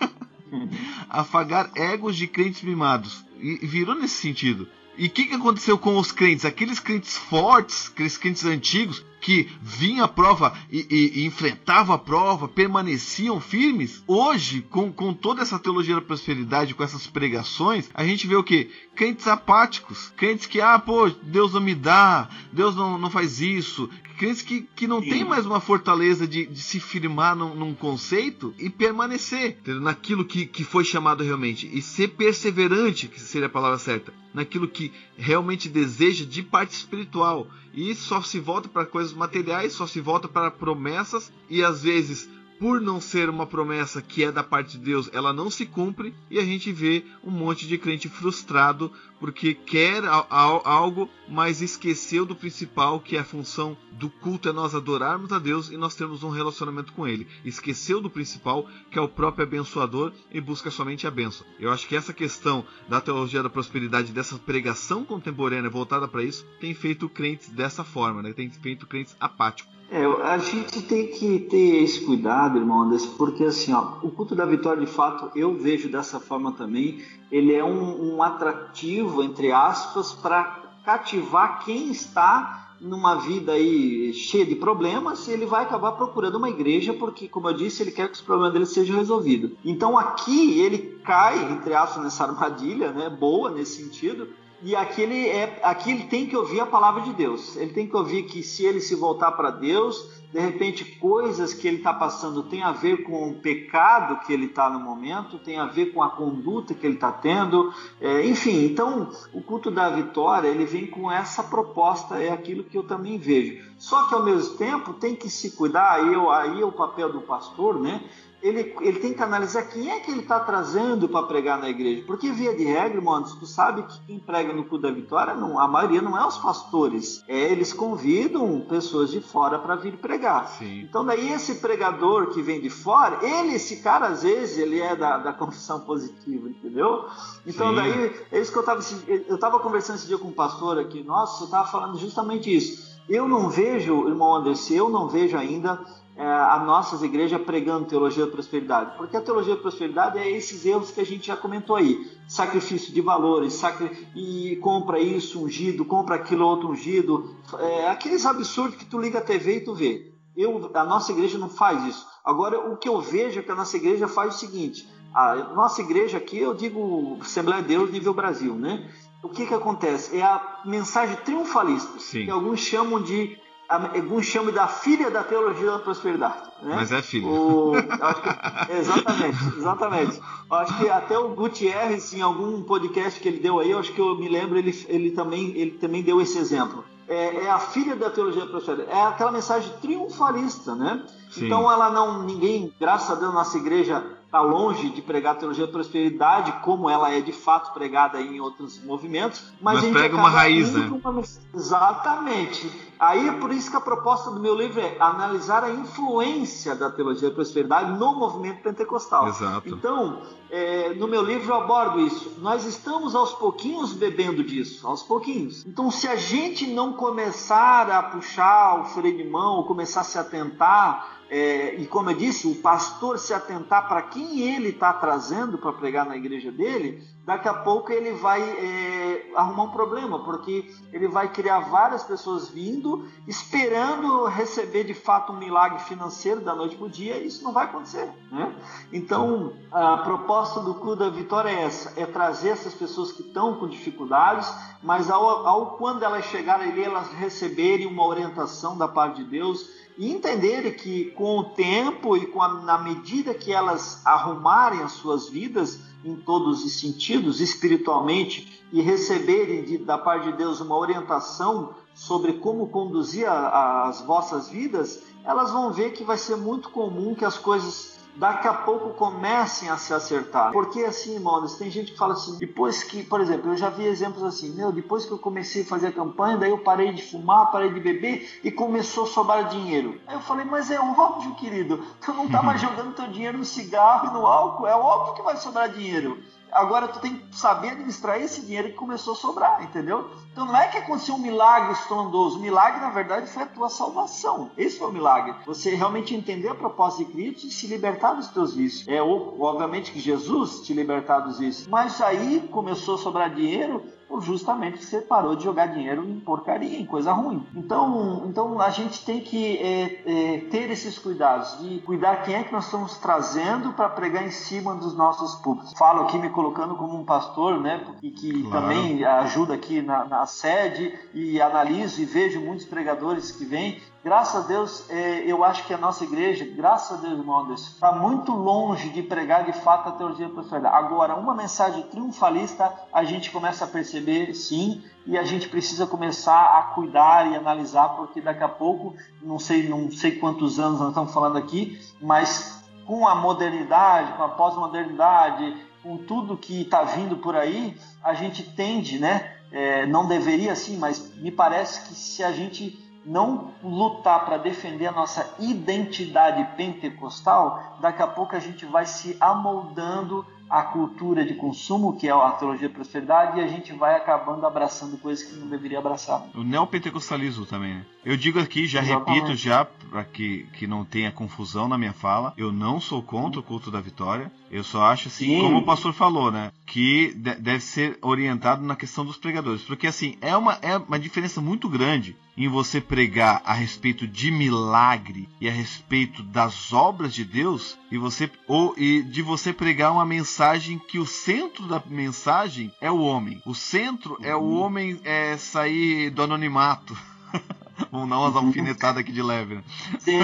afagar 1.08 1.70
egos 1.76 2.16
de 2.16 2.26
crentes 2.26 2.62
mimados. 2.62 3.24
E 3.38 3.64
virou 3.64 3.94
nesse 3.94 4.16
sentido. 4.16 4.68
E 4.98 5.06
o 5.06 5.10
que, 5.10 5.26
que 5.26 5.34
aconteceu 5.34 5.78
com 5.78 5.96
os 5.96 6.10
crentes? 6.10 6.44
Aqueles 6.44 6.80
crentes 6.80 7.16
fortes, 7.16 7.88
aqueles 7.92 8.18
crentes 8.18 8.44
antigos, 8.44 9.04
que 9.22 9.48
vinham 9.62 10.04
a 10.04 10.08
prova 10.08 10.52
e, 10.68 10.86
e, 10.90 11.20
e, 11.20 11.24
enfrentavam 11.24 11.94
a 11.94 11.98
prova, 11.98 12.48
permaneciam 12.48 13.40
firmes. 13.40 14.02
Hoje, 14.06 14.62
com, 14.68 14.92
com 14.92 15.14
toda 15.14 15.40
essa 15.40 15.60
teologia 15.60 15.94
da 15.94 16.00
prosperidade, 16.02 16.74
com 16.74 16.82
essas 16.82 17.06
pregações, 17.06 17.88
a 17.94 18.04
gente 18.04 18.26
vê 18.26 18.34
o 18.34 18.42
que? 18.42 18.68
Crentes 18.96 19.28
apáticos, 19.28 20.12
crentes 20.16 20.46
que, 20.46 20.60
ah, 20.60 20.78
pô, 20.78 21.08
Deus 21.08 21.54
não 21.54 21.60
me 21.60 21.74
dá, 21.74 22.28
Deus 22.52 22.74
não, 22.74 22.98
não 22.98 23.08
faz 23.08 23.40
isso, 23.40 23.88
crentes 24.22 24.42
que, 24.42 24.68
que 24.76 24.86
não 24.86 25.00
tem 25.00 25.24
mais 25.24 25.46
uma 25.46 25.60
fortaleza 25.60 26.28
de, 26.28 26.46
de 26.46 26.60
se 26.60 26.78
firmar 26.78 27.34
num, 27.34 27.54
num, 27.54 27.74
conceito 27.74 28.54
e 28.56 28.70
permanecer 28.70 29.56
entendeu? 29.60 29.80
naquilo 29.80 30.24
que, 30.24 30.46
que 30.46 30.62
foi 30.62 30.84
chamado 30.84 31.24
realmente 31.24 31.68
e 31.72 31.82
ser 31.82 32.08
perseverante, 32.08 33.08
que 33.08 33.20
seria 33.20 33.46
a 33.46 33.50
palavra 33.50 33.78
certa, 33.78 34.12
naquilo 34.32 34.68
que 34.68 34.92
realmente 35.16 35.68
deseja 35.68 36.24
de 36.24 36.42
parte 36.42 36.70
espiritual 36.70 37.48
e 37.74 37.94
só 37.94 38.22
se 38.22 38.38
volta 38.38 38.68
para 38.68 38.86
coisas 38.86 39.12
materiais, 39.12 39.72
só 39.72 39.86
se 39.86 40.00
volta 40.00 40.28
para 40.28 40.50
promessas. 40.50 41.32
E 41.48 41.62
às 41.62 41.82
vezes 41.82 42.28
por 42.62 42.80
não 42.80 43.00
ser 43.00 43.28
uma 43.28 43.44
promessa 43.44 44.00
que 44.00 44.22
é 44.22 44.30
da 44.30 44.44
parte 44.44 44.78
de 44.78 44.84
Deus, 44.84 45.10
ela 45.12 45.32
não 45.32 45.50
se 45.50 45.66
cumpre. 45.66 46.14
E 46.30 46.38
a 46.38 46.44
gente 46.44 46.70
vê 46.70 47.04
um 47.24 47.30
monte 47.30 47.66
de 47.66 47.76
crente 47.76 48.08
frustrado 48.08 48.92
porque 49.22 49.54
quer 49.54 50.02
algo, 50.28 51.08
mas 51.28 51.62
esqueceu 51.62 52.26
do 52.26 52.34
principal, 52.34 52.98
que 52.98 53.16
é 53.16 53.20
a 53.20 53.24
função 53.24 53.76
do 53.92 54.10
culto 54.10 54.48
é 54.48 54.52
nós 54.52 54.74
adorarmos 54.74 55.30
a 55.30 55.38
Deus 55.38 55.70
e 55.70 55.76
nós 55.76 55.94
termos 55.94 56.24
um 56.24 56.28
relacionamento 56.28 56.92
com 56.92 57.06
Ele. 57.06 57.28
Esqueceu 57.44 58.00
do 58.00 58.10
principal, 58.10 58.66
que 58.90 58.98
é 58.98 59.00
o 59.00 59.06
próprio 59.06 59.44
abençoador 59.44 60.12
e 60.32 60.40
busca 60.40 60.72
somente 60.72 61.06
a 61.06 61.10
bênção. 61.10 61.46
Eu 61.60 61.70
acho 61.70 61.86
que 61.86 61.94
essa 61.94 62.12
questão 62.12 62.64
da 62.88 63.00
teologia 63.00 63.44
da 63.44 63.48
prosperidade, 63.48 64.10
dessa 64.10 64.36
pregação 64.38 65.04
contemporânea 65.04 65.70
voltada 65.70 66.08
para 66.08 66.24
isso, 66.24 66.44
tem 66.58 66.74
feito 66.74 67.08
crentes 67.08 67.48
dessa 67.50 67.84
forma, 67.84 68.22
né? 68.22 68.32
tem 68.32 68.50
feito 68.50 68.88
crentes 68.88 69.14
apáticos. 69.20 69.72
É, 69.88 70.04
a 70.04 70.38
gente 70.38 70.82
tem 70.82 71.06
que 71.06 71.38
ter 71.38 71.84
esse 71.84 72.00
cuidado, 72.00 72.58
irmão 72.58 72.84
Anderson, 72.84 73.14
porque 73.18 73.44
assim, 73.44 73.74
ó, 73.74 73.98
o 74.02 74.10
culto 74.10 74.34
da 74.34 74.46
vitória, 74.46 74.84
de 74.84 74.90
fato, 74.90 75.30
eu 75.38 75.54
vejo 75.54 75.88
dessa 75.90 76.18
forma 76.18 76.50
também, 76.52 77.02
ele 77.32 77.54
é 77.54 77.64
um, 77.64 78.16
um 78.16 78.22
atrativo, 78.22 79.22
entre 79.22 79.50
aspas, 79.50 80.12
para 80.12 80.60
cativar 80.84 81.64
quem 81.64 81.90
está 81.90 82.76
numa 82.78 83.14
vida 83.14 83.52
aí 83.52 84.12
cheia 84.12 84.44
de 84.44 84.56
problemas, 84.56 85.28
ele 85.28 85.46
vai 85.46 85.62
acabar 85.62 85.92
procurando 85.92 86.36
uma 86.36 86.50
igreja, 86.50 86.92
porque, 86.92 87.28
como 87.28 87.48
eu 87.48 87.54
disse, 87.54 87.82
ele 87.82 87.92
quer 87.92 88.08
que 88.08 88.14
os 88.14 88.20
problemas 88.20 88.52
dele 88.52 88.66
sejam 88.66 88.96
resolvidos. 88.96 89.52
Então 89.64 89.96
aqui 89.96 90.60
ele 90.60 91.00
cai, 91.04 91.52
entre 91.52 91.72
aspas, 91.72 92.02
nessa 92.02 92.24
armadilha, 92.24 92.92
né, 92.92 93.08
boa 93.08 93.50
nesse 93.50 93.82
sentido, 93.82 94.28
e 94.62 94.76
aqui 94.76 95.00
ele, 95.00 95.26
é, 95.26 95.60
aqui 95.62 95.90
ele 95.90 96.04
tem 96.04 96.26
que 96.26 96.36
ouvir 96.36 96.60
a 96.60 96.66
palavra 96.66 97.02
de 97.02 97.12
Deus. 97.12 97.56
Ele 97.56 97.72
tem 97.72 97.86
que 97.86 97.96
ouvir 97.96 98.24
que 98.24 98.42
se 98.42 98.64
ele 98.64 98.80
se 98.80 98.94
voltar 98.94 99.32
para 99.32 99.50
Deus, 99.50 100.21
de 100.32 100.40
repente 100.40 100.84
coisas 100.96 101.52
que 101.52 101.68
ele 101.68 101.76
está 101.76 101.92
passando 101.92 102.42
tem 102.44 102.62
a 102.62 102.72
ver 102.72 103.02
com 103.02 103.28
o 103.28 103.34
pecado 103.34 104.24
que 104.24 104.32
ele 104.32 104.46
está 104.46 104.70
no 104.70 104.80
momento, 104.80 105.38
tem 105.38 105.58
a 105.58 105.66
ver 105.66 105.92
com 105.92 106.02
a 106.02 106.10
conduta 106.10 106.72
que 106.72 106.86
ele 106.86 106.94
está 106.94 107.12
tendo. 107.12 107.72
É, 108.00 108.24
enfim, 108.26 108.64
então 108.64 109.10
o 109.34 109.42
culto 109.42 109.70
da 109.70 109.90
vitória 109.90 110.48
ele 110.48 110.64
vem 110.64 110.86
com 110.86 111.12
essa 111.12 111.42
proposta, 111.42 112.16
é 112.22 112.30
aquilo 112.30 112.64
que 112.64 112.78
eu 112.78 112.84
também 112.84 113.18
vejo. 113.18 113.62
Só 113.76 114.08
que 114.08 114.14
ao 114.14 114.24
mesmo 114.24 114.56
tempo 114.56 114.94
tem 114.94 115.14
que 115.14 115.28
se 115.28 115.50
cuidar, 115.50 115.92
aí, 115.92 116.14
aí 116.30 116.62
é 116.62 116.64
o 116.64 116.72
papel 116.72 117.12
do 117.12 117.20
pastor, 117.20 117.78
né? 117.78 118.00
ele, 118.42 118.74
ele 118.80 118.98
tem 118.98 119.14
que 119.14 119.22
analisar 119.22 119.62
quem 119.62 119.90
é 119.90 120.00
que 120.00 120.10
ele 120.10 120.20
está 120.20 120.40
trazendo 120.40 121.08
para 121.08 121.26
pregar 121.26 121.58
na 121.58 121.70
igreja. 121.70 122.02
Porque, 122.06 122.30
via 122.32 122.54
de 122.54 122.64
regra, 122.64 122.98
irmão, 122.98 123.22
tu 123.22 123.46
sabe 123.46 123.84
que 123.84 124.00
quem 124.04 124.18
prega 124.18 124.52
no 124.52 124.64
cu 124.64 124.78
da 124.78 124.90
vitória, 124.90 125.34
não, 125.34 125.58
a 125.58 125.68
maioria 125.68 126.02
não 126.02 126.18
é 126.18 126.26
os 126.26 126.36
pastores. 126.38 127.22
É, 127.28 127.52
eles 127.52 127.72
convidam 127.72 128.60
pessoas 128.68 129.10
de 129.10 129.20
fora 129.20 129.58
para 129.58 129.76
vir 129.76 129.96
pregar. 129.98 130.21
Sim. 130.58 130.80
Então, 130.82 131.04
daí, 131.04 131.32
esse 131.32 131.56
pregador 131.56 132.28
que 132.28 132.40
vem 132.40 132.60
de 132.60 132.70
fora, 132.70 133.18
ele, 133.24 133.54
esse 133.54 133.76
cara, 133.78 134.08
às 134.08 134.22
vezes, 134.22 134.58
ele 134.58 134.80
é 134.80 134.94
da, 134.94 135.18
da 135.18 135.32
confissão 135.34 135.80
positiva, 135.80 136.48
entendeu? 136.48 137.06
Então, 137.46 137.70
Sim. 137.70 137.76
daí, 137.76 138.16
é 138.30 138.40
isso 138.40 138.52
que 138.52 138.58
eu 138.58 138.62
estava 138.62 138.80
eu 139.06 139.34
estava 139.34 139.58
conversando 139.60 139.96
esse 139.96 140.06
dia 140.06 140.18
com 140.18 140.28
um 140.28 140.32
pastor 140.32 140.78
aqui, 140.78 141.02
nossa, 141.02 141.42
eu 141.42 141.46
estava 141.46 141.68
falando 141.68 141.98
justamente 141.98 142.54
isso. 142.54 142.92
Eu 143.08 143.28
não 143.28 143.48
vejo, 143.48 144.08
irmão 144.08 144.36
Anderson, 144.36 144.74
eu 144.74 144.88
não 144.88 145.08
vejo 145.08 145.36
ainda 145.36 145.80
é, 146.14 146.24
a 146.24 146.58
nossas 146.58 147.02
igrejas 147.02 147.40
pregando 147.40 147.86
teologia 147.86 148.26
da 148.26 148.30
prosperidade, 148.30 148.96
porque 148.96 149.16
a 149.16 149.20
teologia 149.20 149.56
da 149.56 149.60
prosperidade 149.62 150.18
é 150.18 150.30
esses 150.30 150.64
erros 150.66 150.90
que 150.90 151.00
a 151.00 151.06
gente 151.06 151.26
já 151.26 151.36
comentou 151.36 151.74
aí, 151.74 152.06
sacrifício 152.28 152.92
de 152.92 153.00
valores, 153.00 153.54
sacri... 153.54 154.08
e 154.14 154.56
compra 154.56 155.00
isso 155.00 155.42
ungido, 155.42 155.84
compra 155.84 156.16
aquilo 156.16 156.46
outro 156.46 156.68
ungido, 156.68 157.34
é, 157.58 157.88
aqueles 157.88 158.26
absurdos 158.26 158.76
que 158.76 158.84
tu 158.84 159.00
liga 159.00 159.18
a 159.18 159.22
TV 159.22 159.56
e 159.56 159.60
tu 159.60 159.74
vê. 159.74 160.11
Eu, 160.36 160.70
a 160.74 160.84
nossa 160.84 161.12
igreja 161.12 161.38
não 161.38 161.48
faz 161.48 161.84
isso. 161.84 162.06
Agora, 162.24 162.58
o 162.58 162.76
que 162.76 162.88
eu 162.88 163.00
vejo 163.00 163.38
é 163.38 163.42
que 163.42 163.50
a 163.50 163.54
nossa 163.54 163.76
igreja 163.76 164.08
faz 164.08 164.34
o 164.34 164.38
seguinte: 164.38 164.88
a 165.14 165.34
nossa 165.54 165.80
igreja 165.80 166.18
aqui, 166.18 166.38
eu 166.38 166.54
digo 166.54 167.18
Assembleia 167.20 167.62
de 167.62 167.68
Deus 167.68 167.90
nível 167.90 168.14
Brasil, 168.14 168.54
né? 168.54 168.90
O 169.22 169.28
que 169.28 169.46
que 169.46 169.54
acontece? 169.54 170.18
É 170.18 170.22
a 170.22 170.60
mensagem 170.64 171.16
triunfalista, 171.16 171.98
Sim. 171.98 172.24
que 172.24 172.30
alguns 172.30 172.60
chamam 172.60 173.00
de 173.00 173.38
alguns 173.68 174.26
chamam 174.26 174.52
da 174.52 174.68
filha 174.68 175.10
da 175.10 175.22
teologia 175.22 175.70
da 175.70 175.78
prosperidade. 175.78 176.42
Né? 176.62 176.74
Mas 176.76 176.92
é 176.92 177.00
filha. 177.00 177.26
O, 177.26 177.72
que, 177.72 178.72
exatamente, 178.72 179.56
exatamente. 179.56 180.20
Eu 180.50 180.56
acho 180.56 180.78
que 180.78 180.88
até 180.88 181.18
o 181.18 181.28
Gutierrez, 181.28 182.12
em 182.12 182.20
algum 182.20 182.62
podcast 182.62 183.18
que 183.18 183.28
ele 183.28 183.38
deu 183.38 183.58
aí, 183.58 183.70
eu 183.70 183.78
acho 183.78 183.92
que 183.92 184.00
eu 184.00 184.16
me 184.18 184.28
lembro, 184.28 184.58
ele, 184.58 184.84
ele, 184.88 185.10
também, 185.12 185.56
ele 185.56 185.72
também 185.72 186.02
deu 186.02 186.20
esse 186.20 186.36
exemplo. 186.38 186.84
É, 187.08 187.44
é 187.44 187.50
a 187.50 187.58
filha 187.58 187.96
da 187.96 188.10
teologia 188.10 188.46
prosperidade. 188.46 188.90
É 188.90 189.02
aquela 189.02 189.32
mensagem 189.32 189.72
triunfalista, 189.80 190.74
né? 190.74 191.04
Sim. 191.32 191.46
Então 191.46 191.70
ela 191.70 191.90
não, 191.90 192.22
ninguém, 192.22 192.72
graças 192.78 193.10
a 193.10 193.14
Deus, 193.14 193.32
nossa 193.32 193.56
igreja 193.56 194.04
está 194.26 194.40
longe 194.40 194.88
de 194.88 195.02
pregar 195.02 195.32
a 195.32 195.38
teologia 195.38 195.66
da 195.66 195.72
prosperidade 195.72 196.52
como 196.62 196.88
ela 196.88 197.12
é 197.12 197.20
de 197.20 197.32
fato 197.32 197.72
pregada 197.74 198.18
em 198.18 198.40
outros 198.40 198.82
movimentos, 198.82 199.42
mas, 199.60 199.74
mas 199.74 199.78
a 199.78 199.80
gente 199.86 199.92
prega 199.92 200.16
uma 200.16 200.30
raiz, 200.30 200.72
né? 200.72 200.90
Uma... 201.04 201.22
Exatamente. 201.54 202.92
Aí 202.98 203.28
é 203.28 203.32
por 203.32 203.52
isso 203.52 203.70
que 203.70 203.76
a 203.76 203.80
proposta 203.80 204.30
do 204.30 204.40
meu 204.40 204.54
livro 204.54 204.80
é 204.80 204.96
analisar 205.00 205.64
a 205.64 205.70
influência 205.70 206.74
da 206.74 206.88
teologia 206.88 207.28
da 207.28 207.34
prosperidade 207.34 207.98
no 207.98 208.14
movimento 208.14 208.62
pentecostal. 208.62 209.28
Exato. 209.28 209.68
Então, 209.68 210.22
é, 210.50 210.94
no 210.94 211.06
meu 211.06 211.22
livro 211.22 211.52
eu 211.52 211.56
abordo 211.56 212.00
isso. 212.00 212.32
Nós 212.38 212.64
estamos 212.64 213.14
aos 213.14 213.32
pouquinhos 213.32 213.92
bebendo 213.92 214.42
disso, 214.42 214.86
aos 214.86 215.02
pouquinhos. 215.02 215.66
Então, 215.66 215.90
se 215.90 216.08
a 216.08 216.16
gente 216.16 216.66
não 216.66 216.94
começar 216.94 217.90
a 217.90 218.02
puxar 218.02 218.80
o 218.80 218.84
freio 218.84 219.16
de 219.16 219.24
mão, 219.24 219.62
começar 219.64 220.02
a 220.02 220.04
se 220.04 220.18
atentar 220.18 221.21
é, 221.30 221.76
e 221.76 221.86
como 221.86 222.10
eu 222.10 222.14
disse, 222.14 222.46
o 222.46 222.56
pastor 222.56 223.18
se 223.18 223.32
atentar 223.32 223.88
para 223.88 224.02
quem 224.02 224.40
ele 224.40 224.68
está 224.68 224.92
trazendo 224.92 225.56
para 225.56 225.72
pregar 225.72 226.04
na 226.04 226.14
igreja 226.14 226.52
dele, 226.52 227.02
daqui 227.24 227.48
a 227.48 227.54
pouco 227.54 227.90
ele 227.90 228.12
vai 228.12 228.42
é, 228.42 229.32
arrumar 229.34 229.64
um 229.64 229.70
problema, 229.70 230.22
porque 230.24 230.70
ele 230.92 231.08
vai 231.08 231.32
criar 231.32 231.60
várias 231.60 232.02
pessoas 232.02 232.50
vindo, 232.50 233.08
esperando 233.26 234.26
receber 234.26 234.84
de 234.84 234.92
fato 234.92 235.32
um 235.32 235.38
milagre 235.38 235.78
financeiro 235.80 236.40
da 236.40 236.54
noite 236.54 236.76
para 236.76 236.86
o 236.86 236.90
dia, 236.90 237.16
e 237.16 237.28
isso 237.28 237.42
não 237.42 237.52
vai 237.52 237.64
acontecer. 237.64 238.10
Né? 238.30 238.54
Então, 238.92 239.54
a 239.70 239.98
proposta 239.98 240.60
do 240.60 240.74
Clube 240.74 240.98
da 240.98 241.08
Vitória 241.08 241.48
é 241.48 241.62
essa: 241.62 241.98
é 241.98 242.04
trazer 242.04 242.50
essas 242.50 242.74
pessoas 242.74 243.10
que 243.12 243.22
estão 243.22 243.56
com 243.56 243.66
dificuldades, 243.66 244.52
mas 244.82 245.10
ao, 245.10 245.46
ao 245.46 245.78
quando 245.78 246.02
elas 246.02 246.26
chegarem 246.26 246.72
ali, 246.72 246.82
elas 246.82 247.10
receberem 247.12 247.86
uma 247.86 248.06
orientação 248.06 248.76
da 248.76 248.88
parte 248.88 249.24
de 249.24 249.30
Deus 249.30 249.80
e 250.02 250.10
entenderem 250.10 250.72
que 250.72 251.12
com 251.12 251.38
o 251.38 251.44
tempo 251.44 252.16
e 252.16 252.26
com 252.26 252.42
a, 252.42 252.54
na 252.62 252.76
medida 252.76 253.32
que 253.32 253.52
elas 253.52 254.04
arrumarem 254.04 254.82
as 254.82 254.94
suas 254.94 255.28
vidas 255.28 255.78
em 256.04 256.16
todos 256.16 256.64
os 256.64 256.80
sentidos, 256.80 257.40
espiritualmente, 257.40 258.64
e 258.72 258.82
receberem 258.82 259.62
de, 259.62 259.78
da 259.78 259.96
parte 259.96 260.28
de 260.28 260.36
Deus 260.36 260.58
uma 260.58 260.76
orientação 260.76 261.76
sobre 261.94 262.32
como 262.32 262.66
conduzir 262.66 263.28
a, 263.28 263.86
as 263.86 264.00
vossas 264.00 264.48
vidas, 264.48 265.00
elas 265.24 265.52
vão 265.52 265.72
ver 265.72 265.92
que 265.92 266.02
vai 266.02 266.18
ser 266.18 266.34
muito 266.34 266.70
comum 266.70 267.14
que 267.14 267.24
as 267.24 267.38
coisas 267.38 267.91
daqui 268.16 268.46
a 268.46 268.54
pouco 268.54 268.90
comecem 268.90 269.68
a 269.68 269.76
se 269.76 269.92
acertar. 269.92 270.52
Porque 270.52 270.80
assim, 270.80 271.14
irmãos, 271.14 271.56
tem 271.56 271.70
gente 271.70 271.92
que 271.92 271.98
fala 271.98 272.14
assim, 272.14 272.38
depois 272.38 272.82
que, 272.82 273.02
por 273.02 273.20
exemplo, 273.20 273.50
eu 273.50 273.56
já 273.56 273.70
vi 273.70 273.84
exemplos 273.84 274.22
assim, 274.22 274.50
meu, 274.50 274.72
depois 274.72 275.04
que 275.04 275.12
eu 275.12 275.18
comecei 275.18 275.62
a 275.62 275.66
fazer 275.66 275.88
a 275.88 275.92
campanha, 275.92 276.36
daí 276.36 276.50
eu 276.50 276.58
parei 276.58 276.92
de 276.92 277.02
fumar, 277.02 277.50
parei 277.50 277.72
de 277.72 277.80
beber 277.80 278.40
e 278.44 278.50
começou 278.50 279.04
a 279.04 279.08
sobrar 279.08 279.48
dinheiro. 279.48 280.00
Aí 280.06 280.14
eu 280.14 280.20
falei, 280.20 280.44
mas 280.44 280.70
é 280.70 280.78
óbvio, 280.78 281.34
querido, 281.34 281.82
tu 282.00 282.12
não 282.12 282.28
tá 282.28 282.42
mais 282.42 282.60
jogando 282.60 282.94
teu 282.94 283.08
dinheiro 283.08 283.38
no 283.38 283.44
cigarro 283.44 284.08
e 284.08 284.12
no 284.12 284.26
álcool, 284.26 284.66
é 284.66 284.76
óbvio 284.76 285.14
que 285.14 285.22
vai 285.22 285.36
sobrar 285.36 285.68
dinheiro. 285.70 286.22
Agora 286.52 286.88
tu 286.88 287.00
tem 287.00 287.16
que 287.16 287.36
saber 287.36 287.70
administrar 287.70 288.20
esse 288.20 288.42
dinheiro 288.42 288.68
que 288.68 288.74
começou 288.74 289.14
a 289.14 289.16
sobrar, 289.16 289.62
entendeu? 289.62 290.10
Então 290.32 290.46
não 290.46 290.56
é 290.56 290.68
que 290.68 290.78
aconteceu 290.78 291.14
um 291.14 291.18
milagre 291.18 291.72
estrondoso. 291.72 292.38
O 292.38 292.40
milagre, 292.40 292.80
na 292.80 292.90
verdade, 292.90 293.28
foi 293.28 293.42
a 293.42 293.46
tua 293.46 293.68
salvação. 293.68 294.50
Esse 294.56 294.78
foi 294.78 294.88
o 294.88 294.92
milagre. 294.92 295.34
Você 295.46 295.74
realmente 295.74 296.14
entender 296.14 296.48
a 296.48 296.54
proposta 296.54 297.04
de 297.04 297.10
Cristo 297.10 297.46
e 297.46 297.50
se 297.50 297.66
libertar 297.66 298.14
dos 298.14 298.28
teus 298.28 298.54
vícios. 298.54 298.86
É 298.86 299.02
obviamente 299.02 299.92
que 299.92 300.00
Jesus 300.00 300.60
te 300.60 300.72
libertar 300.72 301.20
dos 301.20 301.38
vícios. 301.38 301.66
Mas 301.66 302.00
aí 302.00 302.46
começou 302.50 302.96
a 302.96 302.98
sobrar 302.98 303.34
dinheiro 303.34 303.82
justamente 304.20 304.84
você 304.84 305.00
parou 305.00 305.36
de 305.36 305.44
jogar 305.44 305.66
dinheiro 305.66 306.04
em 306.08 306.20
porcaria, 306.20 306.78
em 306.78 306.86
coisa 306.86 307.12
ruim. 307.12 307.44
Então, 307.54 308.24
então 308.26 308.60
a 308.60 308.70
gente 308.70 309.04
tem 309.04 309.20
que 309.20 309.56
é, 309.58 310.02
é, 310.06 310.38
ter 310.50 310.70
esses 310.70 310.98
cuidados 310.98 311.58
de 311.58 311.78
cuidar 311.80 312.22
quem 312.22 312.34
é 312.34 312.44
que 312.44 312.52
nós 312.52 312.64
estamos 312.64 312.98
trazendo 312.98 313.72
para 313.72 313.88
pregar 313.88 314.26
em 314.26 314.30
cima 314.30 314.74
dos 314.74 314.96
nossos 314.96 315.36
públicos. 315.36 315.72
Falo 315.76 316.02
aqui 316.02 316.18
me 316.18 316.30
colocando 316.30 316.74
como 316.74 316.98
um 316.98 317.04
pastor, 317.04 317.60
né, 317.60 317.84
e 318.02 318.10
que 318.10 318.42
claro. 318.44 318.66
também 318.66 319.04
ajuda 319.04 319.54
aqui 319.54 319.80
na, 319.80 320.04
na 320.04 320.26
sede 320.26 320.94
e 321.14 321.40
analiso 321.40 322.00
e 322.00 322.04
vejo 322.04 322.40
muitos 322.40 322.66
pregadores 322.66 323.32
que 323.32 323.44
vêm 323.44 323.80
Graças 324.04 324.44
a 324.44 324.48
Deus, 324.48 324.90
é, 324.90 325.20
eu 325.20 325.44
acho 325.44 325.64
que 325.64 325.72
a 325.72 325.78
nossa 325.78 326.02
igreja, 326.02 326.44
graças 326.44 326.98
a 326.98 327.00
Deus, 327.00 327.20
irmão 327.20 327.38
Anderson, 327.38 327.68
está 327.68 327.92
muito 327.92 328.32
longe 328.32 328.88
de 328.88 329.00
pregar 329.00 329.44
de 329.44 329.52
fato 329.52 329.88
a 329.88 329.92
teologia 329.92 330.26
da 330.26 330.34
prosperidade. 330.34 330.74
Agora, 330.74 331.14
uma 331.14 331.32
mensagem 331.36 331.84
triunfalista 331.84 332.74
a 332.92 333.04
gente 333.04 333.30
começa 333.30 333.64
a 333.64 333.68
perceber, 333.68 334.34
sim, 334.34 334.82
e 335.06 335.16
a 335.16 335.22
gente 335.22 335.48
precisa 335.48 335.86
começar 335.86 336.58
a 336.58 336.62
cuidar 336.74 337.30
e 337.30 337.36
analisar, 337.36 337.90
porque 337.90 338.20
daqui 338.20 338.42
a 338.42 338.48
pouco, 338.48 338.92
não 339.22 339.38
sei, 339.38 339.68
não 339.68 339.88
sei 339.92 340.18
quantos 340.18 340.58
anos 340.58 340.80
nós 340.80 340.88
estamos 340.88 341.14
falando 341.14 341.38
aqui, 341.38 341.80
mas 342.00 342.60
com 342.84 343.06
a 343.06 343.14
modernidade, 343.14 344.14
com 344.14 344.24
a 344.24 344.30
pós-modernidade, 344.30 345.64
com 345.80 345.96
tudo 345.96 346.36
que 346.36 346.62
está 346.62 346.82
vindo 346.82 347.18
por 347.18 347.36
aí, 347.36 347.78
a 348.02 348.14
gente 348.14 348.42
tende, 348.42 348.98
né? 348.98 349.36
É, 349.52 349.86
não 349.86 350.08
deveria 350.08 350.56
sim, 350.56 350.76
mas 350.76 351.14
me 351.16 351.30
parece 351.30 351.86
que 351.86 351.94
se 351.94 352.24
a 352.24 352.32
gente 352.32 352.81
não 353.04 353.52
lutar 353.62 354.24
para 354.24 354.36
defender 354.36 354.86
a 354.86 354.92
nossa 354.92 355.34
identidade 355.38 356.44
pentecostal, 356.56 357.78
daqui 357.80 358.02
a 358.02 358.06
pouco 358.06 358.36
a 358.36 358.40
gente 358.40 358.64
vai 358.64 358.86
se 358.86 359.16
amoldando 359.20 360.24
a 360.52 360.62
cultura 360.64 361.24
de 361.24 361.32
consumo, 361.32 361.96
que 361.96 362.06
é 362.06 362.12
a 362.12 362.30
teologia 362.32 362.68
da 362.68 362.74
prosperidade, 362.74 363.38
e 363.38 363.42
a 363.42 363.46
gente 363.48 363.72
vai 363.72 363.94
acabando 363.96 364.46
abraçando 364.46 364.98
coisas 364.98 365.24
que 365.24 365.34
não 365.34 365.46
deveria 365.46 365.78
abraçar. 365.78 366.26
O 366.34 366.44
neopentecostalismo 366.44 367.46
também, 367.46 367.76
né? 367.76 367.86
Eu 368.04 368.18
digo 368.18 368.38
aqui, 368.38 368.66
já 368.66 368.82
Exatamente. 368.82 369.14
repito, 369.14 369.34
já 369.34 369.64
para 369.64 370.04
que, 370.04 370.46
que 370.52 370.66
não 370.66 370.84
tenha 370.84 371.10
confusão 371.10 371.68
na 371.68 371.78
minha 371.78 371.94
fala, 371.94 372.34
eu 372.36 372.52
não 372.52 372.78
sou 372.78 373.02
contra 373.02 373.40
o 373.40 373.42
culto 373.42 373.70
da 373.70 373.80
vitória. 373.80 374.30
Eu 374.50 374.62
só 374.62 374.82
acho 374.84 375.08
assim, 375.08 375.36
Sim. 375.36 375.40
como 375.40 375.56
o 375.56 375.64
pastor 375.64 375.94
falou, 375.94 376.30
né? 376.30 376.52
Que 376.66 377.14
deve 377.14 377.60
ser 377.60 377.96
orientado 378.02 378.62
na 378.62 378.76
questão 378.76 379.06
dos 379.06 379.16
pregadores. 379.16 379.62
Porque 379.62 379.86
assim, 379.86 380.18
é 380.20 380.36
uma, 380.36 380.58
é 380.60 380.76
uma 380.76 380.98
diferença 380.98 381.40
muito 381.40 381.66
grande 381.66 382.14
em 382.36 382.48
você 382.48 382.80
pregar 382.80 383.42
a 383.44 383.52
respeito 383.52 384.06
de 384.06 384.30
milagre 384.30 385.28
e 385.40 385.48
a 385.48 385.52
respeito 385.52 386.22
das 386.22 386.72
obras 386.72 387.14
de 387.14 387.24
Deus 387.24 387.78
e 387.90 387.98
você 387.98 388.30
ou 388.46 388.74
e 388.76 389.02
de 389.02 389.22
você 389.22 389.52
pregar 389.52 389.92
uma 389.92 390.06
mensagem 390.06 390.78
que 390.78 390.98
o 390.98 391.06
centro 391.06 391.66
da 391.66 391.82
mensagem 391.86 392.72
é 392.80 392.90
o 392.90 393.00
homem. 393.00 393.40
O 393.44 393.54
centro 393.54 394.18
é 394.22 394.34
o 394.34 394.50
homem 394.50 395.00
é, 395.04 395.36
sair 395.36 396.10
do 396.10 396.22
anonimato. 396.22 396.96
Vamos 397.92 398.08
dar 398.08 398.18
umas 398.20 398.34
alfinetadas 398.34 399.02
aqui 399.02 399.12
de 399.12 399.22
leve, 399.22 399.56
né? 399.56 399.64
Sim, 399.98 400.18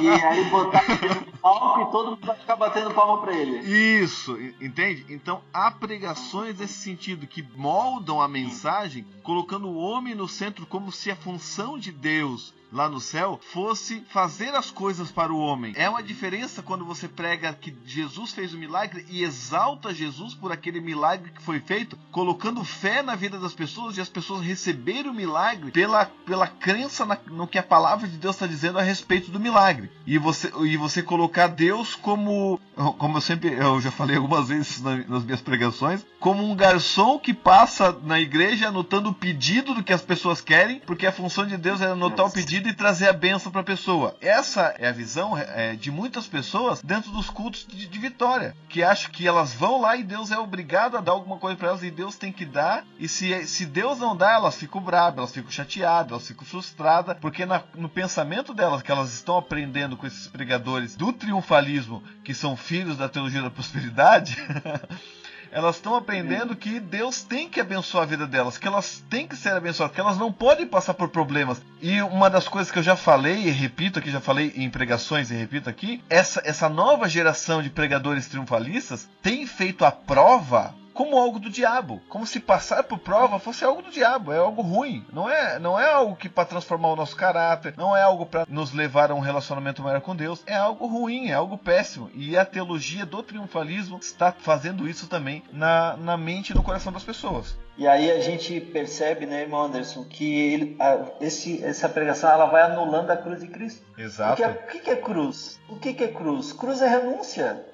e 0.00 0.08
aí 0.08 0.44
botar 0.48 0.84
palco 1.42 1.80
e 1.80 1.90
todo 1.90 2.10
mundo 2.12 2.24
vai 2.24 2.36
ficar 2.36 2.54
batendo 2.54 2.94
palma 2.94 3.20
para 3.20 3.36
ele. 3.36 3.58
Isso, 4.00 4.38
entende? 4.60 5.04
Então 5.08 5.40
há 5.52 5.72
pregações 5.72 6.56
nesse 6.60 6.74
sentido 6.74 7.26
que 7.26 7.44
moldam 7.56 8.22
a 8.22 8.28
mensagem, 8.28 9.04
colocando 9.24 9.66
o 9.66 9.76
homem 9.76 10.14
no 10.14 10.28
centro 10.28 10.64
como 10.66 10.92
se 10.92 11.10
a 11.10 11.16
função 11.16 11.76
de 11.76 11.90
Deus 11.90 12.54
lá 12.72 12.88
no 12.88 13.00
céu 13.00 13.40
fosse 13.52 14.04
fazer 14.08 14.54
as 14.54 14.70
coisas 14.70 15.10
para 15.10 15.32
o 15.32 15.38
homem. 15.38 15.72
É 15.76 15.88
uma 15.88 16.02
diferença 16.02 16.62
quando 16.62 16.84
você 16.84 17.08
prega 17.08 17.52
que 17.52 17.74
Jesus 17.84 18.32
fez 18.32 18.54
o 18.54 18.58
milagre 18.58 19.04
e 19.08 19.22
exalta 19.22 19.94
Jesus 19.94 20.34
por 20.34 20.52
aquele 20.52 20.80
milagre 20.80 21.30
que 21.30 21.42
foi 21.42 21.60
feito, 21.60 21.98
colocando 22.10 22.64
fé 22.64 23.02
na 23.02 23.14
vida 23.14 23.38
das 23.38 23.54
pessoas 23.54 23.96
e 23.96 24.00
as 24.00 24.08
pessoas 24.08 24.42
receberem 24.42 25.10
o 25.10 25.14
milagre 25.14 25.70
pela, 25.70 26.06
pela 26.06 26.46
crença 26.46 27.04
na, 27.04 27.18
no 27.26 27.46
que 27.46 27.58
a 27.58 27.62
palavra 27.62 28.06
de 28.06 28.16
Deus 28.16 28.36
está 28.36 28.46
dizendo 28.46 28.78
a 28.78 28.82
respeito 28.82 29.30
do 29.30 29.40
milagre. 29.40 29.90
E 30.06 30.18
você, 30.18 30.52
e 30.62 30.76
você 30.76 31.02
colocar 31.02 31.48
Deus 31.48 31.94
como, 31.94 32.60
como 32.98 33.16
eu 33.16 33.20
sempre 33.20 33.50
eu 33.52 33.80
já 33.80 33.90
falei 33.90 34.16
algumas 34.16 34.48
vezes 34.48 34.80
nas 34.80 35.24
minhas 35.24 35.40
pregações, 35.40 36.04
como 36.18 36.48
um 36.48 36.54
garçom 36.54 37.18
que 37.18 37.32
passa 37.32 37.96
na 38.02 38.20
igreja 38.20 38.68
anotando 38.68 39.10
o 39.10 39.14
pedido 39.14 39.74
do 39.74 39.82
que 39.82 39.92
as 39.92 40.02
pessoas 40.02 40.40
querem, 40.40 40.80
porque 40.80 41.06
a 41.06 41.12
função 41.12 41.46
de 41.46 41.56
Deus 41.56 41.80
é 41.80 41.86
anotar 41.86 42.26
o 42.26 42.30
pedido 42.30 42.59
e 42.68 42.74
trazer 42.74 43.08
a 43.08 43.12
benção 43.12 43.50
para 43.50 43.60
a 43.60 43.64
pessoa. 43.64 44.16
Essa 44.20 44.74
é 44.78 44.88
a 44.88 44.92
visão 44.92 45.36
é, 45.36 45.74
de 45.74 45.90
muitas 45.90 46.26
pessoas 46.26 46.82
dentro 46.82 47.10
dos 47.10 47.30
cultos 47.30 47.66
de, 47.66 47.86
de, 47.86 47.98
vitória, 47.98 48.56
que 48.68 48.82
acham 48.82 49.10
que 49.10 49.26
elas 49.26 49.52
vão 49.54 49.80
lá 49.80 49.96
e 49.96 50.02
Deus 50.02 50.30
é 50.30 50.38
obrigado 50.38 50.96
a 50.96 51.00
dar 51.00 51.12
alguma 51.12 51.38
coisa 51.38 51.56
para 51.56 51.68
elas 51.68 51.82
e 51.82 51.90
Deus 51.90 52.16
tem 52.16 52.32
que 52.32 52.44
dar. 52.44 52.84
E 52.98 53.08
se, 53.08 53.46
se 53.46 53.66
Deus 53.66 53.98
não 53.98 54.16
dá, 54.16 54.32
elas 54.32 54.56
ficam 54.56 54.80
bravas, 54.80 55.18
elas 55.18 55.34
ficam 55.34 55.50
chateadas, 55.50 56.12
elas 56.12 56.28
ficam 56.28 56.44
frustradas, 56.44 57.16
porque 57.20 57.46
na, 57.46 57.62
no 57.74 57.88
pensamento 57.88 58.52
delas 58.54 58.82
que 58.82 58.90
elas 58.90 59.12
estão 59.12 59.36
aprendendo 59.36 59.96
com 59.96 60.06
esses 60.06 60.26
pregadores 60.28 60.96
do 60.96 61.12
triunfalismo, 61.12 62.02
que 62.24 62.34
são 62.34 62.56
filhos 62.56 62.96
da 62.96 63.08
teologia 63.08 63.42
da 63.42 63.50
prosperidade. 63.50 64.36
elas 65.52 65.76
estão 65.76 65.94
aprendendo 65.94 66.56
que 66.56 66.80
Deus 66.80 67.22
tem 67.22 67.48
que 67.48 67.60
abençoar 67.60 68.04
a 68.04 68.06
vida 68.06 68.26
delas, 68.26 68.58
que 68.58 68.66
elas 68.66 69.02
têm 69.10 69.26
que 69.26 69.36
ser 69.36 69.52
abençoadas, 69.52 69.94
que 69.94 70.00
elas 70.00 70.18
não 70.18 70.32
podem 70.32 70.66
passar 70.66 70.94
por 70.94 71.08
problemas. 71.08 71.60
E 71.80 72.00
uma 72.02 72.30
das 72.30 72.48
coisas 72.48 72.70
que 72.70 72.78
eu 72.78 72.82
já 72.82 72.96
falei 72.96 73.46
e 73.46 73.50
repito 73.50 73.98
aqui, 73.98 74.10
já 74.10 74.20
falei 74.20 74.52
em 74.56 74.70
pregações 74.70 75.30
e 75.30 75.34
repito 75.34 75.68
aqui, 75.68 76.02
essa, 76.08 76.40
essa 76.44 76.68
nova 76.68 77.08
geração 77.08 77.62
de 77.62 77.70
pregadores 77.70 78.26
triunfalistas 78.26 79.08
tem 79.22 79.46
feito 79.46 79.84
a 79.84 79.90
prova 79.90 80.74
como 81.00 81.16
algo 81.16 81.40
do 81.40 81.48
diabo, 81.48 82.02
como 82.10 82.26
se 82.26 82.38
passar 82.38 82.82
por 82.82 82.98
prova 82.98 83.38
fosse 83.38 83.64
algo 83.64 83.80
do 83.80 83.90
diabo, 83.90 84.34
é 84.34 84.36
algo 84.36 84.60
ruim, 84.60 85.02
não 85.10 85.30
é, 85.30 85.58
não 85.58 85.80
é 85.80 85.90
algo 85.90 86.14
que 86.14 86.28
para 86.28 86.44
transformar 86.44 86.88
o 86.88 86.96
nosso 86.96 87.16
caráter, 87.16 87.72
não 87.74 87.96
é 87.96 88.02
algo 88.02 88.26
para 88.26 88.44
nos 88.46 88.74
levar 88.74 89.10
a 89.10 89.14
um 89.14 89.20
relacionamento 89.20 89.80
maior 89.82 90.02
com 90.02 90.14
Deus, 90.14 90.42
é 90.46 90.54
algo 90.54 90.86
ruim, 90.86 91.30
é 91.30 91.32
algo 91.32 91.56
péssimo. 91.56 92.10
E 92.14 92.36
a 92.36 92.44
teologia 92.44 93.06
do 93.06 93.22
triunfalismo 93.22 93.96
está 93.96 94.30
fazendo 94.30 94.86
isso 94.86 95.08
também 95.08 95.42
na, 95.50 95.96
na 95.96 96.18
mente 96.18 96.50
e 96.50 96.54
no 96.54 96.62
coração 96.62 96.92
das 96.92 97.02
pessoas. 97.02 97.56
E 97.78 97.88
aí 97.88 98.10
a 98.10 98.20
gente 98.20 98.60
percebe, 98.60 99.24
né, 99.24 99.40
irmão 99.40 99.62
Anderson, 99.62 100.04
que 100.04 100.38
ele, 100.52 100.76
a, 100.78 100.98
esse, 101.18 101.64
essa 101.64 101.88
pregação 101.88 102.28
ela 102.30 102.44
vai 102.44 102.60
anulando 102.60 103.10
a 103.10 103.16
cruz 103.16 103.40
de 103.40 103.46
Cristo. 103.46 103.82
Exato. 103.96 104.42
o 104.42 104.66
que, 104.66 104.80
que 104.80 104.90
é 104.90 104.96
cruz? 104.96 105.58
O 105.66 105.76
que 105.76 105.88
é 106.04 106.08
cruz? 106.08 106.52
Cruz 106.52 106.82
é 106.82 106.88
renúncia. 106.88 107.69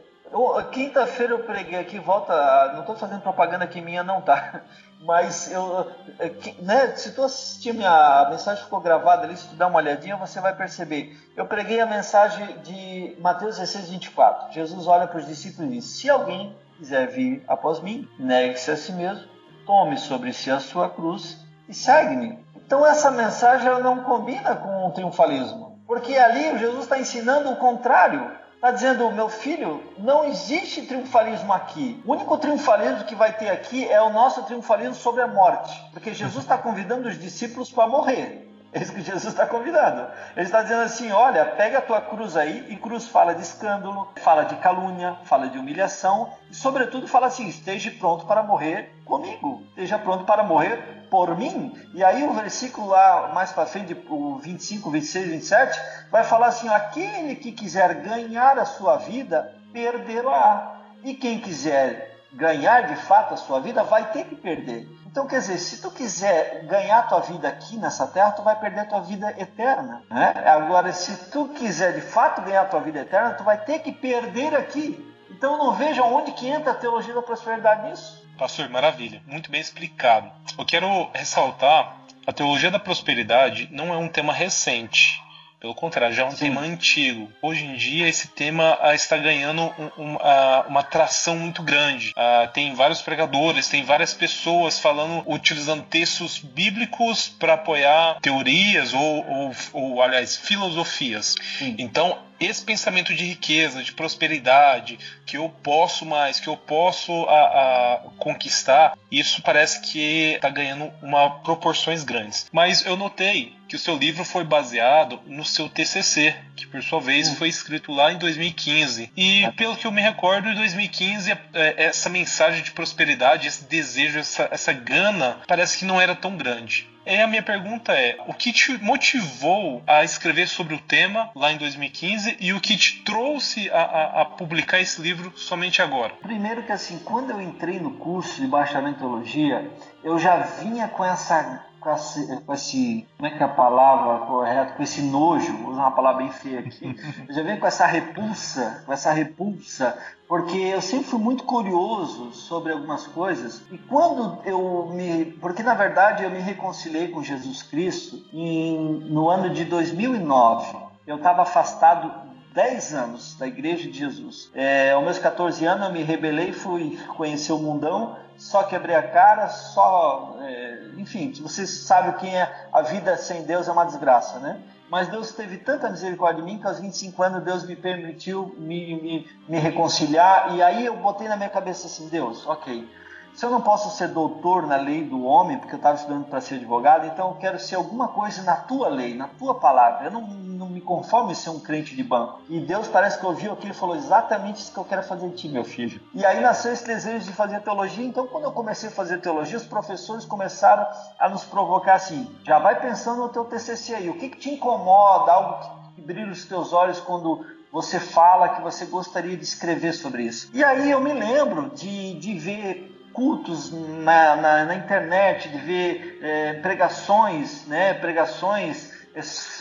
Quinta-feira 0.72 1.32
eu 1.32 1.38
preguei 1.40 1.78
aqui, 1.78 1.98
volta. 1.98 2.72
Não 2.72 2.80
estou 2.80 2.96
fazendo 2.96 3.20
propaganda 3.20 3.64
aqui 3.64 3.80
minha, 3.80 4.02
não, 4.02 4.20
tá? 4.20 4.60
Mas 5.00 5.50
eu, 5.52 5.90
é, 6.18 6.30
né, 6.60 6.96
se 6.96 7.12
tu 7.12 7.22
assistir 7.22 7.72
minha 7.72 8.28
mensagem 8.30 8.64
ficou 8.64 8.80
gravada 8.80 9.24
ali, 9.24 9.36
se 9.36 9.48
tu 9.48 9.54
dar 9.54 9.66
uma 9.68 9.78
olhadinha, 9.78 10.16
você 10.16 10.40
vai 10.40 10.54
perceber. 10.54 11.16
Eu 11.36 11.46
preguei 11.46 11.80
a 11.80 11.86
mensagem 11.86 12.58
de 12.60 13.16
Mateus 13.20 13.58
16, 13.58 13.90
24. 13.90 14.52
Jesus 14.52 14.86
olha 14.86 15.06
para 15.06 15.18
os 15.18 15.26
discípulos 15.26 15.70
e 15.70 15.74
diz: 15.74 15.84
Se 15.84 16.10
alguém 16.10 16.56
quiser 16.78 17.08
vir 17.08 17.44
após 17.46 17.80
mim, 17.80 18.08
negue-se 18.18 18.70
a 18.70 18.76
si 18.76 18.92
mesmo, 18.92 19.28
tome 19.66 19.96
sobre 19.96 20.32
si 20.32 20.50
a 20.50 20.60
sua 20.60 20.88
cruz 20.88 21.38
e 21.68 21.74
segue-me. 21.74 22.38
Então 22.54 22.84
essa 22.84 23.10
mensagem 23.10 23.68
não 23.82 24.02
combina 24.02 24.56
com 24.56 24.88
o 24.88 24.90
triunfalismo, 24.92 25.78
porque 25.86 26.16
ali 26.16 26.58
Jesus 26.58 26.84
está 26.84 26.98
ensinando 26.98 27.50
o 27.50 27.56
contrário. 27.56 28.30
Está 28.66 28.74
dizendo, 28.74 29.12
meu 29.12 29.28
filho, 29.28 29.80
não 29.96 30.24
existe 30.24 30.82
triunfalismo 30.82 31.52
aqui. 31.52 32.02
O 32.04 32.10
único 32.10 32.36
triunfalismo 32.36 33.04
que 33.04 33.14
vai 33.14 33.32
ter 33.32 33.48
aqui 33.48 33.88
é 33.88 34.02
o 34.02 34.10
nosso 34.10 34.42
triunfalismo 34.42 34.96
sobre 34.96 35.22
a 35.22 35.28
morte. 35.28 35.72
Porque 35.92 36.12
Jesus 36.12 36.42
está 36.42 36.58
convidando 36.58 37.08
os 37.08 37.16
discípulos 37.16 37.70
para 37.70 37.86
morrer. 37.86 38.45
É 38.76 38.82
isso 38.82 38.92
que 38.92 39.00
Jesus 39.00 39.32
está 39.32 39.46
convidando. 39.46 40.06
Ele 40.36 40.44
está 40.44 40.60
dizendo 40.60 40.82
assim: 40.82 41.10
olha, 41.10 41.46
pega 41.46 41.78
a 41.78 41.80
tua 41.80 41.98
cruz 41.98 42.36
aí, 42.36 42.66
e 42.68 42.76
cruz 42.76 43.08
fala 43.08 43.34
de 43.34 43.40
escândalo, 43.40 44.06
fala 44.22 44.44
de 44.44 44.54
calúnia, 44.56 45.16
fala 45.24 45.48
de 45.48 45.56
humilhação, 45.56 46.30
e 46.50 46.54
sobretudo 46.54 47.08
fala 47.08 47.28
assim: 47.28 47.48
esteja 47.48 47.90
pronto 47.98 48.26
para 48.26 48.42
morrer 48.42 48.94
comigo, 49.06 49.62
esteja 49.70 49.98
pronto 49.98 50.24
para 50.24 50.42
morrer 50.42 51.06
por 51.10 51.34
mim. 51.38 51.72
E 51.94 52.04
aí 52.04 52.22
o 52.22 52.34
versículo 52.34 52.88
lá 52.88 53.30
mais 53.32 53.50
para 53.50 53.64
frente, 53.64 53.96
o 54.10 54.36
25, 54.36 54.90
26, 54.90 55.26
27, 55.28 55.80
vai 56.10 56.22
falar 56.22 56.48
assim: 56.48 56.68
aquele 56.68 57.34
que 57.34 57.52
quiser 57.52 57.94
ganhar 57.94 58.58
a 58.58 58.66
sua 58.66 58.98
vida, 58.98 59.54
perderá. 59.72 60.82
E 61.02 61.14
quem 61.14 61.38
quiser 61.38 62.15
ganhar 62.32 62.82
de 62.82 62.96
fato 62.96 63.34
a 63.34 63.36
sua 63.36 63.60
vida, 63.60 63.82
vai 63.82 64.10
ter 64.10 64.24
que 64.24 64.34
perder. 64.34 64.88
Então, 65.06 65.26
quer 65.26 65.38
dizer, 65.38 65.58
se 65.58 65.80
tu 65.80 65.90
quiser 65.90 66.66
ganhar 66.66 67.08
tua 67.08 67.20
vida 67.20 67.48
aqui 67.48 67.76
nessa 67.78 68.06
terra, 68.06 68.32
tu 68.32 68.42
vai 68.42 68.54
perder 68.58 68.86
tua 68.86 69.00
vida 69.00 69.34
eterna. 69.38 70.02
Né? 70.10 70.34
Agora, 70.44 70.92
se 70.92 71.30
tu 71.30 71.48
quiser 71.48 71.94
de 71.94 72.02
fato 72.02 72.42
ganhar 72.42 72.68
tua 72.68 72.80
vida 72.80 73.00
eterna, 73.00 73.32
tu 73.32 73.42
vai 73.42 73.56
ter 73.56 73.78
que 73.78 73.92
perder 73.92 74.54
aqui. 74.54 75.14
Então, 75.30 75.56
não 75.56 75.72
vejo 75.72 76.02
onde 76.02 76.32
que 76.32 76.46
entra 76.46 76.72
a 76.72 76.74
teologia 76.74 77.14
da 77.14 77.22
prosperidade 77.22 77.88
nisso. 77.88 78.26
Pastor, 78.38 78.68
maravilha. 78.68 79.22
Muito 79.26 79.50
bem 79.50 79.60
explicado. 79.60 80.30
Eu 80.58 80.66
quero 80.66 81.08
ressaltar, 81.14 81.96
a 82.26 82.32
teologia 82.32 82.70
da 82.70 82.78
prosperidade 82.78 83.68
não 83.72 83.94
é 83.94 83.96
um 83.96 84.08
tema 84.08 84.32
recente. 84.32 85.22
Pelo 85.58 85.74
contrário, 85.74 86.14
já 86.14 86.22
é 86.22 86.26
um 86.26 86.30
Sim. 86.32 86.46
tema 86.46 86.60
antigo. 86.60 87.32
Hoje 87.40 87.64
em 87.64 87.74
dia, 87.76 88.08
esse 88.08 88.28
tema 88.28 88.78
ah, 88.80 88.94
está 88.94 89.16
ganhando 89.16 89.62
um, 89.62 89.90
um, 90.02 90.18
ah, 90.20 90.66
uma 90.68 90.80
atração 90.80 91.36
muito 91.36 91.62
grande. 91.62 92.12
Ah, 92.14 92.48
tem 92.52 92.74
vários 92.74 93.00
pregadores, 93.00 93.68
tem 93.68 93.82
várias 93.82 94.12
pessoas 94.12 94.78
falando, 94.78 95.22
utilizando 95.26 95.82
textos 95.84 96.38
bíblicos 96.38 97.28
para 97.28 97.54
apoiar 97.54 98.18
teorias 98.20 98.92
ou, 98.92 99.26
ou, 99.26 99.56
ou, 99.72 100.02
aliás, 100.02 100.36
filosofias. 100.36 101.34
Sim. 101.58 101.74
Então, 101.78 102.18
esse 102.38 102.62
pensamento 102.62 103.14
de 103.14 103.24
riqueza, 103.24 103.82
de 103.82 103.92
prosperidade, 103.92 104.98
que 105.24 105.38
eu 105.38 105.48
posso 105.62 106.04
mais, 106.04 106.38
que 106.38 106.48
eu 106.48 106.56
posso 106.56 107.24
a, 107.24 107.94
a 107.94 108.00
conquistar, 108.18 108.96
isso 109.10 109.40
parece 109.40 109.80
que 109.80 110.34
está 110.34 110.50
ganhando 110.50 110.92
uma 111.02 111.30
proporções 111.40 112.04
grandes. 112.04 112.46
Mas 112.52 112.84
eu 112.84 112.96
notei 112.96 113.55
que 113.68 113.76
o 113.76 113.78
seu 113.78 113.96
livro 113.96 114.24
foi 114.24 114.44
baseado 114.44 115.20
no 115.26 115.44
seu 115.44 115.68
TCC, 115.68 116.34
que 116.54 116.66
por 116.66 116.82
sua 116.82 117.00
vez 117.00 117.28
foi 117.34 117.48
escrito 117.48 117.92
lá 117.92 118.12
em 118.12 118.18
2015. 118.18 119.12
E 119.16 119.50
pelo 119.56 119.76
que 119.76 119.86
eu 119.86 119.92
me 119.92 120.00
recordo, 120.00 120.48
em 120.48 120.54
2015 120.54 121.30
é, 121.30 121.84
essa 121.84 122.08
mensagem 122.08 122.62
de 122.62 122.70
prosperidade, 122.70 123.46
esse 123.46 123.64
desejo, 123.64 124.18
essa, 124.18 124.48
essa 124.50 124.72
gana, 124.72 125.38
parece 125.46 125.78
que 125.78 125.84
não 125.84 126.00
era 126.00 126.14
tão 126.14 126.36
grande. 126.36 126.88
E 127.06 127.20
a 127.20 127.26
minha 127.28 127.42
pergunta 127.42 127.92
é: 127.92 128.16
o 128.26 128.34
que 128.34 128.52
te 128.52 128.76
motivou 128.82 129.80
a 129.86 130.02
escrever 130.02 130.48
sobre 130.48 130.74
o 130.74 130.78
tema 130.80 131.30
lá 131.36 131.52
em 131.52 131.56
2015 131.56 132.36
e 132.40 132.52
o 132.52 132.60
que 132.60 132.76
te 132.76 133.04
trouxe 133.04 133.70
a, 133.70 133.80
a, 133.80 134.22
a 134.22 134.24
publicar 134.24 134.80
esse 134.80 135.00
livro 135.00 135.32
somente 135.36 135.80
agora? 135.80 136.14
Primeiro 136.20 136.64
que 136.64 136.72
assim, 136.72 136.98
quando 136.98 137.30
eu 137.30 137.40
entrei 137.40 137.78
no 137.78 137.92
curso 137.92 138.40
de 138.40 138.48
bacharel 138.48 138.94
teologia, 138.94 139.70
eu 140.02 140.18
já 140.18 140.38
vinha 140.38 140.88
com 140.88 141.04
essa 141.04 141.64
com 141.86 141.94
esse, 141.94 142.36
com 142.40 142.52
esse, 142.52 143.06
como 143.16 143.28
é 143.28 143.30
que 143.30 143.40
é 143.40 143.46
a 143.46 143.48
palavra 143.48 144.26
correta, 144.26 144.72
com 144.72 144.82
esse 144.82 145.00
nojo, 145.02 145.56
vou 145.58 145.70
usar 145.70 145.82
uma 145.82 145.92
palavra 145.92 146.24
bem 146.24 146.32
feia 146.32 146.58
aqui, 146.58 146.96
eu 147.28 147.30
já 147.32 147.42
venho 147.44 147.60
com 147.60 147.66
essa 147.66 147.86
repulsa, 147.86 148.82
com 148.84 148.92
essa 148.92 149.12
repulsa, 149.12 149.96
porque 150.26 150.58
eu 150.58 150.82
sempre 150.82 151.06
fui 151.06 151.20
muito 151.20 151.44
curioso 151.44 152.32
sobre 152.32 152.72
algumas 152.72 153.06
coisas, 153.06 153.62
e 153.70 153.78
quando 153.78 154.42
eu 154.44 154.90
me, 154.92 155.26
porque 155.40 155.62
na 155.62 155.74
verdade 155.74 156.24
eu 156.24 156.30
me 156.30 156.40
reconciliei 156.40 157.06
com 157.06 157.22
Jesus 157.22 157.62
Cristo 157.62 158.20
em, 158.32 158.76
no 159.08 159.28
ano 159.30 159.50
de 159.50 159.64
2009, 159.64 160.76
eu 161.06 161.18
estava 161.18 161.42
afastado 161.42 162.25
10 162.56 162.94
anos 162.94 163.34
da 163.34 163.46
Igreja 163.46 163.90
de 163.90 163.98
Jesus. 163.98 164.50
É, 164.54 164.92
aos 164.92 165.04
meus 165.04 165.18
14 165.18 165.62
anos 165.66 165.88
eu 165.88 165.92
me 165.92 166.02
rebelei, 166.02 166.54
fui 166.54 166.98
conhecer 167.14 167.52
o 167.52 167.58
mundão, 167.58 168.16
só 168.38 168.62
quebrei 168.62 168.96
a 168.96 169.02
cara, 169.02 169.48
só. 169.50 170.38
É, 170.40 170.88
enfim, 170.96 171.30
você 171.38 171.66
sabe 171.66 172.18
quem 172.18 172.34
é. 172.34 172.68
A 172.72 172.80
vida 172.80 173.14
sem 173.18 173.42
Deus 173.42 173.68
é 173.68 173.72
uma 173.72 173.84
desgraça, 173.84 174.38
né? 174.38 174.58
Mas 174.88 175.08
Deus 175.08 175.32
teve 175.32 175.58
tanta 175.58 175.90
misericórdia 175.90 176.42
de 176.42 176.50
mim 176.50 176.58
que 176.58 176.66
aos 176.66 176.80
25 176.80 177.22
anos 177.22 177.44
Deus 177.44 177.66
me 177.66 177.76
permitiu 177.76 178.54
me, 178.56 178.94
me, 179.02 179.28
me 179.46 179.58
reconciliar. 179.58 180.54
E 180.54 180.62
aí 180.62 180.86
eu 180.86 180.96
botei 180.96 181.28
na 181.28 181.36
minha 181.36 181.50
cabeça 181.50 181.86
assim: 181.86 182.08
Deus, 182.08 182.46
ok. 182.46 182.88
Se 183.36 183.44
eu 183.44 183.50
não 183.50 183.60
posso 183.60 183.94
ser 183.94 184.08
doutor 184.08 184.66
na 184.66 184.76
lei 184.76 185.04
do 185.04 185.22
homem, 185.22 185.58
porque 185.58 185.74
eu 185.74 185.76
estava 185.76 185.94
estudando 185.94 186.24
para 186.24 186.40
ser 186.40 186.54
advogado, 186.54 187.06
então 187.06 187.28
eu 187.28 187.34
quero 187.34 187.58
ser 187.58 187.74
alguma 187.74 188.08
coisa 188.08 188.42
na 188.42 188.56
tua 188.56 188.88
lei, 188.88 189.14
na 189.14 189.28
tua 189.28 189.54
palavra. 189.54 190.06
Eu 190.06 190.10
não, 190.10 190.22
não 190.22 190.70
me 190.70 190.80
conformo 190.80 191.30
em 191.30 191.34
ser 191.34 191.50
um 191.50 191.60
crente 191.60 191.94
de 191.94 192.02
banco. 192.02 192.40
E 192.48 192.58
Deus 192.58 192.88
parece 192.88 193.18
que 193.18 193.26
ouviu 193.26 193.52
aquilo 193.52 193.72
e 193.72 193.76
falou 193.76 193.94
exatamente 193.94 194.60
isso 194.60 194.72
que 194.72 194.78
eu 194.78 194.84
quero 194.86 195.02
fazer 195.02 195.26
em 195.26 195.30
ti, 195.30 195.50
meu 195.50 195.64
filho. 195.64 196.00
E 196.14 196.24
aí 196.24 196.40
nasceu 196.40 196.72
esse 196.72 196.86
desejo 196.86 197.26
de 197.26 197.32
fazer 197.34 197.60
teologia. 197.60 198.06
Então, 198.06 198.26
quando 198.26 198.44
eu 198.44 198.52
comecei 198.52 198.88
a 198.88 198.92
fazer 198.92 199.20
teologia, 199.20 199.58
os 199.58 199.66
professores 199.66 200.24
começaram 200.24 200.86
a 201.18 201.28
nos 201.28 201.44
provocar 201.44 201.96
assim: 201.96 202.34
já 202.42 202.58
vai 202.58 202.80
pensando 202.80 203.20
no 203.20 203.28
teu 203.28 203.44
TCC 203.44 203.96
aí, 203.96 204.08
o 204.08 204.16
que, 204.16 204.30
que 204.30 204.38
te 204.38 204.50
incomoda, 204.50 205.30
algo 205.30 205.92
que 205.94 206.00
brilha 206.00 206.32
os 206.32 206.46
teus 206.46 206.72
olhos 206.72 207.00
quando 207.00 207.44
você 207.70 208.00
fala 208.00 208.48
que 208.48 208.62
você 208.62 208.86
gostaria 208.86 209.36
de 209.36 209.44
escrever 209.44 209.92
sobre 209.92 210.22
isso. 210.22 210.48
E 210.54 210.64
aí 210.64 210.90
eu 210.90 211.02
me 211.02 211.12
lembro 211.12 211.68
de, 211.74 212.14
de 212.18 212.38
ver 212.38 212.95
cultos 213.16 213.72
na, 213.72 214.36
na, 214.36 214.64
na 214.66 214.74
internet, 214.74 215.48
de 215.48 215.56
ver 215.56 216.18
é, 216.22 216.52
pregações, 216.60 217.66
né, 217.66 217.94
pregações, 217.94 218.92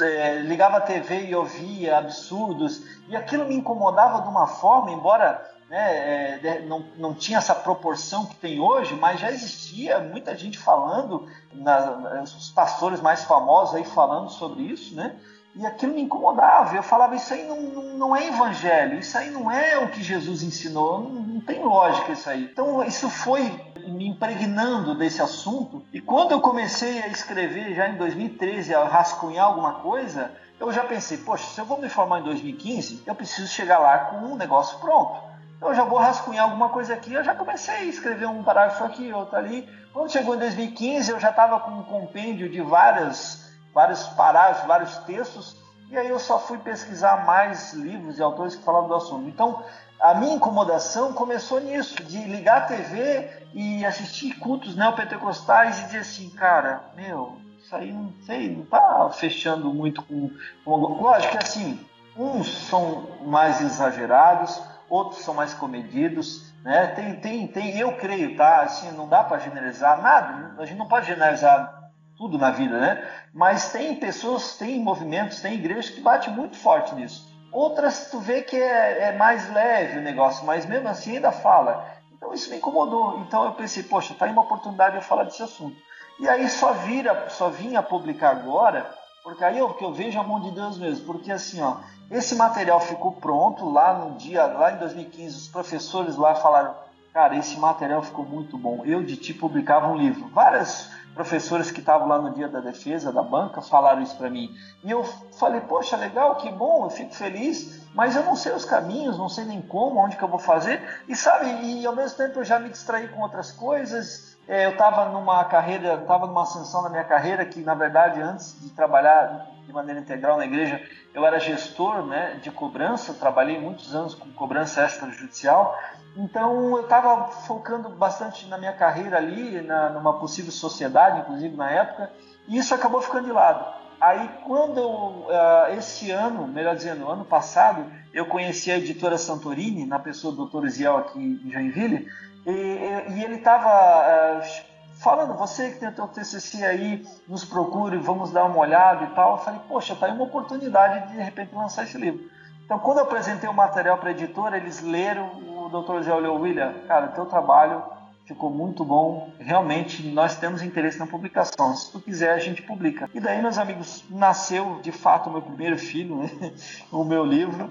é, 0.02 0.40
ligava 0.40 0.78
a 0.78 0.82
TV 0.82 1.28
e 1.28 1.36
ouvia 1.36 1.98
absurdos, 1.98 2.84
e 3.08 3.16
aquilo 3.16 3.46
me 3.46 3.56
incomodava 3.56 4.22
de 4.22 4.28
uma 4.28 4.46
forma, 4.46 4.92
embora 4.92 5.42
né, 5.70 6.40
é, 6.44 6.66
não, 6.68 6.86
não 6.98 7.14
tinha 7.14 7.38
essa 7.38 7.56
proporção 7.56 8.26
que 8.26 8.36
tem 8.36 8.60
hoje, 8.60 8.94
mas 8.94 9.22
já 9.22 9.32
existia 9.32 10.00
muita 10.00 10.36
gente 10.36 10.60
falando, 10.60 11.26
na, 11.54 12.22
os 12.24 12.50
pastores 12.50 13.00
mais 13.00 13.24
famosos 13.24 13.76
aí 13.76 13.86
falando 13.86 14.30
sobre 14.30 14.64
isso, 14.64 14.94
né? 14.94 15.16
E 15.56 15.66
aquilo 15.66 15.94
me 15.94 16.02
incomodava. 16.02 16.76
Eu 16.76 16.84
falava, 16.84 17.16
isso 17.16 17.34
aí 17.34 17.48
não, 17.48 17.62
não, 17.62 17.84
não, 17.98 18.16
é 18.16 18.28
evangelho, 18.28 19.00
isso 19.00 19.18
aí 19.18 19.32
não 19.32 19.50
é 19.50 19.78
o 19.78 19.90
que 19.90 20.04
Jesus 20.04 20.44
ensinou, 20.44 21.00
não, 21.00 21.22
não 21.22 21.42
tem 21.42 21.64
lógica 21.64 22.12
isso 22.12 22.30
aí. 22.30 22.44
Então 22.44 22.84
isso 22.84 23.10
foi 23.10 23.42
me 23.88 24.08
impregnando 24.08 24.96
desse 24.96 25.22
assunto. 25.22 25.86
E 25.94 26.02
quando 26.02 26.32
eu 26.32 26.42
comecei 26.42 27.02
a 27.02 27.08
escrever, 27.08 27.74
já 27.74 27.88
em 27.88 27.96
2013, 27.96 28.76
a 28.76 28.84
rascunhar 28.84 29.46
alguma 29.46 29.76
coisa, 29.76 30.32
eu 30.60 30.72
já 30.74 30.84
pensei, 30.84 31.20
poxa, 31.20 31.46
se 31.46 31.60
eu 31.60 31.66
vou 31.66 31.80
me 31.80 31.88
formar 31.88 32.20
em 32.20 32.24
2015, 32.24 33.04
eu 33.06 33.16
preciso 33.16 33.48
chegar 33.48 33.80
lá 33.80 33.98
com 33.98 34.18
um 34.18 34.36
negócio 34.36 34.78
pronto. 34.80 35.24
Eu 35.62 35.74
já 35.74 35.86
vou 35.86 36.00
rascunhar 36.00 36.46
alguma 36.46 36.68
coisa 36.68 36.94
aqui, 36.94 37.14
eu 37.14 37.24
já 37.24 37.34
comecei 37.34 37.76
a 37.76 37.84
escrever 37.86 38.28
um 38.28 38.44
parágrafo 38.44 38.84
aqui, 38.84 39.14
outro 39.14 39.38
ali. 39.38 39.68
Quando 39.94 40.12
chegou 40.12 40.36
em 40.36 40.40
2015, 40.40 41.12
eu 41.12 41.20
já 41.20 41.30
estava 41.30 41.62
com 41.62 41.72
um 41.72 41.84
compêndio 41.84 42.50
de 42.50 42.62
várias 42.62 43.45
vários 43.76 44.08
parágrafos, 44.08 44.66
vários 44.66 44.98
textos, 45.00 45.58
e 45.92 45.98
aí 45.98 46.08
eu 46.08 46.18
só 46.18 46.40
fui 46.40 46.58
pesquisar 46.58 47.26
mais 47.26 47.74
livros 47.74 48.18
e 48.18 48.24
autores 48.24 48.56
que 48.56 48.64
falavam 48.64 48.88
do 48.88 48.96
assunto. 48.96 49.28
Então, 49.28 49.62
a 50.00 50.14
minha 50.14 50.34
incomodação 50.34 51.12
começou 51.12 51.60
nisso, 51.60 52.02
de 52.04 52.24
ligar 52.24 52.60
a 52.60 52.66
TV 52.66 53.30
e 53.54 53.86
assistir 53.86 54.40
cultos 54.40 54.78
neopentecostais 54.78 55.80
e 55.80 55.84
dizer 55.84 56.00
assim, 56.00 56.30
cara, 56.30 56.84
meu, 56.96 57.38
isso 57.60 57.76
aí 57.76 57.92
não 57.92 58.14
sei, 58.26 58.56
não 58.56 58.66
tá 58.66 59.10
fechando 59.12 59.74
muito 59.74 60.02
com, 60.04 60.32
com... 60.64 60.76
Lógico 60.76 61.34
que 61.34 61.44
assim, 61.44 61.80
uns 62.16 62.68
são 62.68 63.08
mais 63.26 63.60
exagerados, 63.60 64.62
outros 64.90 65.22
são 65.22 65.34
mais 65.34 65.54
comedidos, 65.54 66.54
né? 66.64 66.88
Tem, 66.88 67.16
tem, 67.16 67.48
tem, 67.48 67.78
eu 67.78 67.98
creio, 67.98 68.38
tá? 68.38 68.62
Assim, 68.62 68.90
não 68.92 69.08
dá 69.08 69.24
para 69.24 69.40
generalizar 69.40 70.02
nada, 70.02 70.56
a 70.58 70.66
gente 70.66 70.78
não 70.78 70.88
pode 70.88 71.08
generalizar 71.08 71.75
tudo 72.18 72.38
na 72.38 72.52
vida, 72.52 72.80
né? 72.80 73.08
Mas 73.34 73.72
tem 73.72 73.96
pessoas, 73.96 74.58
tem 74.58 74.80
movimentos, 74.80 75.42
tem 75.42 75.56
igrejas 75.56 75.90
que 75.90 76.02
batem 76.02 76.34
muito 76.34 76.56
forte 76.56 76.96
nisso. 76.96 77.34
Outras 77.52 78.10
tu 78.10 78.20
vê 78.20 78.42
que 78.42 78.58
é, 78.58 79.10
é, 79.10 79.12
mais 79.18 79.50
leve 79.52 80.00
o 80.00 80.02
negócio, 80.02 80.46
mas 80.46 80.66
mesmo 80.66 80.88
assim 80.88 81.16
ainda 81.16 81.32
fala. 81.32 81.86
Então 82.14 82.34
isso 82.34 82.50
me 82.50 82.58
incomodou. 82.58 83.20
Então 83.20 83.46
eu 83.46 83.54
pensei, 83.54 83.84
poxa, 83.84 84.14
tá 84.14 84.26
aí 84.26 84.32
uma 84.32 84.42
oportunidade 84.42 84.92
de 84.92 84.98
eu 84.98 85.02
falar 85.02 85.24
desse 85.24 85.44
assunto. 85.44 85.76
E 86.20 86.28
aí 86.28 86.50
só 86.50 86.74
vira, 86.74 87.30
só 87.30 87.50
vim 87.50 87.76
a 87.76 87.84
publicar 87.84 88.32
agora, 88.32 88.90
porque 89.24 89.44
aí 89.44 89.58
eu, 89.58 89.74
que 89.74 89.84
eu 89.84 89.94
vejo 89.94 90.20
a 90.20 90.24
mão 90.24 90.40
de 90.40 90.52
Deus 90.52 90.78
mesmo, 90.78 91.06
porque 91.06 91.32
assim, 91.32 91.62
ó, 91.62 91.78
esse 92.10 92.36
material 92.36 92.80
ficou 92.80 93.12
pronto 93.12 93.70
lá 93.70 93.94
no 93.94 94.16
dia, 94.18 94.46
lá 94.46 94.72
em 94.72 94.78
2015, 94.78 95.36
os 95.36 95.48
professores 95.48 96.16
lá 96.16 96.36
falaram, 96.36 96.76
cara, 97.14 97.36
esse 97.36 97.58
material 97.58 98.02
ficou 98.02 98.26
muito 98.26 98.58
bom. 98.58 98.84
Eu 98.86 99.04
de 99.04 99.18
ti 99.18 99.34
publicava 99.34 99.88
um 99.88 99.96
livro. 99.96 100.28
Várias 100.28 100.90
professores 101.16 101.72
que 101.72 101.80
estavam 101.80 102.08
lá 102.08 102.20
no 102.20 102.32
dia 102.32 102.50
da 102.50 102.60
defesa 102.60 103.12
da 103.12 103.24
banca 103.24 103.62
falaram 103.62 104.02
isso 104.02 104.16
para 104.18 104.30
mim. 104.30 104.54
E 104.84 104.92
eu 104.92 105.04
falei, 105.40 105.62
poxa, 105.62 105.96
legal, 105.96 106.36
que 106.36 106.52
bom, 106.52 106.86
eu 106.86 106.90
fico 106.90 107.16
feliz, 107.16 107.82
mas 107.96 108.16
eu 108.16 108.24
não 108.24 108.36
sei 108.36 108.52
os 108.52 108.66
caminhos, 108.66 109.18
não 109.18 109.30
sei 109.30 109.46
nem 109.46 109.62
como, 109.62 110.00
onde 110.00 110.18
que 110.18 110.24
eu 110.24 110.28
vou 110.28 110.38
fazer. 110.38 110.82
E 111.08 111.16
sabe, 111.16 111.46
e 111.64 111.86
ao 111.86 111.96
mesmo 111.96 112.18
tempo 112.18 112.40
eu 112.40 112.44
já 112.44 112.60
me 112.60 112.70
distraí 112.70 113.08
com 113.08 113.22
outras 113.22 113.52
coisas. 113.52 114.36
É, 114.48 114.66
eu 114.66 114.72
estava 114.72 115.06
numa 115.06 115.44
carreira, 115.46 115.96
estava 115.96 116.28
numa 116.28 116.44
ascensão 116.44 116.84
na 116.84 116.90
minha 116.90 117.06
carreira 117.06 117.46
que, 117.46 117.62
na 117.62 117.74
verdade, 117.74 118.22
antes 118.22 118.62
de 118.62 118.70
trabalhar 118.72 119.55
de 119.66 119.74
maneira 119.74 120.00
integral 120.00 120.38
na 120.38 120.46
igreja, 120.46 120.82
eu 121.14 121.26
era 121.26 121.40
gestor 121.40 122.06
né, 122.06 122.40
de 122.42 122.52
cobrança, 122.52 123.14
trabalhei 123.14 123.60
muitos 123.60 123.96
anos 123.96 124.14
com 124.14 124.32
cobrança 124.32 124.86
extrajudicial 124.86 125.78
então 126.18 126.78
eu 126.78 126.82
estava 126.84 127.28
focando 127.28 127.90
bastante 127.90 128.48
na 128.48 128.58
minha 128.58 128.72
carreira 128.72 129.18
ali, 129.18 129.62
na, 129.62 129.90
numa 129.90 130.18
possível 130.18 130.52
sociedade, 130.52 131.20
inclusive 131.20 131.56
na 131.58 131.70
época, 131.70 132.10
e 132.48 132.58
isso 132.58 132.74
acabou 132.74 133.02
ficando 133.02 133.26
de 133.26 133.34
lado. 133.34 133.66
Aí 134.00 134.30
quando 134.46 134.80
eu, 134.80 134.90
uh, 134.90 135.78
esse 135.78 136.12
ano, 136.12 136.48
melhor 136.48 136.76
dizendo, 136.76 137.10
ano 137.10 137.26
passado, 137.26 137.86
eu 138.14 138.26
conheci 138.26 138.72
a 138.72 138.78
editora 138.78 139.18
Santorini, 139.18 139.86
na 139.86 140.00
pessoa 140.00 140.34
do 140.34 140.46
Dr. 140.46 140.68
Ziel 140.68 140.98
aqui 140.98 141.20
em 141.20 141.52
Joinville, 141.52 142.08
e, 142.46 143.14
e 143.16 143.24
ele 143.24 143.36
estava 143.36 144.40
uh, 144.40 144.75
falando, 145.06 145.36
você 145.36 145.70
que 145.70 145.80
tem 145.80 145.88
o 145.88 145.92
teu 145.92 146.08
TCC 146.08 146.66
aí, 146.66 147.06
nos 147.28 147.46
procure, 147.46 147.96
vamos 147.98 148.32
dar 148.32 148.46
uma 148.46 148.58
olhada 148.58 149.06
e 149.06 149.10
tal. 149.10 149.34
Eu 149.34 149.38
falei, 149.38 149.60
poxa, 149.68 149.96
tá 149.96 150.08
aí 150.08 150.12
uma 150.12 150.24
oportunidade 150.24 151.08
de 151.08 151.14
de 151.14 151.22
repente 151.22 151.54
lançar 151.54 151.84
esse 151.84 151.96
livro. 151.96 152.28
Então, 152.66 152.80
quando 152.80 152.98
eu 152.98 153.04
apresentei 153.04 153.48
o 153.48 153.54
material 153.54 154.00
para 154.00 154.10
a 154.10 154.12
editora, 154.12 154.58
eles 154.58 154.82
leram, 154.82 155.28
o 155.28 155.70
Dr. 155.70 156.02
Zé 156.02 156.12
olhou, 156.12 156.42
William, 156.42 156.74
cara, 156.88 157.10
teu 157.10 157.28
trabalho 157.28 157.84
ficou 158.26 158.50
muito 158.50 158.84
bom, 158.84 159.30
realmente 159.38 160.02
nós 160.08 160.36
temos 160.36 160.64
interesse 160.64 160.98
na 160.98 161.06
publicação, 161.06 161.76
se 161.76 161.92
tu 161.92 162.00
quiser 162.00 162.34
a 162.34 162.40
gente 162.40 162.64
publica. 162.64 163.08
E 163.14 163.20
daí, 163.20 163.40
meus 163.40 163.60
amigos, 163.60 164.04
nasceu 164.10 164.80
de 164.82 164.92
fato 164.92 165.30
o 165.30 165.34
meu 165.34 165.44
primeiro 165.44 165.78
filho, 165.78 166.16
né? 166.16 166.32
o 166.92 167.04
meu 167.04 167.24
livro, 167.24 167.70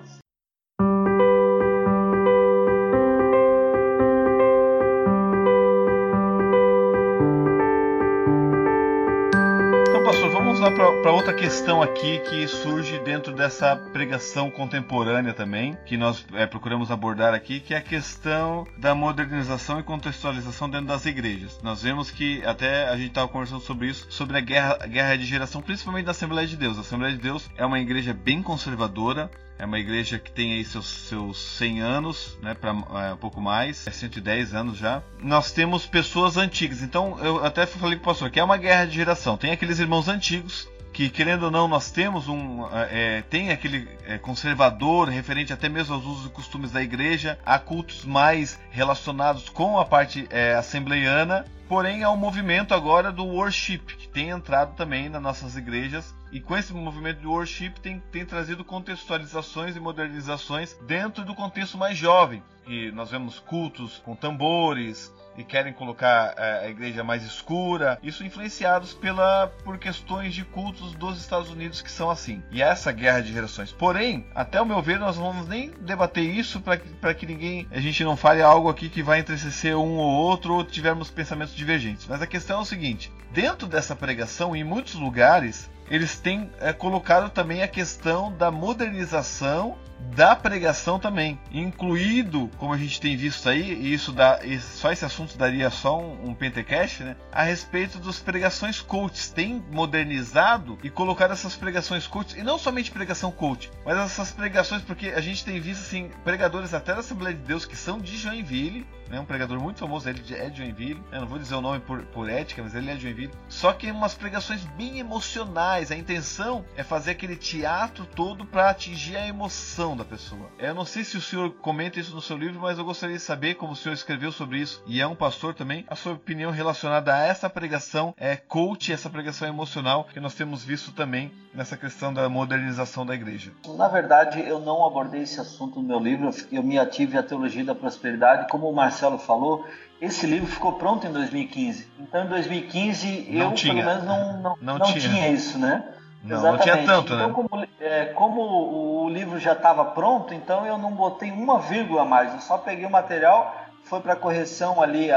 para 11.05 11.13
outra 11.13 11.35
questão 11.35 11.83
aqui 11.83 12.19
que 12.21 12.49
surge 12.49 12.99
dentro 13.01 13.31
dessa 13.35 13.77
pregação 13.77 14.51
contemporânea 14.51 15.35
também, 15.35 15.77
que 15.85 15.99
nós 15.99 16.25
é, 16.33 16.47
procuramos 16.47 16.91
abordar 16.91 17.35
aqui, 17.35 17.61
que 17.61 17.75
é 17.75 17.77
a 17.77 17.83
questão 17.83 18.67
da 18.79 18.95
modernização 18.95 19.79
e 19.79 19.83
contextualização 19.83 20.67
dentro 20.67 20.87
das 20.87 21.05
igrejas. 21.05 21.61
Nós 21.63 21.83
vemos 21.83 22.11
que 22.11 22.43
até 22.47 22.89
a 22.89 22.97
gente 22.97 23.09
estava 23.09 23.29
conversando 23.29 23.61
sobre 23.61 23.89
isso, 23.89 24.07
sobre 24.09 24.39
a 24.39 24.41
guerra, 24.41 24.79
guerra 24.87 25.15
de 25.17 25.27
geração, 25.27 25.61
principalmente 25.61 26.07
da 26.07 26.13
Assembleia 26.13 26.49
de 26.49 26.57
Deus. 26.57 26.79
A 26.79 26.81
Assembleia 26.81 27.13
de 27.15 27.21
Deus 27.21 27.51
é 27.55 27.67
uma 27.67 27.79
igreja 27.79 28.15
bem 28.15 28.43
conservadora, 28.43 29.31
é 29.59 29.67
uma 29.67 29.79
igreja 29.79 30.19
que 30.19 30.33
tem 30.33 30.55
aí 30.55 30.65
seus, 30.65 30.87
seus 30.87 31.39
100 31.59 31.81
anos, 31.83 32.39
né, 32.41 32.55
para 32.55 32.71
é, 32.71 33.13
um 33.13 33.19
pouco 33.19 33.43
mais, 33.43 33.87
é 33.87 33.91
110 33.91 34.55
anos 34.55 34.79
já. 34.79 35.03
Nós 35.21 35.53
temos 35.53 35.85
pessoas 35.85 36.39
antigas. 36.39 36.81
Então, 36.81 37.19
eu 37.23 37.45
até 37.45 37.67
falei 37.67 37.97
com 37.97 38.05
o 38.05 38.07
pastor 38.07 38.31
que 38.31 38.41
é 38.41 38.45
uma 38.45 38.57
guerra 38.57 38.87
de 38.87 38.95
geração. 38.95 39.37
Tem 39.37 39.53
aqueles 39.53 39.79
irmãos 39.79 40.09
antigos 40.09 40.73
que 40.95 41.11
querendo 41.11 41.43
ou 41.47 41.51
não 41.51 41.67
nós 41.67 41.91
temos 41.91 42.29
um 42.29 42.67
é, 42.73 43.21
tem 43.23 43.51
aquele 43.51 43.89
é, 44.07 44.17
conservador 44.17 45.09
referente 45.09 45.53
até 45.53 45.69
mesmo 45.69 45.93
aos 45.93 46.05
usos 46.07 46.27
e 46.27 46.31
costumes 46.31 46.71
da 46.71 46.81
igreja, 46.81 47.37
há 47.45 47.59
cultos 47.59 48.05
mais 48.05 48.61
relacionados 48.71 49.49
com 49.49 49.77
a 49.77 49.85
parte 49.85 50.29
é, 50.31 50.55
assembleiana, 50.55 51.45
porém 51.69 52.05
há 52.05 52.11
um 52.13 52.17
movimento 52.17 52.73
agora 52.73 53.11
do 53.11 53.27
worship 53.27 53.81
que 53.81 54.07
tem 54.07 54.29
entrado 54.29 54.77
também 54.77 55.09
nas 55.09 55.21
nossas 55.21 55.57
igrejas 55.57 56.15
e 56.31 56.41
com 56.41 56.57
esse 56.57 56.73
movimento 56.73 57.19
de 57.19 57.27
worship 57.27 57.73
tem, 57.83 58.01
tem 58.13 58.25
trazido 58.25 58.65
contextualizações 58.65 59.75
e 59.75 59.81
modernizações 59.81 60.77
dentro 60.87 61.25
do 61.25 61.35
contexto 61.35 61.77
mais 61.77 61.99
jovem. 61.99 62.41
E 62.69 62.93
nós 62.93 63.11
vemos 63.11 63.41
cultos 63.41 63.99
com 64.05 64.15
tambores, 64.15 65.13
e 65.37 65.45
querem 65.45 65.72
colocar 65.72 66.35
é, 66.37 66.66
a 66.66 66.68
igreja 66.68 67.03
mais 67.03 67.22
escura, 67.22 67.99
isso 68.03 68.24
influenciados 68.24 68.93
pela 68.93 69.49
por 69.64 69.78
questões 69.78 70.35
de 70.35 70.45
cultos 70.45 70.95
dos 70.95 71.18
Estados 71.18 71.51
Unidos 71.51 71.82
que 71.82 71.91
são 71.91 72.11
assim. 72.11 72.43
E 72.51 72.62
essa 72.62 72.93
guerra 72.93 73.20
de 73.20 73.32
gerações. 73.32 73.72
Porém, 73.72 74.26
até 74.35 74.61
o 74.61 74.66
meu 74.66 74.80
ver, 74.80 74.99
nós 74.99 75.16
não 75.16 75.32
vamos 75.32 75.49
nem 75.49 75.70
debater 75.80 76.24
isso 76.24 76.61
para 76.61 76.76
que, 76.76 77.14
que 77.14 77.26
ninguém 77.26 77.66
a 77.70 77.80
gente 77.80 78.05
não 78.05 78.16
fale 78.16 78.43
algo 78.43 78.68
aqui 78.68 78.89
que 78.89 79.03
vai 79.03 79.20
entristecer 79.20 79.76
um 79.76 79.97
ou 79.97 80.12
outro 80.12 80.55
ou 80.55 80.64
tivermos 80.64 81.11
pensamentos 81.11 81.55
divergentes. 81.55 82.07
Mas 82.09 82.22
a 82.22 82.26
questão 82.26 82.59
é 82.59 82.62
o 82.62 82.66
seguinte: 82.66 83.12
dentro 83.32 83.66
dessa 83.66 83.97
pregação, 83.97 84.55
em 84.55 84.64
muitos 84.64 84.95
lugares, 84.95 85.70
eles 85.91 86.18
têm 86.18 86.51
é, 86.61 86.72
colocado 86.72 87.30
também 87.30 87.62
a 87.62 87.68
questão 87.68 88.32
da 88.32 88.51
modernização 88.51 89.76
da 90.13 90.37
pregação 90.37 90.99
também, 90.99 91.39
incluído, 91.53 92.51
como 92.59 92.73
a 92.73 92.77
gente 92.77 93.01
tem 93.01 93.17
visto 93.17 93.49
aí, 93.49 93.75
e 93.75 93.93
isso 93.93 94.13
dá, 94.13 94.41
só 94.61 94.93
esse 94.93 95.05
assunto 95.05 95.37
daria 95.37 95.71
só 95.71 95.99
um, 95.99 96.31
um 96.31 96.35
Pentecast, 96.35 97.03
né? 97.03 97.17
A 97.33 97.43
respeito 97.43 97.99
das 97.99 98.19
pregações 98.19 98.81
coaches, 98.81 99.29
tem 99.31 99.65
modernizado 99.71 100.79
e 100.83 100.91
colocado 100.91 101.33
essas 101.33 101.57
pregações 101.57 102.07
coaches, 102.07 102.37
e 102.37 102.43
não 102.43 102.59
somente 102.59 102.91
pregação 102.91 103.31
coach, 103.31 103.71
mas 103.85 103.99
essas 103.99 104.31
pregações, 104.31 104.83
porque 104.83 105.09
a 105.09 105.21
gente 105.21 105.45
tem 105.45 105.61
visto 105.61 105.83
assim, 105.83 106.11
pregadores 106.23 106.75
até 106.75 106.93
da 106.93 107.01
Assembleia 107.01 107.35
de 107.35 107.43
Deus 107.43 107.65
que 107.65 107.77
são 107.77 107.99
de 107.99 108.17
Joinville, 108.17 108.87
né? 109.09 109.21
Um 109.21 109.25
pregador 109.25 109.61
muito 109.61 109.81
famoso, 109.81 110.09
ele 110.09 110.23
é 110.35 110.49
de 110.49 110.59
Joinville, 110.59 111.03
eu 111.13 111.21
não 111.21 111.27
vou 111.27 111.39
dizer 111.39 111.55
o 111.55 111.61
nome 111.61 111.81
por, 111.81 112.03
por 112.07 112.29
ética, 112.29 112.63
mas 112.63 112.75
ele 112.75 112.91
é 112.91 112.95
de 112.95 113.03
Joinville, 113.03 113.33
só 113.49 113.73
que 113.73 113.91
umas 113.91 114.15
pregações 114.15 114.65
bem 114.77 114.99
emocionais, 114.99 115.91
a 115.91 115.97
intenção 115.97 116.65
é 116.77 116.83
fazer 116.83 117.13
aquele 117.13 117.37
teatro 117.37 118.07
todo 118.07 118.45
para 118.45 118.71
atingir 118.71 119.17
a 119.17 119.27
emoção 119.27 119.94
da 119.97 120.05
da 120.05 120.09
pessoa. 120.09 120.49
Eu 120.59 120.75
não 120.75 120.85
sei 120.85 121.03
se 121.03 121.17
o 121.17 121.21
senhor 121.21 121.51
comenta 121.55 121.99
isso 121.99 122.15
no 122.15 122.21
seu 122.21 122.37
livro, 122.37 122.61
mas 122.61 122.79
eu 122.79 122.85
gostaria 122.85 123.17
de 123.17 123.23
saber, 123.23 123.55
como 123.55 123.73
o 123.73 123.77
senhor 123.77 123.95
escreveu 123.95 124.31
sobre 124.31 124.59
isso, 124.59 124.83
e 124.87 125.01
é 125.01 125.07
um 125.07 125.17
pastor 125.17 125.55
também, 125.55 125.85
a 125.89 125.97
sua 125.97 126.13
opinião 126.13 126.51
relacionada 126.51 127.15
a 127.15 127.21
essa 127.25 127.49
pregação 127.49 128.15
é 128.17 128.37
coach, 128.37 128.93
essa 128.93 129.11
pregação 129.11 129.49
emocional 129.49 130.05
que 130.05 130.21
nós 130.21 130.35
temos 130.35 130.63
visto 130.63 130.93
também 130.93 131.33
nessa 131.55 131.77
questão 131.77 132.13
da 132.13 132.29
modernização 132.29 133.05
da 133.05 133.15
igreja. 133.15 133.53
Na 133.77 133.89
verdade, 133.89 134.41
eu 134.41 134.61
não 134.61 134.87
abordei 134.87 135.23
esse 135.23 135.41
assunto 135.41 135.81
no 135.81 135.89
meu 135.89 135.99
livro, 135.99 136.31
eu 136.53 136.63
me 136.63 136.79
ative 136.79 137.17
à 137.17 137.23
teologia 137.23 137.65
da 137.65 137.75
prosperidade, 137.75 138.49
como 138.51 138.69
o 138.69 138.75
Marcelo 138.75 139.19
falou, 139.19 139.67
esse 140.01 140.27
livro 140.27 140.47
ficou 140.47 140.75
pronto 140.75 141.07
em 141.07 141.13
2015. 141.13 141.89
Então, 141.99 142.25
em 142.25 142.29
2015, 142.29 143.29
não 143.31 143.51
eu 143.51 143.53
tinha. 143.55 143.75
pelo 143.75 143.87
menos 143.87 144.05
não, 144.05 144.43
não, 144.43 144.57
não, 144.61 144.79
não 144.79 144.87
tinha. 144.87 145.01
tinha 145.01 145.29
isso, 145.31 145.59
né? 145.59 145.83
Não, 146.25 146.39
Exatamente. 146.39 146.66
não 146.66 146.75
tinha 146.75 146.87
tanto, 146.87 147.12
então, 147.12 147.29
né? 147.29 147.35
Como, 147.35 147.66
é, 147.81 148.05
como 148.07 149.05
o 149.05 149.11
livro 149.11 149.39
já 149.39 149.53
estava 149.53 149.85
pronto, 149.85 150.33
então 150.33 150.64
eu 150.64 150.79
não 150.79 150.93
botei 150.93 151.31
uma 151.31 151.59
vírgula 151.59 152.03
a 152.03 152.05
mais. 152.07 152.33
Eu 152.33 152.41
só 152.41 152.57
peguei 152.57 152.87
o 152.87 152.91
material, 152.91 153.55
foi 153.85 154.01
para 154.01 154.16
correção 154.16 154.80
ali, 154.82 155.09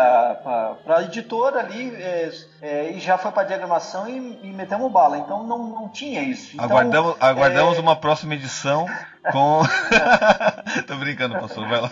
para 0.83 0.97
a 0.97 1.03
editora 1.03 1.59
ali, 1.59 1.95
é, 1.95 2.31
é, 2.61 2.91
e 2.91 2.99
já 2.99 3.17
foi 3.17 3.31
para 3.31 3.47
diagramação 3.47 4.07
e, 4.07 4.39
e 4.43 4.51
metemos 4.51 4.91
bala. 4.91 5.17
Então 5.17 5.43
não, 5.43 5.67
não 5.67 5.89
tinha 5.89 6.21
isso. 6.21 6.51
Então, 6.53 6.65
aguardamos 6.65 7.15
aguardamos 7.19 7.77
é, 7.77 7.81
uma 7.81 7.95
próxima 7.95 8.35
edição 8.35 8.85
com. 9.31 9.61
Tô 10.85 10.95
brincando, 10.97 11.39
pastor, 11.39 11.67
vai 11.67 11.81
lá. 11.81 11.91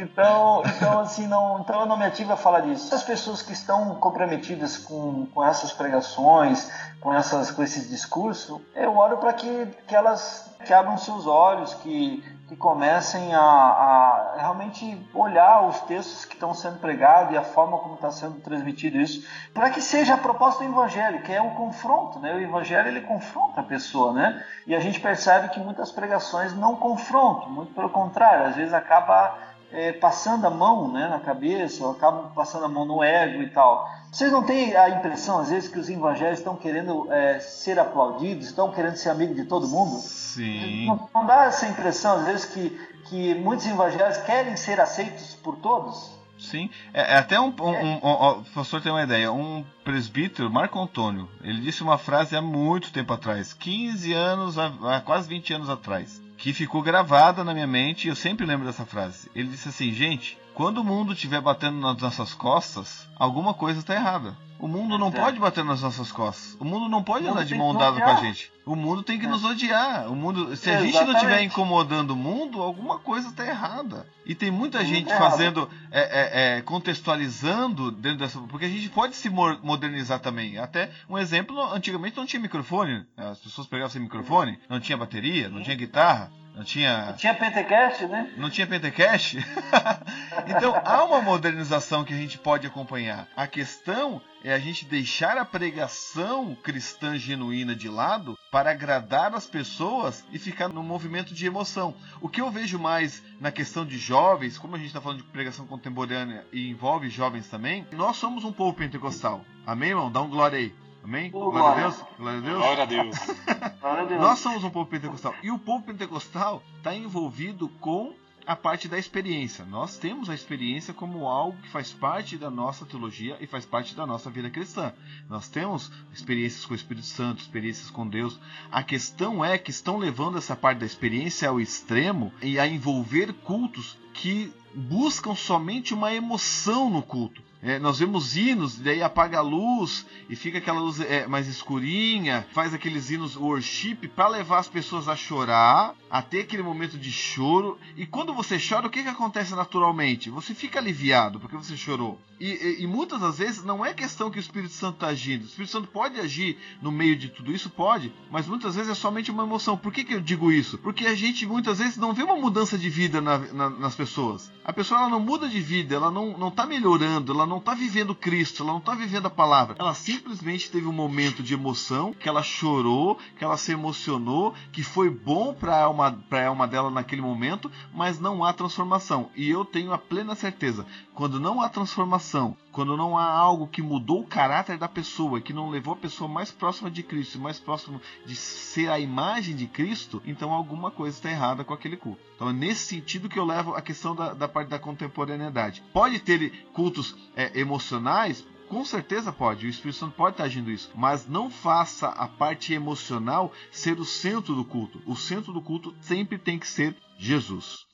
então, 0.00 0.62
então, 0.66 1.00
assim, 1.00 1.26
não, 1.26 1.60
então 1.60 1.80
eu 1.80 1.86
não 1.86 1.96
me 1.96 2.04
ativo 2.04 2.32
a 2.32 2.36
falar 2.36 2.60
disso. 2.60 2.94
As 2.94 3.02
pessoas 3.02 3.40
que 3.40 3.52
estão 3.52 3.94
comprometidas 3.96 4.76
com, 4.76 5.26
com 5.26 5.44
essas 5.44 5.72
pregações, 5.72 6.70
com, 7.00 7.12
essas, 7.14 7.50
com 7.50 7.62
esses 7.62 7.88
discursos, 7.88 8.60
eu 8.74 8.96
oro 8.96 9.16
para 9.16 9.32
que, 9.32 9.66
que 9.86 9.96
elas 9.96 10.54
que 10.64 10.72
abram 10.72 10.96
seus 10.96 11.26
olhos, 11.26 11.74
que, 11.74 12.24
que 12.48 12.56
comecem 12.56 13.34
a, 13.34 13.40
a 13.40 14.34
realmente 14.36 15.00
olhar 15.14 15.62
os 15.66 15.80
textos 15.82 16.24
que 16.24 16.34
estão 16.34 16.52
sendo 16.52 16.78
pregados 16.78 17.32
e 17.32 17.36
a 17.36 17.42
forma 17.42 17.78
como 17.78 17.94
está 17.94 18.10
sendo 18.10 18.40
transmitido 18.40 18.98
isso, 18.98 19.26
para 19.52 19.70
que 19.70 19.80
seja 19.80 20.14
a 20.14 20.18
proposta 20.18 20.62
do 20.62 20.70
Evangelho, 20.70 21.22
que 21.22 21.32
é 21.32 21.40
um 21.40 21.54
confronto, 21.54 22.18
né? 22.18 22.34
O 22.34 22.40
Evangelho 22.40 22.88
ele 22.88 23.00
confronta 23.00 23.60
a 23.60 23.64
pessoa, 23.64 24.12
né? 24.12 24.44
E 24.66 24.74
a 24.74 24.80
gente 24.80 25.00
percebe 25.00 25.48
que 25.48 25.60
muitas 25.60 25.90
pregações 25.90 26.54
não 26.54 26.76
confrontam, 26.76 27.50
muito 27.50 27.72
pelo 27.72 27.88
contrário, 27.88 28.46
às 28.46 28.56
vezes 28.56 28.74
acaba 28.74 29.53
é, 29.74 29.92
passando 29.92 30.46
a 30.46 30.50
mão 30.50 30.90
né, 30.90 31.08
na 31.08 31.18
cabeça, 31.18 31.84
ou 31.84 31.90
acabam 31.90 32.30
passando 32.32 32.64
a 32.64 32.68
mão 32.68 32.84
no 32.84 33.02
ego 33.02 33.42
e 33.42 33.50
tal. 33.50 33.88
Vocês 34.10 34.30
não 34.30 34.44
têm 34.44 34.76
a 34.76 34.88
impressão, 34.88 35.40
às 35.40 35.50
vezes, 35.50 35.68
que 35.68 35.78
os 35.78 35.88
evangelhos 35.88 36.38
estão 36.38 36.54
querendo 36.54 37.12
é, 37.12 37.40
ser 37.40 37.78
aplaudidos, 37.80 38.46
estão 38.46 38.70
querendo 38.70 38.96
ser 38.96 39.10
amigo 39.10 39.34
de 39.34 39.44
todo 39.44 39.66
mundo? 39.66 39.96
Sim. 39.96 40.86
Não, 40.86 41.08
não, 41.12 41.26
dá 41.26 41.46
essa 41.46 41.66
impressão, 41.66 42.18
às 42.18 42.24
vezes, 42.24 42.44
que, 42.44 42.70
que 43.06 43.34
muitos 43.34 43.66
evangelhos 43.66 44.16
querem 44.18 44.56
ser 44.56 44.80
aceitos 44.80 45.34
por 45.34 45.56
todos? 45.56 46.14
Sim, 46.38 46.70
é, 46.92 47.14
é 47.14 47.16
até 47.16 47.40
um, 47.40 47.46
um, 47.60 47.70
um, 47.70 48.00
um, 48.02 48.30
o 48.30 48.44
professor 48.44 48.80
tem 48.80 48.92
uma 48.92 49.02
ideia, 49.02 49.32
um 49.32 49.64
presbítero, 49.82 50.50
Marco 50.50 50.80
Antônio, 50.80 51.28
ele 51.42 51.60
disse 51.60 51.82
uma 51.82 51.98
frase 51.98 52.36
há 52.36 52.42
muito 52.42 52.92
tempo 52.92 53.12
atrás, 53.12 53.52
15 53.52 54.12
anos, 54.12 54.58
há 54.58 55.00
quase 55.00 55.28
20 55.28 55.54
anos 55.54 55.70
atrás 55.70 56.23
que 56.36 56.52
ficou 56.52 56.82
gravada 56.82 57.44
na 57.44 57.54
minha 57.54 57.66
mente 57.66 58.06
e 58.06 58.08
eu 58.10 58.16
sempre 58.16 58.46
lembro 58.46 58.66
dessa 58.66 58.84
frase. 58.84 59.30
Ele 59.34 59.48
disse 59.48 59.68
assim: 59.68 59.92
gente, 59.92 60.38
quando 60.54 60.78
o 60.78 60.84
mundo 60.84 61.12
estiver 61.12 61.40
batendo 61.40 61.78
nas 61.78 61.98
nossas 61.98 62.34
costas, 62.34 63.08
alguma 63.16 63.54
coisa 63.54 63.80
está 63.80 63.94
errada. 63.94 64.36
O 64.58 64.68
mundo 64.68 64.96
não 64.96 65.08
é. 65.08 65.10
pode 65.10 65.38
bater 65.38 65.64
nas 65.64 65.82
nossas 65.82 66.10
costas. 66.10 66.56
O 66.60 66.64
mundo 66.64 66.88
não 66.88 67.02
pode 67.02 67.26
andar 67.26 67.44
de 67.44 67.54
mão 67.54 67.74
dada 67.74 68.00
com 68.00 68.10
a 68.10 68.16
gente. 68.16 68.52
O 68.64 68.74
mundo 68.74 69.02
tem 69.02 69.18
que 69.18 69.26
é. 69.26 69.28
nos 69.28 69.44
odiar. 69.44 70.10
O 70.10 70.16
mundo, 70.16 70.56
se 70.56 70.70
a 70.70 70.80
gente 70.80 70.98
não 71.04 71.12
estiver 71.12 71.42
incomodando 71.42 72.12
o 72.12 72.16
mundo, 72.16 72.62
alguma 72.62 72.98
coisa 72.98 73.28
está 73.28 73.46
errada. 73.46 74.06
E 74.24 74.34
tem 74.34 74.50
muita 74.50 74.84
gente 74.84 75.08
fazendo, 75.08 75.68
é, 75.90 76.00
é, 76.00 76.58
é, 76.58 76.62
contextualizando 76.62 77.90
dentro 77.90 78.18
dessa. 78.18 78.38
Porque 78.40 78.64
a 78.64 78.68
gente 78.68 78.88
pode 78.88 79.16
se 79.16 79.28
modernizar 79.28 80.20
também. 80.20 80.56
Até 80.56 80.90
um 81.08 81.18
exemplo: 81.18 81.60
antigamente 81.72 82.16
não 82.16 82.24
tinha 82.24 82.40
microfone. 82.40 83.04
As 83.16 83.38
pessoas 83.38 83.66
pegavam 83.66 83.90
sem 83.90 84.00
microfone, 84.00 84.58
não 84.68 84.80
tinha 84.80 84.96
bateria, 84.96 85.48
não 85.48 85.62
tinha 85.62 85.76
guitarra. 85.76 86.30
Não 86.54 86.62
tinha. 86.62 87.06
Não 87.06 87.16
tinha 87.16 87.34
Pentecast, 87.34 88.06
né? 88.06 88.32
Não 88.36 88.48
tinha 88.48 88.66
Pentecast? 88.66 89.38
então 90.46 90.80
há 90.84 91.02
uma 91.02 91.20
modernização 91.20 92.04
que 92.04 92.14
a 92.14 92.16
gente 92.16 92.38
pode 92.38 92.64
acompanhar. 92.64 93.26
A 93.36 93.44
questão 93.48 94.22
é 94.44 94.52
a 94.52 94.58
gente 94.58 94.84
deixar 94.84 95.36
a 95.36 95.44
pregação 95.44 96.54
cristã 96.54 97.18
genuína 97.18 97.74
de 97.74 97.88
lado 97.88 98.38
para 98.52 98.70
agradar 98.70 99.34
as 99.34 99.48
pessoas 99.48 100.24
e 100.32 100.38
ficar 100.38 100.68
no 100.68 100.82
movimento 100.82 101.34
de 101.34 101.44
emoção. 101.44 101.92
O 102.20 102.28
que 102.28 102.40
eu 102.40 102.52
vejo 102.52 102.78
mais 102.78 103.20
na 103.40 103.50
questão 103.50 103.84
de 103.84 103.98
jovens, 103.98 104.56
como 104.56 104.76
a 104.76 104.78
gente 104.78 104.88
está 104.88 105.00
falando 105.00 105.18
de 105.18 105.24
pregação 105.24 105.66
contemporânea 105.66 106.46
e 106.52 106.70
envolve 106.70 107.08
jovens 107.08 107.48
também, 107.48 107.84
nós 107.90 108.16
somos 108.16 108.44
um 108.44 108.52
povo 108.52 108.74
pentecostal. 108.74 109.44
Amém, 109.66 109.88
irmão? 109.88 110.12
Dá 110.12 110.22
um 110.22 110.30
glória 110.30 110.58
aí. 110.58 110.83
Amém? 111.04 111.30
Oh, 111.34 111.50
glória, 111.50 111.84
a 111.84 111.88
Deus. 111.88 112.04
Glória 112.16 112.38
a 112.38 112.40
Deus. 112.40 112.56
Glória 112.56 112.82
a 112.82 112.86
Deus. 112.86 113.18
glória 113.78 114.02
a 114.02 114.06
Deus. 114.06 114.20
Nós 114.22 114.38
somos 114.38 114.64
um 114.64 114.70
povo 114.70 114.88
pentecostal. 114.88 115.34
E 115.42 115.50
o 115.50 115.58
povo 115.58 115.84
pentecostal 115.84 116.62
está 116.78 116.94
envolvido 116.94 117.68
com 117.68 118.14
a 118.46 118.56
parte 118.56 118.88
da 118.88 118.98
experiência. 118.98 119.66
Nós 119.66 119.98
temos 119.98 120.30
a 120.30 120.34
experiência 120.34 120.94
como 120.94 121.26
algo 121.26 121.60
que 121.60 121.68
faz 121.68 121.92
parte 121.92 122.38
da 122.38 122.50
nossa 122.50 122.86
teologia 122.86 123.36
e 123.38 123.46
faz 123.46 123.66
parte 123.66 123.94
da 123.94 124.06
nossa 124.06 124.30
vida 124.30 124.48
cristã. 124.48 124.94
Nós 125.28 125.46
temos 125.48 125.92
experiências 126.10 126.64
com 126.64 126.72
o 126.72 126.76
Espírito 126.76 127.06
Santo, 127.06 127.42
experiências 127.42 127.90
com 127.90 128.08
Deus. 128.08 128.40
A 128.72 128.82
questão 128.82 129.44
é 129.44 129.58
que 129.58 129.70
estão 129.70 129.98
levando 129.98 130.38
essa 130.38 130.56
parte 130.56 130.78
da 130.78 130.86
experiência 130.86 131.50
ao 131.50 131.60
extremo 131.60 132.32
e 132.42 132.58
a 132.58 132.66
envolver 132.66 133.32
cultos 133.44 133.98
que 134.14 134.50
buscam 134.74 135.34
somente 135.34 135.92
uma 135.92 136.14
emoção 136.14 136.88
no 136.88 137.02
culto. 137.02 137.42
É, 137.64 137.78
nós 137.78 137.98
vemos 137.98 138.36
hinos, 138.36 138.76
daí 138.76 139.02
apaga 139.02 139.38
a 139.38 139.40
luz 139.40 140.04
e 140.28 140.36
fica 140.36 140.58
aquela 140.58 140.80
luz 140.80 141.00
é, 141.00 141.26
mais 141.26 141.48
escurinha, 141.48 142.46
faz 142.52 142.74
aqueles 142.74 143.08
hinos 143.08 143.36
worship 143.36 144.06
para 144.14 144.28
levar 144.28 144.58
as 144.58 144.68
pessoas 144.68 145.08
a 145.08 145.16
chorar, 145.16 145.94
a 146.10 146.20
ter 146.20 146.40
aquele 146.40 146.62
momento 146.62 146.98
de 146.98 147.10
choro. 147.10 147.78
E 147.96 148.04
quando 148.04 148.34
você 148.34 148.58
chora, 148.58 148.86
o 148.86 148.90
que, 148.90 149.02
que 149.02 149.08
acontece 149.08 149.54
naturalmente? 149.54 150.28
Você 150.28 150.54
fica 150.54 150.78
aliviado 150.78 151.40
porque 151.40 151.56
você 151.56 151.74
chorou. 151.74 152.20
E, 152.38 152.50
e, 152.50 152.82
e 152.82 152.86
muitas 152.86 153.20
das 153.20 153.38
vezes 153.38 153.64
não 153.64 153.84
é 153.84 153.94
questão 153.94 154.30
que 154.30 154.38
o 154.38 154.40
Espírito 154.40 154.74
Santo 154.74 154.96
está 154.96 155.06
agindo. 155.06 155.44
O 155.44 155.46
Espírito 155.46 155.70
Santo 155.70 155.88
pode 155.88 156.20
agir 156.20 156.58
no 156.82 156.92
meio 156.92 157.16
de 157.16 157.28
tudo 157.28 157.50
isso, 157.50 157.70
pode, 157.70 158.12
mas 158.30 158.46
muitas 158.46 158.74
vezes 158.74 158.90
é 158.90 158.94
somente 158.94 159.30
uma 159.30 159.44
emoção. 159.44 159.76
Por 159.76 159.92
que, 159.92 160.04
que 160.04 160.14
eu 160.14 160.20
digo 160.20 160.52
isso? 160.52 160.76
Porque 160.78 161.06
a 161.06 161.14
gente 161.14 161.46
muitas 161.46 161.78
vezes 161.78 161.96
não 161.96 162.12
vê 162.12 162.22
uma 162.22 162.36
mudança 162.36 162.76
de 162.76 162.90
vida 162.90 163.20
na, 163.20 163.38
na, 163.38 163.70
nas 163.70 163.94
pessoas. 163.94 164.52
A 164.64 164.72
pessoa 164.72 165.00
ela 165.00 165.08
não 165.08 165.20
muda 165.20 165.48
de 165.48 165.60
vida, 165.60 165.94
ela 165.94 166.10
não, 166.10 166.36
não 166.36 166.50
tá 166.50 166.66
melhorando, 166.66 167.32
ela 167.32 167.46
não 167.46 167.53
está 167.58 167.74
vivendo 167.74 168.14
Cristo, 168.14 168.62
ela 168.62 168.72
não 168.72 168.78
está 168.78 168.94
vivendo 168.94 169.26
a 169.26 169.30
palavra. 169.30 169.76
Ela 169.78 169.94
simplesmente 169.94 170.70
teve 170.70 170.86
um 170.86 170.92
momento 170.92 171.42
de 171.42 171.54
emoção, 171.54 172.12
que 172.12 172.28
ela 172.28 172.42
chorou, 172.42 173.18
que 173.36 173.44
ela 173.44 173.56
se 173.56 173.72
emocionou, 173.72 174.54
que 174.72 174.82
foi 174.82 175.10
bom 175.10 175.54
para 175.54 175.76
a 175.76 175.84
alma, 175.84 176.24
a 176.30 176.46
alma 176.46 176.66
dela 176.66 176.90
naquele 176.90 177.22
momento, 177.22 177.70
mas 177.92 178.18
não 178.18 178.44
há 178.44 178.52
transformação. 178.52 179.30
E 179.36 179.48
eu 179.48 179.64
tenho 179.64 179.92
a 179.92 179.98
plena 179.98 180.34
certeza, 180.34 180.86
quando 181.14 181.40
não 181.40 181.60
há 181.60 181.68
transformação, 181.68 182.56
quando 182.74 182.96
não 182.96 183.16
há 183.16 183.24
algo 183.24 183.68
que 183.68 183.80
mudou 183.80 184.20
o 184.20 184.26
caráter 184.26 184.76
da 184.76 184.88
pessoa, 184.88 185.40
que 185.40 185.52
não 185.52 185.70
levou 185.70 185.94
a 185.94 185.96
pessoa 185.96 186.28
mais 186.28 186.50
próxima 186.50 186.90
de 186.90 187.04
Cristo, 187.04 187.38
mais 187.38 187.60
próximo 187.60 188.00
de 188.26 188.34
ser 188.34 188.90
a 188.90 188.98
imagem 188.98 189.54
de 189.54 189.66
Cristo, 189.68 190.20
então 190.26 190.52
alguma 190.52 190.90
coisa 190.90 191.16
está 191.16 191.30
errada 191.30 191.62
com 191.62 191.72
aquele 191.72 191.96
culto. 191.96 192.20
Então 192.34 192.50
é 192.50 192.52
nesse 192.52 192.84
sentido 192.86 193.28
que 193.28 193.38
eu 193.38 193.44
levo 193.44 193.74
a 193.74 193.80
questão 193.80 194.14
da, 194.14 194.34
da 194.34 194.48
parte 194.48 194.68
da 194.68 194.78
contemporaneidade. 194.78 195.84
Pode 195.92 196.18
ter 196.18 196.66
cultos 196.72 197.16
é, 197.36 197.58
emocionais, 197.58 198.44
com 198.68 198.84
certeza 198.84 199.32
pode, 199.32 199.66
o 199.66 199.70
Espírito 199.70 200.00
Santo 200.00 200.16
pode 200.16 200.34
estar 200.34 200.44
agindo 200.44 200.68
isso, 200.68 200.90
mas 200.96 201.28
não 201.28 201.48
faça 201.48 202.08
a 202.08 202.26
parte 202.26 202.74
emocional 202.74 203.52
ser 203.70 204.00
o 204.00 204.04
centro 204.04 204.52
do 204.52 204.64
culto. 204.64 205.00
O 205.06 205.14
centro 205.14 205.52
do 205.52 205.62
culto 205.62 205.94
sempre 206.00 206.38
tem 206.38 206.58
que 206.58 206.66
ser 206.66 206.96
Jesus. 207.16 207.86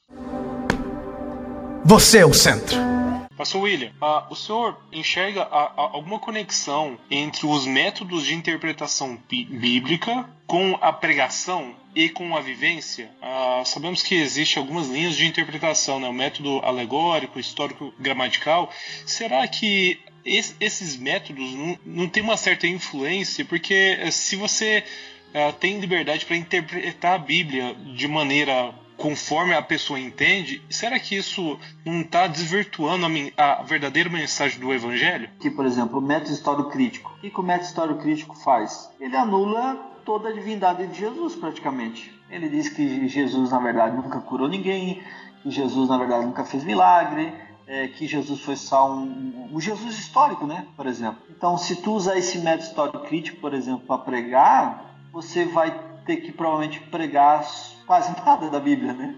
Você 1.84 2.18
é 2.18 2.26
o 2.26 2.32
centro. 2.32 2.76
Pastor 3.40 3.62
William, 3.62 3.90
uh, 4.02 4.30
o 4.30 4.36
senhor 4.36 4.78
enxerga 4.92 5.44
a, 5.44 5.62
a, 5.62 5.72
alguma 5.92 6.18
conexão 6.18 6.98
entre 7.10 7.46
os 7.46 7.64
métodos 7.64 8.26
de 8.26 8.34
interpretação 8.34 9.18
bíblica 9.30 10.28
com 10.46 10.76
a 10.78 10.92
pregação 10.92 11.74
e 11.94 12.10
com 12.10 12.36
a 12.36 12.40
vivência? 12.42 13.10
Sabemos 13.64 14.02
que 14.02 14.14
existem 14.14 14.60
algumas 14.60 14.88
linhas 14.88 15.16
de 15.16 15.26
interpretação, 15.26 15.98
né? 15.98 16.06
o 16.06 16.12
método 16.12 16.58
alegórico, 16.58 17.40
histórico, 17.40 17.94
gramatical. 17.98 18.70
Será 19.06 19.48
que 19.48 19.98
esses 20.22 20.98
métodos 20.98 21.54
não, 21.54 21.78
não 21.86 22.08
têm 22.10 22.22
uma 22.22 22.36
certa 22.36 22.66
influência? 22.66 23.42
Porque 23.42 23.96
eh, 24.00 24.10
se 24.10 24.36
você 24.36 24.84
uh, 25.34 25.50
tem 25.54 25.80
liberdade 25.80 26.26
para 26.26 26.36
interpretar 26.36 27.14
a 27.14 27.18
Bíblia 27.18 27.74
de 27.96 28.06
maneira 28.06 28.74
conforme 29.00 29.54
a 29.54 29.62
pessoa 29.62 29.98
entende, 29.98 30.62
será 30.68 31.00
que 31.00 31.16
isso 31.16 31.58
não 31.84 32.02
está 32.02 32.26
desvirtuando 32.26 33.06
a, 33.36 33.52
a, 33.52 33.62
verdadeira 33.62 34.10
mensagem 34.10 34.60
do 34.60 34.72
Evangelho? 34.72 35.30
Que, 35.40 35.50
por 35.50 35.64
exemplo, 35.64 35.98
o 35.98 36.02
método 36.02 36.32
histórico 36.32 36.70
crítico. 36.70 37.10
O 37.16 37.20
que 37.20 37.40
o 37.40 37.42
método 37.42 37.66
histórico 37.66 38.00
crítico 38.00 38.36
faz? 38.36 38.90
Ele 39.00 39.16
anula 39.16 39.74
toda 40.04 40.28
a 40.28 40.32
divindade 40.32 40.86
de 40.86 40.98
Jesus, 40.98 41.34
praticamente. 41.34 42.14
Ele 42.28 42.48
diz 42.48 42.68
que 42.68 43.08
Jesus, 43.08 43.50
na 43.50 43.58
verdade, 43.58 43.96
nunca 43.96 44.20
curou 44.20 44.48
ninguém, 44.48 45.02
que 45.42 45.50
Jesus, 45.50 45.88
na 45.88 45.96
verdade, 45.96 46.26
nunca 46.26 46.44
fez 46.44 46.62
milagre, 46.62 47.32
é, 47.66 47.88
que 47.88 48.06
Jesus 48.06 48.42
foi 48.42 48.56
só 48.56 48.92
um, 48.92 49.48
um, 49.52 49.60
Jesus 49.60 49.98
histórico, 49.98 50.46
né? 50.46 50.66
Por 50.76 50.86
exemplo. 50.86 51.22
Então, 51.30 51.56
se 51.56 51.76
tu 51.76 51.92
usar 51.92 52.18
esse 52.18 52.38
método 52.38 52.64
histórico 52.64 53.00
crítico, 53.00 53.40
por 53.40 53.54
exemplo, 53.54 53.86
para 53.86 53.98
pregar, 53.98 54.94
você 55.10 55.46
vai 55.46 55.88
ter 56.04 56.16
que 56.16 56.32
provavelmente 56.32 56.80
pregar 56.80 57.44
quase 57.90 58.14
nada 58.24 58.48
da 58.48 58.60
Bíblia, 58.60 58.92
né? 58.92 59.16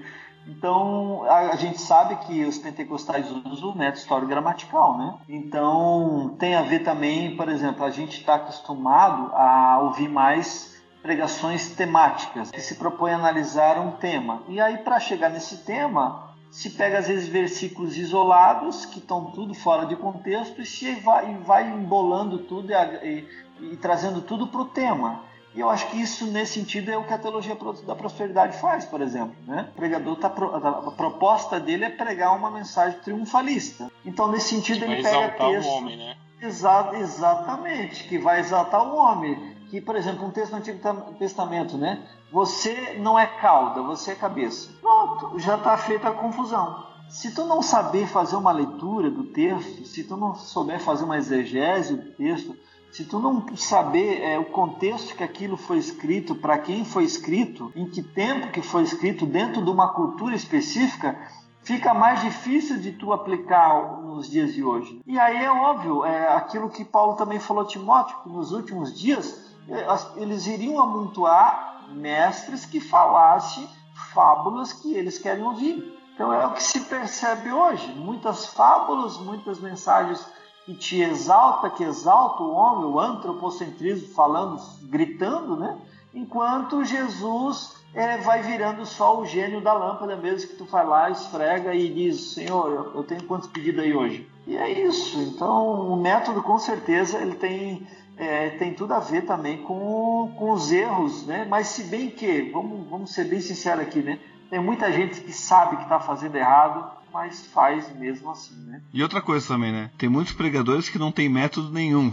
Então, 0.48 1.22
a, 1.30 1.54
gente 1.54 1.80
sabe 1.80 2.16
que 2.24 2.44
os 2.44 2.58
pentecostais 2.58 3.30
usam 3.30 3.70
o 3.70 3.78
método 3.78 3.98
histórico 3.98 4.28
gramatical, 4.28 4.98
né? 4.98 5.14
Então, 5.28 6.34
tem 6.38 6.56
a 6.56 6.62
ver 6.62 6.80
também, 6.80 7.36
por 7.36 7.48
exemplo, 7.48 7.84
a 7.84 7.90
gente 7.90 8.18
está 8.18 8.36
acostumado 8.36 9.30
a 9.34 9.78
ouvir 9.82 10.08
mais 10.08 10.82
pregações 11.00 11.76
temáticas, 11.76 12.50
que 12.50 12.60
se 12.60 12.74
propõe 12.76 13.12
a 13.12 13.16
analisar 13.16 13.78
um 13.78 13.92
tema. 13.92 14.42
E 14.48 14.60
aí, 14.60 14.78
para 14.78 14.98
chegar 14.98 15.28
nesse 15.28 15.58
tema, 15.58 16.34
se 16.50 16.70
pega 16.70 16.98
às 16.98 17.06
vezes 17.06 17.28
versículos 17.28 17.96
isolados, 17.96 18.84
que 18.86 18.98
estão 18.98 19.26
tudo 19.26 19.54
fora 19.54 19.86
de 19.86 19.94
contexto, 19.94 20.60
e 20.60 20.66
se 20.66 20.92
vai, 20.96 21.30
e 21.30 21.34
vai 21.44 21.68
embolando 21.68 22.38
tudo 22.38 22.72
e, 22.72 22.74
e, 22.74 23.28
e 23.72 23.76
trazendo 23.76 24.20
tudo 24.22 24.48
para 24.48 24.62
o 24.62 24.64
tema. 24.64 25.20
E 25.54 25.60
eu 25.60 25.68
acho 25.68 25.86
que 25.88 26.00
isso, 26.00 26.26
nesse 26.26 26.54
sentido, 26.54 26.90
é 26.90 26.96
o 26.96 27.04
que 27.04 27.12
a 27.12 27.18
teologia 27.18 27.56
da 27.86 27.94
prosperidade 27.94 28.56
faz, 28.58 28.84
por 28.84 29.00
exemplo. 29.00 29.34
Né? 29.46 29.68
O 29.72 29.76
pregador, 29.76 30.16
tá, 30.16 30.28
a 30.28 30.90
proposta 30.90 31.60
dele 31.60 31.84
é 31.84 31.90
pregar 31.90 32.34
uma 32.34 32.50
mensagem 32.50 32.98
triunfalista. 33.00 33.90
Então, 34.04 34.30
nesse 34.30 34.48
sentido, 34.48 34.84
ele 34.84 35.02
pega 35.02 35.28
texto... 35.30 35.68
o 35.68 35.72
homem, 35.72 35.96
né? 35.96 36.16
Exa 36.40 36.90
exatamente, 36.94 38.04
que 38.08 38.18
vai 38.18 38.40
exaltar 38.40 38.82
o 38.82 38.96
homem. 38.96 39.54
Que, 39.70 39.80
por 39.80 39.94
exemplo, 39.94 40.26
um 40.26 40.30
texto 40.30 40.50
do 40.50 40.56
Antigo 40.56 40.78
Testamento, 41.18 41.76
né? 41.76 42.02
Você 42.30 42.98
não 42.98 43.18
é 43.18 43.26
cauda, 43.26 43.82
você 43.82 44.12
é 44.12 44.14
cabeça. 44.14 44.70
Pronto, 44.80 45.38
já 45.38 45.56
está 45.56 45.76
feita 45.76 46.08
a 46.08 46.12
confusão. 46.12 46.86
Se 47.08 47.34
tu 47.34 47.44
não 47.44 47.60
saber 47.60 48.06
fazer 48.06 48.36
uma 48.36 48.52
leitura 48.52 49.10
do 49.10 49.24
texto, 49.24 49.84
se 49.84 50.02
tu 50.02 50.16
não 50.16 50.34
souber 50.34 50.80
fazer 50.80 51.04
uma 51.04 51.18
exegese 51.18 51.94
do 51.94 52.10
texto, 52.12 52.56
se 52.92 53.06
tu 53.06 53.18
não 53.18 53.56
saber 53.56 54.20
é, 54.20 54.38
o 54.38 54.44
contexto 54.44 55.16
que 55.16 55.24
aquilo 55.24 55.56
foi 55.56 55.78
escrito, 55.78 56.34
para 56.34 56.58
quem 56.58 56.84
foi 56.84 57.04
escrito, 57.04 57.72
em 57.74 57.88
que 57.88 58.02
tempo 58.02 58.52
que 58.52 58.60
foi 58.60 58.82
escrito, 58.82 59.24
dentro 59.24 59.64
de 59.64 59.70
uma 59.70 59.94
cultura 59.94 60.36
específica, 60.36 61.18
fica 61.62 61.94
mais 61.94 62.20
difícil 62.20 62.78
de 62.78 62.92
tu 62.92 63.10
aplicar 63.14 64.02
nos 64.02 64.28
dias 64.28 64.52
de 64.52 64.62
hoje. 64.62 65.00
E 65.06 65.18
aí 65.18 65.42
é 65.42 65.50
óbvio, 65.50 66.04
é 66.04 66.34
aquilo 66.34 66.68
que 66.68 66.84
Paulo 66.84 67.16
também 67.16 67.40
falou 67.40 67.64
a 67.64 67.66
Timóteo, 67.66 68.18
que 68.22 68.28
nos 68.28 68.52
últimos 68.52 68.92
dias 68.98 69.42
é, 69.70 70.20
eles 70.20 70.46
iriam 70.46 70.78
amontoar 70.78 71.86
mestres 71.92 72.66
que 72.66 72.78
falassem 72.78 73.66
fábulas 74.12 74.70
que 74.70 74.92
eles 74.92 75.18
querem 75.18 75.42
ouvir. 75.42 75.98
Então 76.14 76.30
é 76.30 76.46
o 76.46 76.52
que 76.52 76.62
se 76.62 76.80
percebe 76.80 77.50
hoje, 77.50 77.90
muitas 77.94 78.44
fábulas, 78.46 79.16
muitas 79.16 79.58
mensagens 79.58 80.22
que 80.64 80.74
te 80.74 81.00
exalta, 81.00 81.70
que 81.70 81.82
exalta 81.82 82.42
o 82.42 82.52
homem, 82.52 82.84
o 82.84 83.00
antropocentrismo 83.00 84.08
falando, 84.14 84.60
gritando, 84.82 85.56
né? 85.56 85.76
Enquanto 86.14 86.84
Jesus 86.84 87.74
é, 87.94 88.18
vai 88.18 88.42
virando 88.42 88.86
só 88.86 89.20
o 89.20 89.26
gênio 89.26 89.60
da 89.60 89.72
lâmpada 89.72 90.16
mesmo, 90.16 90.50
que 90.50 90.56
tu 90.56 90.64
vai 90.64 90.86
lá, 90.86 91.10
esfrega 91.10 91.74
e 91.74 91.92
diz, 91.92 92.34
Senhor, 92.34 92.92
eu 92.94 93.02
tenho 93.02 93.24
quantos 93.24 93.48
pedidos 93.48 93.82
aí 93.82 93.94
hoje? 93.94 94.28
E 94.46 94.56
é 94.56 94.70
isso. 94.86 95.18
Então, 95.20 95.92
o 95.92 95.96
método, 95.96 96.42
com 96.42 96.58
certeza, 96.58 97.18
ele 97.18 97.34
tem, 97.34 97.86
é, 98.16 98.50
tem 98.50 98.74
tudo 98.74 98.94
a 98.94 98.98
ver 98.98 99.22
também 99.22 99.62
com, 99.62 100.32
com 100.38 100.52
os 100.52 100.70
erros, 100.70 101.26
né? 101.26 101.46
Mas 101.48 101.68
se 101.68 101.84
bem 101.84 102.10
que, 102.10 102.50
vamos, 102.52 102.88
vamos 102.88 103.12
ser 103.12 103.24
bem 103.24 103.40
sinceros 103.40 103.82
aqui, 103.82 104.00
né? 104.00 104.18
Tem 104.50 104.60
muita 104.60 104.92
gente 104.92 105.20
que 105.20 105.32
sabe 105.32 105.76
que 105.76 105.84
está 105.84 105.98
fazendo 105.98 106.36
errado, 106.36 106.90
mas 107.12 107.46
faz 107.46 107.94
mesmo 107.96 108.30
assim, 108.30 108.56
né? 108.66 108.80
E 108.92 109.02
outra 109.02 109.20
coisa 109.20 109.46
também, 109.46 109.72
né? 109.72 109.90
Tem 109.98 110.08
muitos 110.08 110.32
pregadores 110.32 110.88
que 110.88 110.98
não 110.98 111.12
tem 111.12 111.28
método 111.28 111.70
nenhum. 111.70 112.12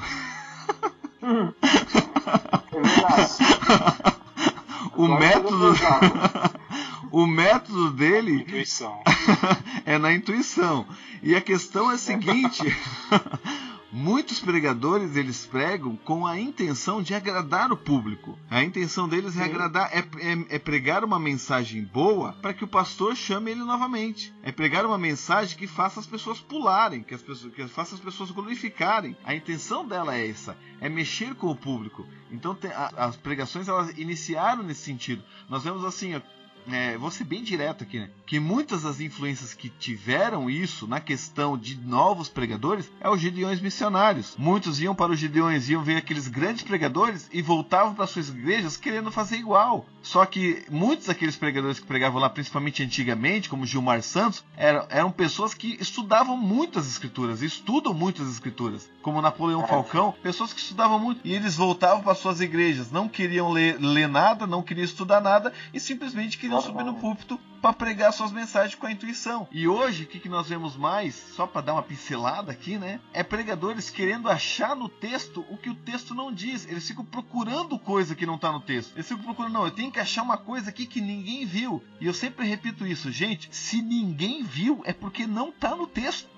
Hum. 1.23 1.53
É 2.71 2.81
verdade. 2.81 3.33
o 4.95 5.07
método. 5.07 5.73
o 7.11 7.25
método 7.25 7.91
dele 7.91 8.33
intuição. 8.33 9.01
é 9.85 9.97
na 9.97 10.13
intuição. 10.13 10.85
E 11.23 11.35
a 11.35 11.41
questão 11.41 11.91
é 11.91 11.95
a 11.95 11.97
seguinte: 11.97 12.63
Muitos 13.91 14.39
pregadores 14.39 15.15
eles 15.15 15.47
pregam 15.47 15.95
com 15.95 16.27
a 16.27 16.39
intenção 16.39 17.01
de 17.01 17.15
agradar 17.15 17.71
o 17.71 17.77
público. 17.77 18.37
A 18.47 18.63
intenção 18.63 19.09
deles 19.09 19.35
é 19.35 19.43
agradar, 19.43 19.89
é, 19.91 19.99
é, 19.99 20.55
é 20.55 20.59
pregar 20.59 21.03
uma 21.03 21.19
mensagem 21.19 21.83
boa 21.83 22.33
para 22.33 22.53
que 22.53 22.63
o 22.63 22.67
pastor 22.67 23.15
chame 23.15 23.49
ele 23.49 23.61
novamente. 23.61 24.31
É 24.43 24.51
pregar 24.51 24.85
uma 24.85 24.97
mensagem 24.97 25.57
que 25.57 25.65
faça 25.65 25.99
as 25.99 26.05
pessoas 26.05 26.39
pularem, 26.39 27.01
que, 27.01 27.15
as 27.15 27.21
pessoas, 27.23 27.51
que 27.51 27.67
faça 27.67 27.95
as 27.95 28.01
pessoas 28.01 28.29
glorificarem. 28.29 29.17
A 29.23 29.33
intenção 29.33 29.87
dela 29.87 30.15
é 30.15 30.29
essa, 30.29 30.55
é 30.79 30.87
mexer 30.87 31.33
com 31.33 31.47
o 31.47 31.55
público. 31.55 32.05
Então 32.31 32.53
tem, 32.53 32.71
a, 32.71 32.91
as 32.95 33.17
pregações 33.17 33.67
elas 33.67 33.97
iniciaram 33.97 34.61
nesse 34.61 34.81
sentido. 34.81 35.23
Nós 35.49 35.63
vemos 35.63 35.83
assim, 35.83 36.13
é, 36.71 36.97
vou 36.97 37.11
ser 37.11 37.23
bem 37.23 37.43
direto 37.43 37.83
aqui, 37.83 37.99
né? 37.99 38.09
Que 38.25 38.39
muitas 38.39 38.83
das 38.83 38.99
influências 38.99 39.53
que 39.53 39.69
tiveram 39.69 40.49
isso 40.49 40.87
na 40.87 40.99
questão 40.99 41.57
de 41.57 41.75
novos 41.75 42.29
pregadores 42.29 42.91
é 42.99 43.09
os 43.09 43.19
gideões 43.19 43.59
missionários. 43.59 44.35
Muitos 44.37 44.79
iam 44.79 44.95
para 44.95 45.11
os 45.11 45.19
gideões, 45.19 45.69
iam 45.69 45.83
ver 45.83 45.97
aqueles 45.97 46.27
grandes 46.27 46.63
pregadores 46.63 47.29
e 47.31 47.41
voltavam 47.41 47.93
para 47.93 48.07
suas 48.07 48.29
igrejas 48.29 48.77
querendo 48.77 49.11
fazer 49.11 49.37
igual. 49.37 49.85
Só 50.01 50.25
que 50.25 50.63
muitos 50.69 51.07
daqueles 51.07 51.35
pregadores 51.35 51.79
que 51.79 51.85
pregavam 51.85 52.21
lá, 52.21 52.29
principalmente 52.29 52.83
antigamente, 52.83 53.49
como 53.49 53.65
Gilmar 53.65 54.01
Santos, 54.01 54.43
eram, 54.55 54.85
eram 54.89 55.11
pessoas 55.11 55.53
que 55.53 55.77
estudavam 55.79 56.37
muitas 56.37 56.87
escrituras, 56.87 57.41
estudam 57.41 57.93
muitas 57.93 58.29
escrituras, 58.29 58.89
como 59.01 59.21
Napoleão 59.21 59.67
Falcão, 59.67 60.13
pessoas 60.23 60.53
que 60.53 60.59
estudavam 60.59 60.99
muito 60.99 61.21
e 61.23 61.33
eles 61.33 61.55
voltavam 61.55 62.01
para 62.01 62.15
suas 62.15 62.41
igrejas, 62.41 62.91
não 62.91 63.09
queriam 63.09 63.51
ler, 63.51 63.77
ler 63.79 64.07
nada, 64.07 64.47
não 64.47 64.63
queriam 64.63 64.85
estudar 64.85 65.21
nada 65.21 65.51
e 65.73 65.79
simplesmente 65.79 66.37
queriam 66.37 66.48
subir 66.57 66.83
no 66.85 66.93
púlpito 66.95 67.48
para 67.61 67.73
pregar 67.73 68.13
suas 68.13 68.31
mensagens 68.31 68.75
com 68.75 68.87
a 68.87 68.91
intuição. 68.91 69.47
E 69.51 69.67
hoje, 69.67 70.03
o 70.03 70.07
que, 70.07 70.19
que 70.19 70.29
nós 70.29 70.47
vemos 70.47 70.75
mais, 70.75 71.15
só 71.35 71.45
para 71.45 71.61
dar 71.61 71.73
uma 71.73 71.83
pincelada 71.83 72.51
aqui, 72.51 72.77
né? 72.77 72.99
É 73.13 73.23
pregadores 73.23 73.89
querendo 73.89 74.29
achar 74.29 74.75
no 74.75 74.89
texto 74.89 75.45
o 75.49 75.57
que 75.57 75.69
o 75.69 75.75
texto 75.75 76.13
não 76.13 76.31
diz. 76.31 76.65
Eles 76.65 76.87
ficam 76.87 77.05
procurando 77.05 77.77
coisa 77.79 78.15
que 78.15 78.25
não 78.25 78.35
está 78.35 78.51
no 78.51 78.61
texto. 78.61 78.93
Eles 78.95 79.07
ficam 79.07 79.23
procurando, 79.23 79.53
não, 79.53 79.65
eu 79.65 79.71
tenho 79.71 79.91
que 79.91 79.99
achar 79.99 80.23
uma 80.23 80.37
coisa 80.37 80.69
aqui 80.69 80.85
que 80.85 81.01
ninguém 81.01 81.45
viu. 81.45 81.83
E 81.99 82.07
eu 82.07 82.13
sempre 82.13 82.47
repito 82.47 82.85
isso, 82.85 83.11
gente, 83.11 83.49
se 83.55 83.81
ninguém 83.81 84.43
viu, 84.43 84.81
é 84.85 84.93
porque 84.93 85.27
não 85.27 85.49
está 85.49 85.75
no 85.75 85.87
texto. 85.87 86.29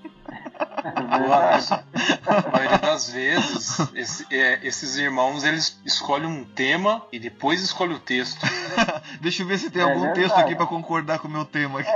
a 2.26 2.52
maioria 2.52 2.78
das 2.78 3.12
vezes, 3.12 3.80
esse, 3.94 4.26
é, 4.32 4.60
esses 4.66 4.96
irmãos 4.98 5.44
eles 5.44 5.80
escolhem 5.86 6.28
um 6.28 6.44
tema 6.44 7.06
e 7.12 7.20
depois 7.20 7.62
escolhem 7.62 7.96
o 7.96 8.00
texto. 8.00 8.40
Deixa 9.20 9.44
eu 9.44 9.48
ver 9.48 9.60
se 9.60 9.70
tem 9.70 9.82
é 9.82 9.86
algum 9.86 10.02
verdade. 10.02 10.22
texto 10.22 10.38
aqui 10.38 10.56
para 10.56 10.66
concordar 10.66 11.11
com 11.20 11.28
o 11.28 11.32
meu 11.32 11.46
tema. 11.46 11.80
Aqui. 11.80 11.90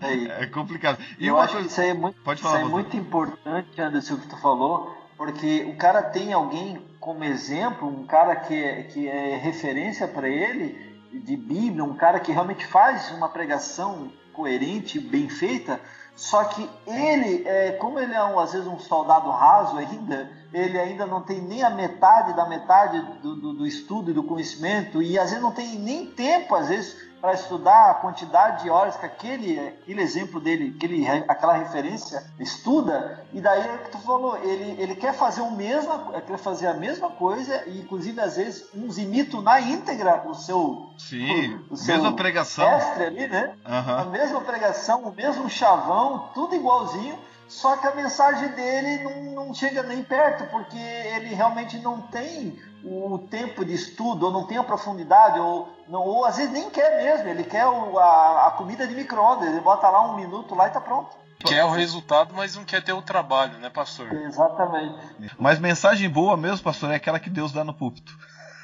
É. 0.00 0.42
é 0.42 0.46
complicado. 0.46 0.98
E 1.18 1.26
eu 1.26 1.38
acho 1.38 1.54
coisa... 1.54 1.66
que 1.66 1.72
isso 1.72 1.80
aí 1.80 1.90
é 1.90 1.94
muito, 1.94 2.20
Pode 2.22 2.42
falar, 2.42 2.58
isso 2.58 2.66
é 2.66 2.70
muito 2.70 2.96
importante, 2.96 3.80
Anderson, 3.80 4.14
o 4.14 4.18
que 4.18 4.28
tu 4.28 4.36
falou, 4.40 4.96
porque 5.16 5.64
o 5.68 5.76
cara 5.76 6.02
tem 6.02 6.32
alguém 6.32 6.82
como 7.00 7.24
exemplo, 7.24 7.88
um 7.88 8.06
cara 8.06 8.36
que 8.36 8.54
é, 8.54 8.82
que 8.82 9.08
é 9.08 9.36
referência 9.36 10.08
para 10.08 10.28
ele 10.28 10.84
de 11.12 11.36
Bíblia, 11.36 11.84
um 11.84 11.94
cara 11.94 12.20
que 12.20 12.32
realmente 12.32 12.66
faz 12.66 13.10
uma 13.12 13.28
pregação 13.28 14.10
coerente, 14.32 15.00
bem 15.00 15.28
feita, 15.28 15.80
só 16.16 16.44
que 16.44 16.68
ele, 16.86 17.46
é, 17.46 17.72
como 17.72 17.98
ele 17.98 18.14
é 18.14 18.24
um, 18.24 18.38
às 18.38 18.52
vezes 18.52 18.66
um 18.66 18.78
soldado 18.78 19.30
raso 19.30 19.76
ainda, 19.76 20.30
ele 20.50 20.78
ainda 20.78 21.04
não 21.04 21.20
tem 21.20 21.42
nem 21.42 21.62
a 21.62 21.68
metade 21.68 22.34
da 22.34 22.46
metade 22.46 22.98
do, 23.20 23.36
do, 23.36 23.52
do 23.52 23.66
estudo 23.66 24.10
e 24.10 24.14
do 24.14 24.24
conhecimento, 24.24 25.02
e 25.02 25.18
às 25.18 25.28
vezes 25.28 25.42
não 25.42 25.52
tem 25.52 25.78
nem 25.78 26.06
tempo, 26.06 26.54
às 26.54 26.68
vezes, 26.68 26.96
para 27.20 27.34
estudar 27.34 27.90
a 27.90 27.94
quantidade 27.94 28.62
de 28.62 28.70
horas 28.70 28.96
que 28.96 29.06
aquele, 29.06 29.58
aquele 29.58 30.02
exemplo 30.02 30.40
dele, 30.40 30.74
aquele, 30.76 31.06
aquela 31.28 31.54
referência 31.54 32.22
estuda, 32.38 33.24
e 33.32 33.40
daí 33.40 33.60
é 33.60 33.78
que 33.78 33.90
tu 33.90 33.98
falou, 33.98 34.36
ele, 34.42 34.80
ele 34.80 34.94
quer 34.94 35.14
fazer 35.14 35.40
o 35.40 35.50
mesmo, 35.50 35.90
quer 36.26 36.38
fazer 36.38 36.66
a 36.66 36.74
mesma 36.74 37.10
coisa, 37.10 37.64
e 37.66 37.80
inclusive 37.80 38.20
às 38.20 38.36
vezes 38.36 38.66
uns 38.74 38.98
imitam 38.98 39.40
na 39.40 39.60
íntegra 39.60 40.22
o 40.26 40.34
seu. 40.34 40.90
Sim, 40.98 41.54
o, 41.70 41.74
o 41.74 41.76
seu 41.76 41.94
mesma 41.94 42.12
pregação. 42.14 42.68
ali, 42.68 43.28
né? 43.28 43.54
Uhum. 43.66 43.98
A 43.98 44.04
mesma 44.04 44.40
pregação, 44.40 45.02
o 45.02 45.14
mesmo 45.14 45.48
chavão, 45.48 46.30
tudo 46.34 46.54
igualzinho 46.54 47.18
só 47.48 47.76
que 47.76 47.86
a 47.86 47.94
mensagem 47.94 48.48
dele 48.50 49.04
não, 49.04 49.46
não 49.46 49.54
chega 49.54 49.82
nem 49.82 50.02
perto, 50.02 50.50
porque 50.50 50.76
ele 50.78 51.34
realmente 51.34 51.78
não 51.78 52.00
tem 52.02 52.58
o 52.84 53.18
tempo 53.30 53.64
de 53.64 53.74
estudo, 53.74 54.26
ou 54.26 54.32
não 54.32 54.46
tem 54.46 54.58
a 54.58 54.64
profundidade, 54.64 55.38
ou, 55.38 55.68
não, 55.88 56.02
ou 56.02 56.24
às 56.24 56.36
vezes 56.36 56.52
nem 56.52 56.70
quer 56.70 57.02
mesmo, 57.02 57.28
ele 57.28 57.44
quer 57.44 57.66
o, 57.66 57.98
a, 57.98 58.48
a 58.48 58.50
comida 58.52 58.86
de 58.86 58.94
micro-ondas, 58.94 59.48
ele 59.48 59.60
bota 59.60 59.88
lá 59.88 60.02
um 60.02 60.16
minuto 60.16 60.54
lá 60.54 60.68
e 60.68 60.70
tá 60.70 60.80
pronto. 60.80 61.16
Quer 61.44 61.64
o 61.64 61.70
resultado, 61.70 62.34
mas 62.34 62.56
não 62.56 62.64
quer 62.64 62.82
ter 62.82 62.92
o 62.92 63.02
trabalho, 63.02 63.58
né, 63.58 63.70
pastor? 63.70 64.12
Exatamente. 64.12 64.98
Mas 65.38 65.58
mensagem 65.58 66.08
boa 66.08 66.36
mesmo, 66.36 66.64
pastor, 66.64 66.90
é 66.90 66.96
aquela 66.96 67.20
que 67.20 67.30
Deus 67.30 67.52
dá 67.52 67.62
no 67.62 67.74
púlpito. 67.74 68.12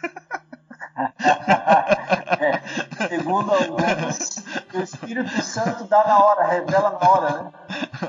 é, 2.41 3.09
segundo 3.09 3.53
alguns, 3.53 4.45
o 4.75 4.81
Espírito 4.81 5.43
Santo 5.43 5.85
dá 5.85 6.05
na 6.05 6.25
hora, 6.25 6.47
revela 6.47 6.91
na 6.91 7.11
hora, 7.11 7.43
né? 7.43 7.53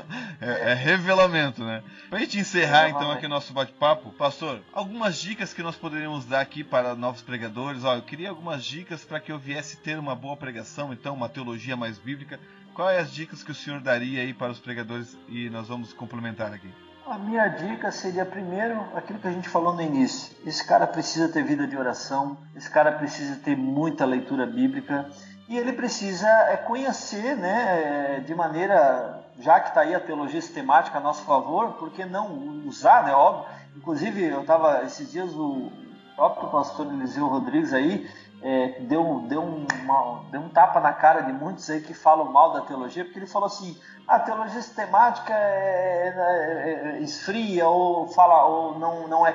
É, 0.44 0.72
é 0.72 0.74
revelamento, 0.74 1.64
né? 1.64 1.82
Pra 2.10 2.18
gente 2.18 2.38
encerrar 2.38 2.90
então 2.90 3.10
aqui 3.10 3.24
o 3.24 3.28
nosso 3.30 3.54
bate-papo, 3.54 4.10
pastor, 4.10 4.60
algumas 4.74 5.16
dicas 5.16 5.54
que 5.54 5.62
nós 5.62 5.74
poderíamos 5.74 6.26
dar 6.26 6.40
aqui 6.40 6.62
para 6.62 6.94
novos 6.94 7.22
pregadores. 7.22 7.82
Ó, 7.82 7.94
eu 7.94 8.02
queria 8.02 8.28
algumas 8.28 8.62
dicas 8.62 9.04
para 9.04 9.20
que 9.20 9.32
eu 9.32 9.38
viesse 9.38 9.78
ter 9.78 9.98
uma 9.98 10.14
boa 10.14 10.36
pregação, 10.36 10.92
então 10.92 11.14
uma 11.14 11.30
teologia 11.30 11.76
mais 11.76 11.98
bíblica. 11.98 12.38
Quais 12.74 13.00
as 13.00 13.10
dicas 13.10 13.42
que 13.42 13.52
o 13.52 13.54
senhor 13.54 13.80
daria 13.80 14.20
aí 14.20 14.34
para 14.34 14.52
os 14.52 14.58
pregadores 14.58 15.16
e 15.28 15.48
nós 15.48 15.68
vamos 15.68 15.94
complementar 15.94 16.52
aqui? 16.52 16.70
A 17.06 17.18
minha 17.18 17.48
dica 17.48 17.90
seria 17.90 18.24
primeiro 18.26 18.80
aquilo 18.94 19.18
que 19.18 19.28
a 19.28 19.32
gente 19.32 19.48
falou 19.48 19.74
no 19.74 19.82
início. 19.82 20.36
Esse 20.46 20.66
cara 20.66 20.86
precisa 20.86 21.28
ter 21.28 21.42
vida 21.44 21.66
de 21.66 21.76
oração, 21.76 22.36
esse 22.56 22.70
cara 22.70 22.92
precisa 22.92 23.36
ter 23.36 23.56
muita 23.56 24.04
leitura 24.04 24.46
bíblica 24.46 25.10
e 25.48 25.58
ele 25.58 25.72
precisa 25.72 26.26
é, 26.26 26.56
conhecer, 26.56 27.36
né, 27.36 28.16
é, 28.16 28.20
de 28.20 28.34
maneira, 28.34 29.23
já 29.38 29.60
que 29.60 29.68
está 29.68 29.80
aí 29.80 29.94
a 29.94 30.00
teologia 30.00 30.40
sistemática 30.40 30.98
a 30.98 31.00
nosso 31.00 31.22
favor, 31.24 31.72
por 31.72 31.90
que 31.90 32.04
não 32.04 32.62
usar, 32.66 33.04
né, 33.04 33.12
óbvio. 33.12 33.46
Inclusive, 33.76 34.24
eu 34.24 34.42
estava 34.42 34.82
esses 34.84 35.10
dias 35.10 35.34
o 35.34 35.70
próprio 36.14 36.48
pastor 36.48 36.86
Eliseu 36.86 37.26
Rodrigues 37.26 37.72
aí 37.72 38.08
é, 38.44 38.80
deu, 38.80 39.24
deu, 39.26 39.42
uma, 39.42 40.24
deu 40.30 40.40
um 40.40 40.48
tapa 40.50 40.78
na 40.78 40.92
cara 40.92 41.22
de 41.22 41.32
muitos 41.32 41.68
aí 41.70 41.80
que 41.80 41.94
falam 41.94 42.30
mal 42.30 42.52
da 42.52 42.60
teologia, 42.60 43.02
porque 43.02 43.18
ele 43.18 43.26
falou 43.26 43.46
assim, 43.46 43.76
a 44.06 44.18
teologia 44.18 44.60
sistemática 44.60 45.32
é, 45.32 46.14
é, 46.14 46.96
é, 46.96 46.98
esfria 47.00 47.66
ou 47.66 48.06
fala 48.08 48.44
ou 48.44 48.78
não, 48.78 49.08
não 49.08 49.26
é 49.26 49.32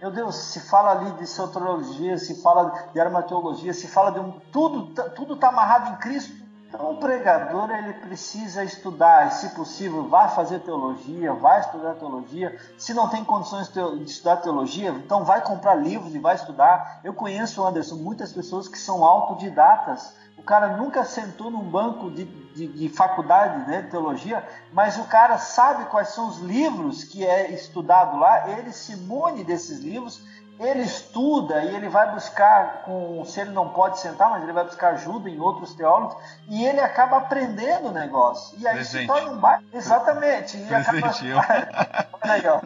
meu 0.00 0.10
Deus, 0.10 0.34
se 0.34 0.68
fala 0.68 0.92
ali 0.92 1.12
de 1.12 1.26
soteriologia, 1.26 2.16
se 2.16 2.42
fala 2.42 2.88
de 2.92 2.98
armateologia, 2.98 3.72
se 3.72 3.86
fala 3.86 4.10
de 4.10 4.18
um 4.18 4.32
tudo 4.50 4.94
tudo 5.14 5.34
está 5.34 5.48
amarrado 5.48 5.92
em 5.92 5.96
Cristo. 5.96 6.39
Então 6.72 6.92
o 6.92 6.98
pregador 6.98 7.68
ele 7.72 7.94
precisa 7.94 8.62
estudar, 8.62 9.32
se 9.32 9.48
possível, 9.56 10.08
vai 10.08 10.28
fazer 10.28 10.60
teologia, 10.60 11.32
vai 11.34 11.58
estudar 11.58 11.96
teologia. 11.96 12.56
Se 12.78 12.94
não 12.94 13.08
tem 13.08 13.24
condições 13.24 13.68
de 13.68 14.04
estudar 14.04 14.36
teologia, 14.36 14.90
então 14.90 15.24
vai 15.24 15.42
comprar 15.42 15.74
livros 15.74 16.14
e 16.14 16.20
vai 16.20 16.36
estudar. 16.36 17.00
Eu 17.02 17.12
conheço, 17.12 17.66
Anderson, 17.66 17.96
muitas 17.96 18.32
pessoas 18.32 18.68
que 18.68 18.78
são 18.78 19.04
autodidatas 19.04 20.14
o 20.40 20.42
cara 20.42 20.74
nunca 20.78 21.04
sentou 21.04 21.50
num 21.50 21.62
banco 21.62 22.10
de, 22.10 22.24
de, 22.24 22.66
de, 22.66 22.88
faculdade 22.88 23.68
né, 23.68 23.82
de 23.82 23.90
teologia, 23.90 24.42
mas 24.72 24.96
o 24.96 25.04
cara 25.04 25.36
sabe 25.36 25.84
quais 25.84 26.08
são 26.08 26.28
os 26.28 26.38
livros 26.38 27.04
que 27.04 27.26
é 27.26 27.50
estudado 27.50 28.16
lá, 28.16 28.48
ele 28.48 28.72
se 28.72 28.96
mune 28.96 29.44
desses 29.44 29.80
livros, 29.80 30.24
ele 30.60 30.82
estuda 30.82 31.64
e 31.64 31.74
ele 31.74 31.88
vai 31.88 32.10
buscar, 32.12 32.82
com, 32.82 33.24
se 33.24 33.40
ele 33.40 33.50
não 33.50 33.70
pode 33.70 33.98
sentar, 33.98 34.28
mas 34.28 34.42
ele 34.42 34.52
vai 34.52 34.64
buscar 34.64 34.92
ajuda 34.92 35.30
em 35.30 35.40
outros 35.40 35.74
teólogos, 35.74 36.16
e 36.48 36.66
ele 36.66 36.80
acaba 36.80 37.16
aprendendo 37.16 37.88
o 37.88 37.92
negócio. 37.92 38.58
E 38.58 38.68
aí 38.68 38.74
Presente. 38.74 39.02
se 39.02 39.06
torna 39.06 39.32
um. 39.32 39.76
Exatamente. 39.76 40.58
E 40.58 40.66
Presente, 40.66 41.32
acaba... 41.32 42.08
Olha 42.22 42.32
aí, 42.34 42.46
ó. 42.46 42.60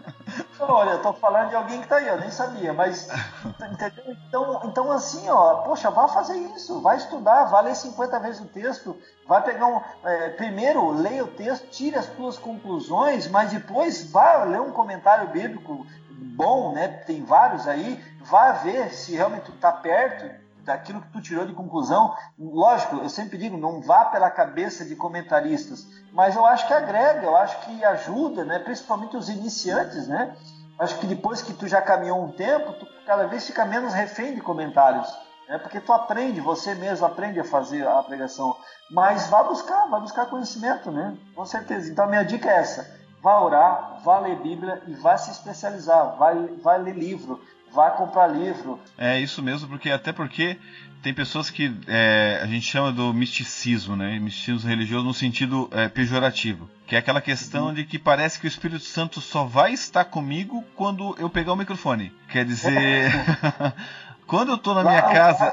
Olha, 0.59 0.91
eu 0.91 1.03
tô 1.03 1.13
falando 1.13 1.51
de 1.51 1.57
alguém 1.57 1.81
que 1.81 1.87
tá 1.87 1.97
aí, 1.97 2.09
eu 2.09 2.19
nem 2.19 2.31
sabia, 2.31 2.73
mas 2.73 3.09
entendeu? 3.45 4.17
Então, 4.29 4.61
então 4.65 4.93
assim, 4.93 5.29
ó, 5.29 5.57
poxa, 5.57 5.91
vá 5.91 6.09
fazer 6.09 6.37
isso, 6.37 6.81
vai 6.81 6.97
estudar, 6.97 7.45
vai 7.45 7.65
ler 7.65 7.77
50 7.77 8.19
vezes 8.21 8.41
o 8.41 8.47
texto, 8.47 8.97
vai 9.27 9.43
pegar 9.43 9.67
um. 9.67 9.81
É, 10.05 10.31
primeiro, 10.31 10.91
leia 10.91 11.25
o 11.25 11.29
texto, 11.29 11.69
tire 11.69 11.97
as 11.97 12.07
suas 12.07 12.39
conclusões, 12.39 13.29
mas 13.29 13.51
depois 13.51 14.11
vá 14.11 14.45
ler 14.45 14.61
um 14.61 14.73
comentário 14.73 15.29
bíblico 15.29 15.87
bom, 16.35 16.73
né? 16.73 16.89
Tem 16.89 17.25
vários 17.25 17.67
aí, 17.67 18.03
vá 18.21 18.53
ver 18.53 18.93
se 18.93 19.15
realmente 19.15 19.45
tu 19.45 19.53
tá 19.53 19.73
perto 19.73 20.45
daquilo 20.65 21.01
que 21.01 21.13
tu 21.13 21.21
tirou 21.21 21.47
de 21.47 21.53
conclusão. 21.53 22.15
Lógico, 22.39 22.97
eu 22.97 23.09
sempre 23.09 23.39
digo, 23.39 23.57
não 23.57 23.81
vá 23.81 24.07
pela 24.07 24.31
cabeça 24.31 24.85
de 24.85 24.97
comentaristas, 24.97 25.87
mas 26.13 26.35
eu 26.35 26.45
acho 26.45 26.67
que 26.67 26.73
agrega, 26.73 27.27
eu 27.27 27.37
acho 27.37 27.61
que 27.61 27.85
ajuda, 27.85 28.45
né? 28.45 28.59
Principalmente 28.59 29.17
os 29.17 29.29
iniciantes, 29.29 30.09
né? 30.09 30.35
Acho 30.79 30.99
que 30.99 31.07
depois 31.07 31.41
que 31.41 31.53
tu 31.53 31.69
já 31.69 31.81
caminhou 31.81 32.23
um 32.23 32.33
tempo, 32.33 32.73
tu 32.73 32.87
cada 33.07 33.27
vez 33.27 33.47
fica 33.47 33.65
menos 33.65 33.93
refém 33.93 34.35
de 34.35 34.41
comentários. 34.41 35.09
Né? 35.49 35.59
Porque 35.59 35.79
tu 35.79 35.93
aprende, 35.93 36.41
você 36.41 36.75
mesmo 36.75 37.07
aprende 37.07 37.39
a 37.39 37.45
fazer 37.45 37.87
a 37.87 38.03
pregação. 38.03 38.57
Mas 38.91 39.29
vá 39.29 39.43
buscar, 39.43 39.87
vá 39.87 40.01
buscar 40.01 40.27
conhecimento, 40.27 40.91
né? 40.91 41.17
Com 41.35 41.45
certeza. 41.45 41.93
Então 41.93 42.07
a 42.07 42.09
minha 42.09 42.25
dica 42.25 42.51
é 42.51 42.57
essa 42.57 43.04
vá 43.25 43.41
orar, 43.41 44.03
vá 44.05 44.19
ler 44.19 44.37
Bíblia 44.37 44.83
e 44.87 44.93
vá 44.93 45.17
se 45.17 45.31
especializar, 45.31 46.15
vai, 46.19 46.47
vai 46.63 46.79
ler 46.79 46.95
livro, 46.95 47.43
vai 47.73 47.97
comprar 47.97 48.27
livro. 48.27 48.79
É 48.99 49.19
isso 49.19 49.43
mesmo, 49.43 49.67
porque 49.67 49.91
até 49.91 50.13
porque 50.13 50.59
tem 51.03 51.15
pessoas 51.15 51.49
que 51.49 51.75
é, 51.87 52.41
a 52.43 52.47
gente 52.47 52.67
chama 52.67 52.93
do 52.93 53.15
misticismo, 53.15 53.97
né? 53.97 54.19
Misticismo 54.19 54.69
religioso 54.69 55.07
no 55.07 55.15
sentido 55.15 55.71
é, 55.73 55.89
pejorativo. 55.89 56.69
Que 56.87 56.97
é 56.97 56.99
aquela 56.99 57.21
questão 57.23 57.69
uhum. 57.69 57.75
de 57.75 57.85
que 57.85 57.99
parece 57.99 58.39
que 58.39 58.47
o 58.47 58.49
Espírito 58.49 58.85
Santo 58.85 59.23
só 59.23 59.45
vai 59.45 59.73
estar 59.73 60.05
comigo 60.05 60.63
quando 60.77 61.17
eu 61.19 61.31
pegar 61.31 61.55
o 61.55 61.57
microfone. 61.57 62.13
Quer 62.29 62.45
dizer. 62.45 63.11
Quando 64.27 64.53
eu 64.53 64.59
tô 64.59 64.75
na 64.75 64.83
minha 64.83 65.03
casa. 65.03 65.53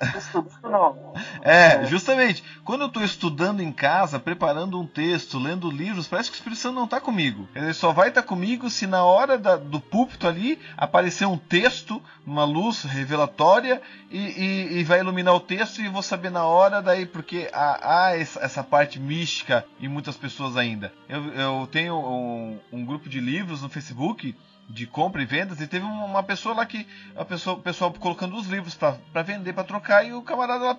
é, 1.41 1.86
justamente. 1.86 2.43
Quando 2.63 2.82
eu 2.82 2.89
tô 2.89 3.01
estudando 3.01 3.61
em 3.61 3.72
casa, 3.72 4.19
preparando 4.19 4.80
um 4.80 4.86
texto, 4.86 5.38
lendo 5.38 5.69
livros, 5.69 6.07
parece 6.07 6.30
que 6.30 6.36
o 6.36 6.38
Espírito 6.38 6.59
Santo 6.59 6.76
não 6.76 6.88
tá 6.88 7.01
comigo. 7.01 7.47
Ele 7.53 7.74
só 7.74 7.91
vai 7.91 8.09
estar 8.09 8.22
tá 8.22 8.28
comigo 8.28 8.69
se 8.69 8.88
na 8.88 9.03
hora 9.03 9.38
da, 9.38 9.57
do 9.57 9.80
púlpito 9.80 10.28
ali 10.28 10.59
aparecer 10.78 11.26
um 11.26 11.38
texto, 11.38 12.01
uma 12.26 12.43
luz 12.43 12.84
revelatória 12.84 13.82
e, 14.09 14.19
e, 14.19 14.80
e, 14.80 14.84
vai 14.84 14.99
iluminar 14.99 15.34
o 15.34 15.39
texto 15.39 15.82
e 15.82 15.86
eu 15.86 15.91
vou 15.91 16.03
saber 16.03 16.30
na 16.30 16.45
hora 16.45 16.82
daí, 16.82 17.05
porque 17.05 17.49
há, 17.53 18.07
há 18.07 18.17
essa 18.17 18.63
parte 18.63 18.99
mística 18.99 19.65
em 19.80 19.88
muitas 19.88 20.15
pessoas 20.15 20.55
ainda. 20.55 20.93
Eu, 21.09 21.34
eu 21.34 21.69
tenho 21.72 21.95
um, 21.95 22.59
um 22.72 22.86
grupo 22.86 23.09
de 23.09 23.19
livros 23.19 23.61
no 23.61 23.69
Facebook 23.69 24.36
de 24.72 24.88
compra 24.88 25.22
e 25.22 25.26
vendas 25.26 25.59
e 25.59 25.67
teve 25.67 25.86
uma 25.86 26.24
pessoa 26.24 26.55
lá 26.55 26.65
que 26.65 26.88
a 27.15 27.26
pessoa, 27.26 27.57
o 27.57 27.61
pessoal 27.61 27.93
colocando 27.93 28.36
os 28.36 28.47
livros 28.47 28.76
para 28.76 29.22
vender, 29.22 29.53
para 29.53 29.63
trocar 29.63 30.05
e 30.05 30.13
o 30.13 30.22
camarada 30.22 30.63
lá 30.63 30.78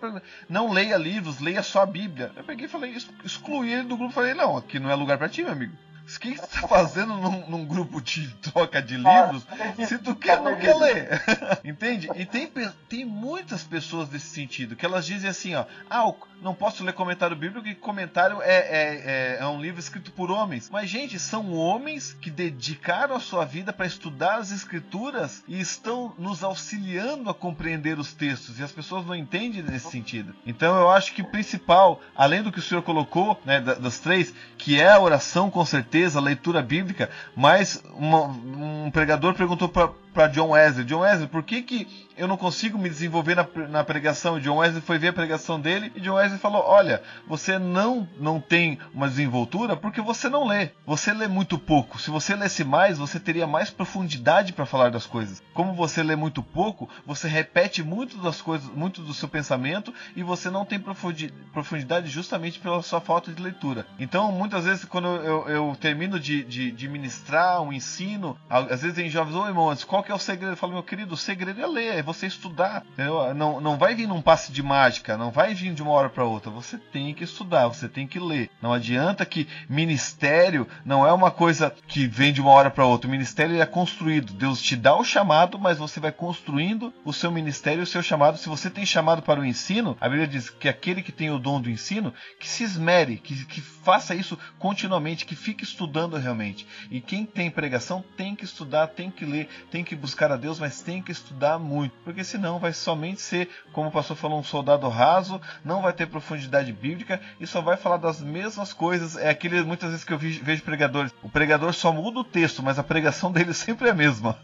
não 0.49 0.72
leia 0.72 0.97
livros, 0.97 1.40
leia 1.40 1.62
só 1.62 1.82
a 1.82 1.86
Bíblia. 1.86 2.32
Eu 2.36 2.45
peguei 2.45 2.66
e 2.66 2.68
falei, 2.68 2.97
excluí 3.24 3.72
ele 3.72 3.84
do 3.84 3.97
grupo, 3.97 4.14
falei, 4.14 4.34
não, 4.34 4.57
aqui 4.57 4.78
não 4.78 4.90
é 4.90 4.95
lugar 4.95 5.18
para 5.18 5.28
ti, 5.28 5.43
meu 5.43 5.53
amigo. 5.53 5.76
O 6.16 6.20
que 6.20 6.36
você 6.36 6.44
está 6.44 6.68
fazendo 6.68 7.14
num, 7.14 7.48
num, 7.48 7.64
grupo 7.64 8.00
de 8.00 8.28
troca 8.34 8.82
de 8.82 8.96
livros 8.96 9.44
se 9.86 9.98
tu 9.98 10.14
quer 10.14 10.40
não 10.40 10.56
quer 10.56 10.74
ler? 10.76 11.22
Entende? 11.64 12.08
E 12.14 12.24
tem, 12.26 12.50
tem 12.88 13.04
muitas 13.04 13.62
pessoas 13.62 14.08
desse 14.08 14.26
sentido 14.26 14.76
que 14.76 14.84
elas 14.84 15.06
dizem 15.06 15.28
assim, 15.28 15.54
ó, 15.54 15.64
ah, 15.90 16.12
não 16.42 16.54
posso 16.54 16.84
ler 16.84 16.92
comentário 16.92 17.36
bíblico 17.36 17.68
e 17.68 17.74
comentário 17.74 18.42
é, 18.42 18.54
é, 18.54 19.02
é, 19.04 19.36
é, 19.40 19.46
um 19.46 19.60
livro 19.60 19.78
escrito 19.78 20.10
por 20.12 20.30
homens. 20.30 20.68
Mas, 20.70 20.90
gente, 20.90 21.18
são 21.18 21.52
homens 21.52 22.16
que 22.20 22.30
dedicaram 22.30 23.14
a 23.14 23.20
sua 23.20 23.44
vida 23.44 23.72
para 23.72 23.86
estudar 23.86 24.36
as 24.36 24.50
escrituras 24.50 25.44
e 25.46 25.60
estão 25.60 26.12
nos 26.18 26.42
auxiliando 26.42 27.30
a 27.30 27.34
compreender 27.34 27.98
os 27.98 28.12
textos. 28.12 28.58
E 28.58 28.62
as 28.62 28.72
pessoas 28.72 29.06
não 29.06 29.14
entendem 29.14 29.62
nesse 29.62 29.90
sentido. 29.90 30.34
Então 30.44 30.76
eu 30.76 30.90
acho 30.90 31.12
que 31.12 31.22
o 31.22 31.30
principal, 31.30 32.00
além 32.14 32.42
do 32.42 32.50
que 32.50 32.58
o 32.58 32.62
senhor 32.62 32.82
colocou, 32.82 33.40
né, 33.44 33.60
das 33.60 33.98
três, 33.98 34.34
que 34.58 34.80
é 34.80 34.90
a 34.90 35.00
oração 35.00 35.50
com 35.50 35.64
certeza, 35.64 36.01
a 36.05 36.20
leitura 36.20 36.62
bíblica, 36.62 37.09
mas 37.34 37.82
uma, 37.94 38.24
um 38.24 38.90
pregador 38.90 39.34
perguntou 39.34 39.68
para 39.68 39.90
para 40.12 40.28
John 40.28 40.50
Wesley: 40.50 40.84
John 40.84 41.00
Wesley, 41.00 41.28
por 41.28 41.42
que, 41.42 41.62
que 41.62 42.08
eu 42.16 42.28
não 42.28 42.36
consigo 42.36 42.78
me 42.78 42.88
desenvolver 42.88 43.34
na, 43.34 43.46
na 43.68 43.84
pregação? 43.84 44.38
John 44.38 44.58
Wesley 44.58 44.82
foi 44.82 44.98
ver 44.98 45.08
a 45.08 45.12
pregação 45.12 45.60
dele 45.60 45.92
e 45.94 46.00
John 46.00 46.14
Wesley 46.14 46.38
falou: 46.38 46.62
Olha, 46.66 47.02
você 47.26 47.58
não, 47.58 48.08
não 48.18 48.40
tem 48.40 48.78
uma 48.94 49.08
desenvoltura 49.08 49.76
porque 49.76 50.00
você 50.00 50.28
não 50.28 50.46
lê. 50.46 50.70
Você 50.86 51.12
lê 51.12 51.28
muito 51.28 51.58
pouco. 51.58 52.00
Se 52.00 52.10
você 52.10 52.34
lesse 52.36 52.64
mais, 52.64 52.98
você 52.98 53.18
teria 53.18 53.46
mais 53.46 53.70
profundidade 53.70 54.52
para 54.52 54.66
falar 54.66 54.90
das 54.90 55.06
coisas. 55.06 55.42
Como 55.54 55.74
você 55.74 56.02
lê 56.02 56.16
muito 56.16 56.42
pouco, 56.42 56.88
você 57.06 57.28
repete 57.28 57.82
muito 57.82 58.18
das 58.18 58.40
coisas, 58.40 58.68
muito 58.68 59.02
do 59.02 59.14
seu 59.14 59.28
pensamento 59.28 59.92
e 60.14 60.22
você 60.22 60.50
não 60.50 60.64
tem 60.64 60.78
profundidade 60.78 62.08
justamente 62.08 62.58
pela 62.58 62.82
sua 62.82 63.00
falta 63.00 63.32
de 63.32 63.42
leitura. 63.42 63.86
Então, 63.98 64.30
muitas 64.32 64.64
vezes, 64.64 64.84
quando 64.84 65.08
eu, 65.08 65.22
eu, 65.22 65.48
eu 65.48 65.76
termino 65.80 66.18
de, 66.18 66.44
de, 66.44 66.70
de, 66.70 66.88
ministrar 66.88 67.62
um 67.62 67.72
ensino, 67.72 68.36
às 68.48 68.82
vezes 68.82 68.98
em 68.98 69.08
jovens, 69.08 69.34
ô 69.34 69.46
irmão, 69.46 69.74
qual 69.86 70.01
que 70.03 70.12
é 70.12 70.14
o 70.14 70.18
segredo? 70.18 70.53
Eu 70.53 70.57
falo, 70.57 70.72
meu 70.72 70.82
querido, 70.82 71.14
o 71.14 71.16
segredo 71.16 71.61
é 71.61 71.66
ler, 71.66 71.98
é 71.98 72.03
você 72.03 72.26
estudar. 72.26 72.84
Entendeu? 72.92 73.34
Não, 73.34 73.61
não 73.61 73.76
vai 73.76 73.94
vir 73.94 74.07
num 74.07 74.22
passe 74.22 74.53
de 74.53 74.62
mágica, 74.62 75.16
não 75.16 75.30
vai 75.30 75.55
vir 75.55 75.72
de 75.74 75.82
uma 75.82 75.92
hora 75.92 76.09
para 76.09 76.24
outra. 76.24 76.50
Você 76.50 76.78
tem 76.78 77.14
que 77.14 77.24
estudar, 77.24 77.68
você 77.68 77.88
tem 77.88 78.07
que 78.07 78.18
ler. 78.18 78.50
Não 78.61 78.72
adianta 78.72 79.24
que 79.24 79.48
ministério 79.68 80.66
não 80.84 81.07
é 81.07 81.12
uma 81.12 81.30
coisa 81.30 81.74
que 81.86 82.07
vem 82.07 82.32
de 82.32 82.40
uma 82.40 82.50
hora 82.50 82.70
para 82.70 82.86
outra. 82.86 83.09
O 83.09 83.11
ministério 83.11 83.61
é 83.61 83.66
construído. 83.66 84.32
Deus 84.32 84.61
te 84.61 84.76
dá 84.76 84.94
o 84.96 85.05
chamado, 85.05 85.59
mas 85.59 85.78
você 85.78 86.00
vai 86.00 86.12
construindo 86.12 86.92
o 87.05 87.12
seu 87.12 87.30
ministério, 87.30 87.82
o 87.82 87.86
seu 87.86 88.03
chamado. 88.03 88.38
Se 88.38 88.48
você 88.48 88.70
tem 88.70 88.84
chamado 88.86 89.22
para 89.22 89.40
o 89.40 89.44
ensino, 89.44 89.96
a 90.00 90.09
Bíblia 90.09 90.26
diz 90.26 90.50
que 90.50 90.68
aquele 90.68 91.03
que 91.03 91.12
tem 91.12 91.30
o 91.30 91.38
dom 91.38 91.61
do 91.61 91.70
ensino, 91.70 92.12
que 92.38 92.48
se 92.48 92.64
esmere, 92.64 93.16
que, 93.18 93.44
que 93.46 93.61
faça 93.61 94.14
isso 94.14 94.38
continuamente, 94.59 95.24
que 95.24 95.36
fique 95.36 95.64
estudando 95.64 96.16
realmente. 96.16 96.66
E 96.90 97.00
quem 97.00 97.24
tem 97.24 97.50
pregação 97.50 98.05
tem 98.16 98.34
que 98.34 98.44
estudar, 98.44 98.88
tem 98.88 99.11
que 99.11 99.24
ler, 99.24 99.48
tem 99.70 99.84
que 99.84 99.91
buscar 99.97 100.32
a 100.32 100.36
Deus, 100.36 100.59
mas 100.59 100.80
tem 100.80 101.03
que 101.03 101.12
estudar 101.12 101.59
muito, 101.59 101.93
porque 102.05 102.24
senão 102.24 102.59
vai 102.59 102.72
somente 102.72 103.20
ser, 103.20 103.49
como 103.72 103.88
o 103.88 103.93
pastor 103.93 104.16
falou, 104.16 104.38
um 104.38 104.45
soldado 104.45 104.88
raso, 104.88 105.40
não 105.64 105.82
vai 105.82 105.93
ter 105.93 106.07
profundidade 106.07 106.72
bíblica 106.72 107.20
e 107.40 107.47
só 107.47 107.61
vai 107.61 107.76
falar 107.76 107.97
das 107.97 108.20
mesmas 108.20 108.72
coisas. 108.72 109.16
É 109.16 109.28
aquele 109.28 109.62
muitas 109.62 109.90
vezes 109.90 110.05
que 110.05 110.12
eu 110.12 110.18
vejo 110.18 110.62
pregadores, 110.62 111.12
o 111.22 111.28
pregador 111.28 111.72
só 111.72 111.93
muda 111.93 112.20
o 112.20 112.24
texto, 112.24 112.62
mas 112.62 112.78
a 112.78 112.82
pregação 112.82 113.30
dele 113.32 113.55
sempre 113.55 113.88
é 113.88 113.90
a 113.90 113.95
mesma. 113.95 114.36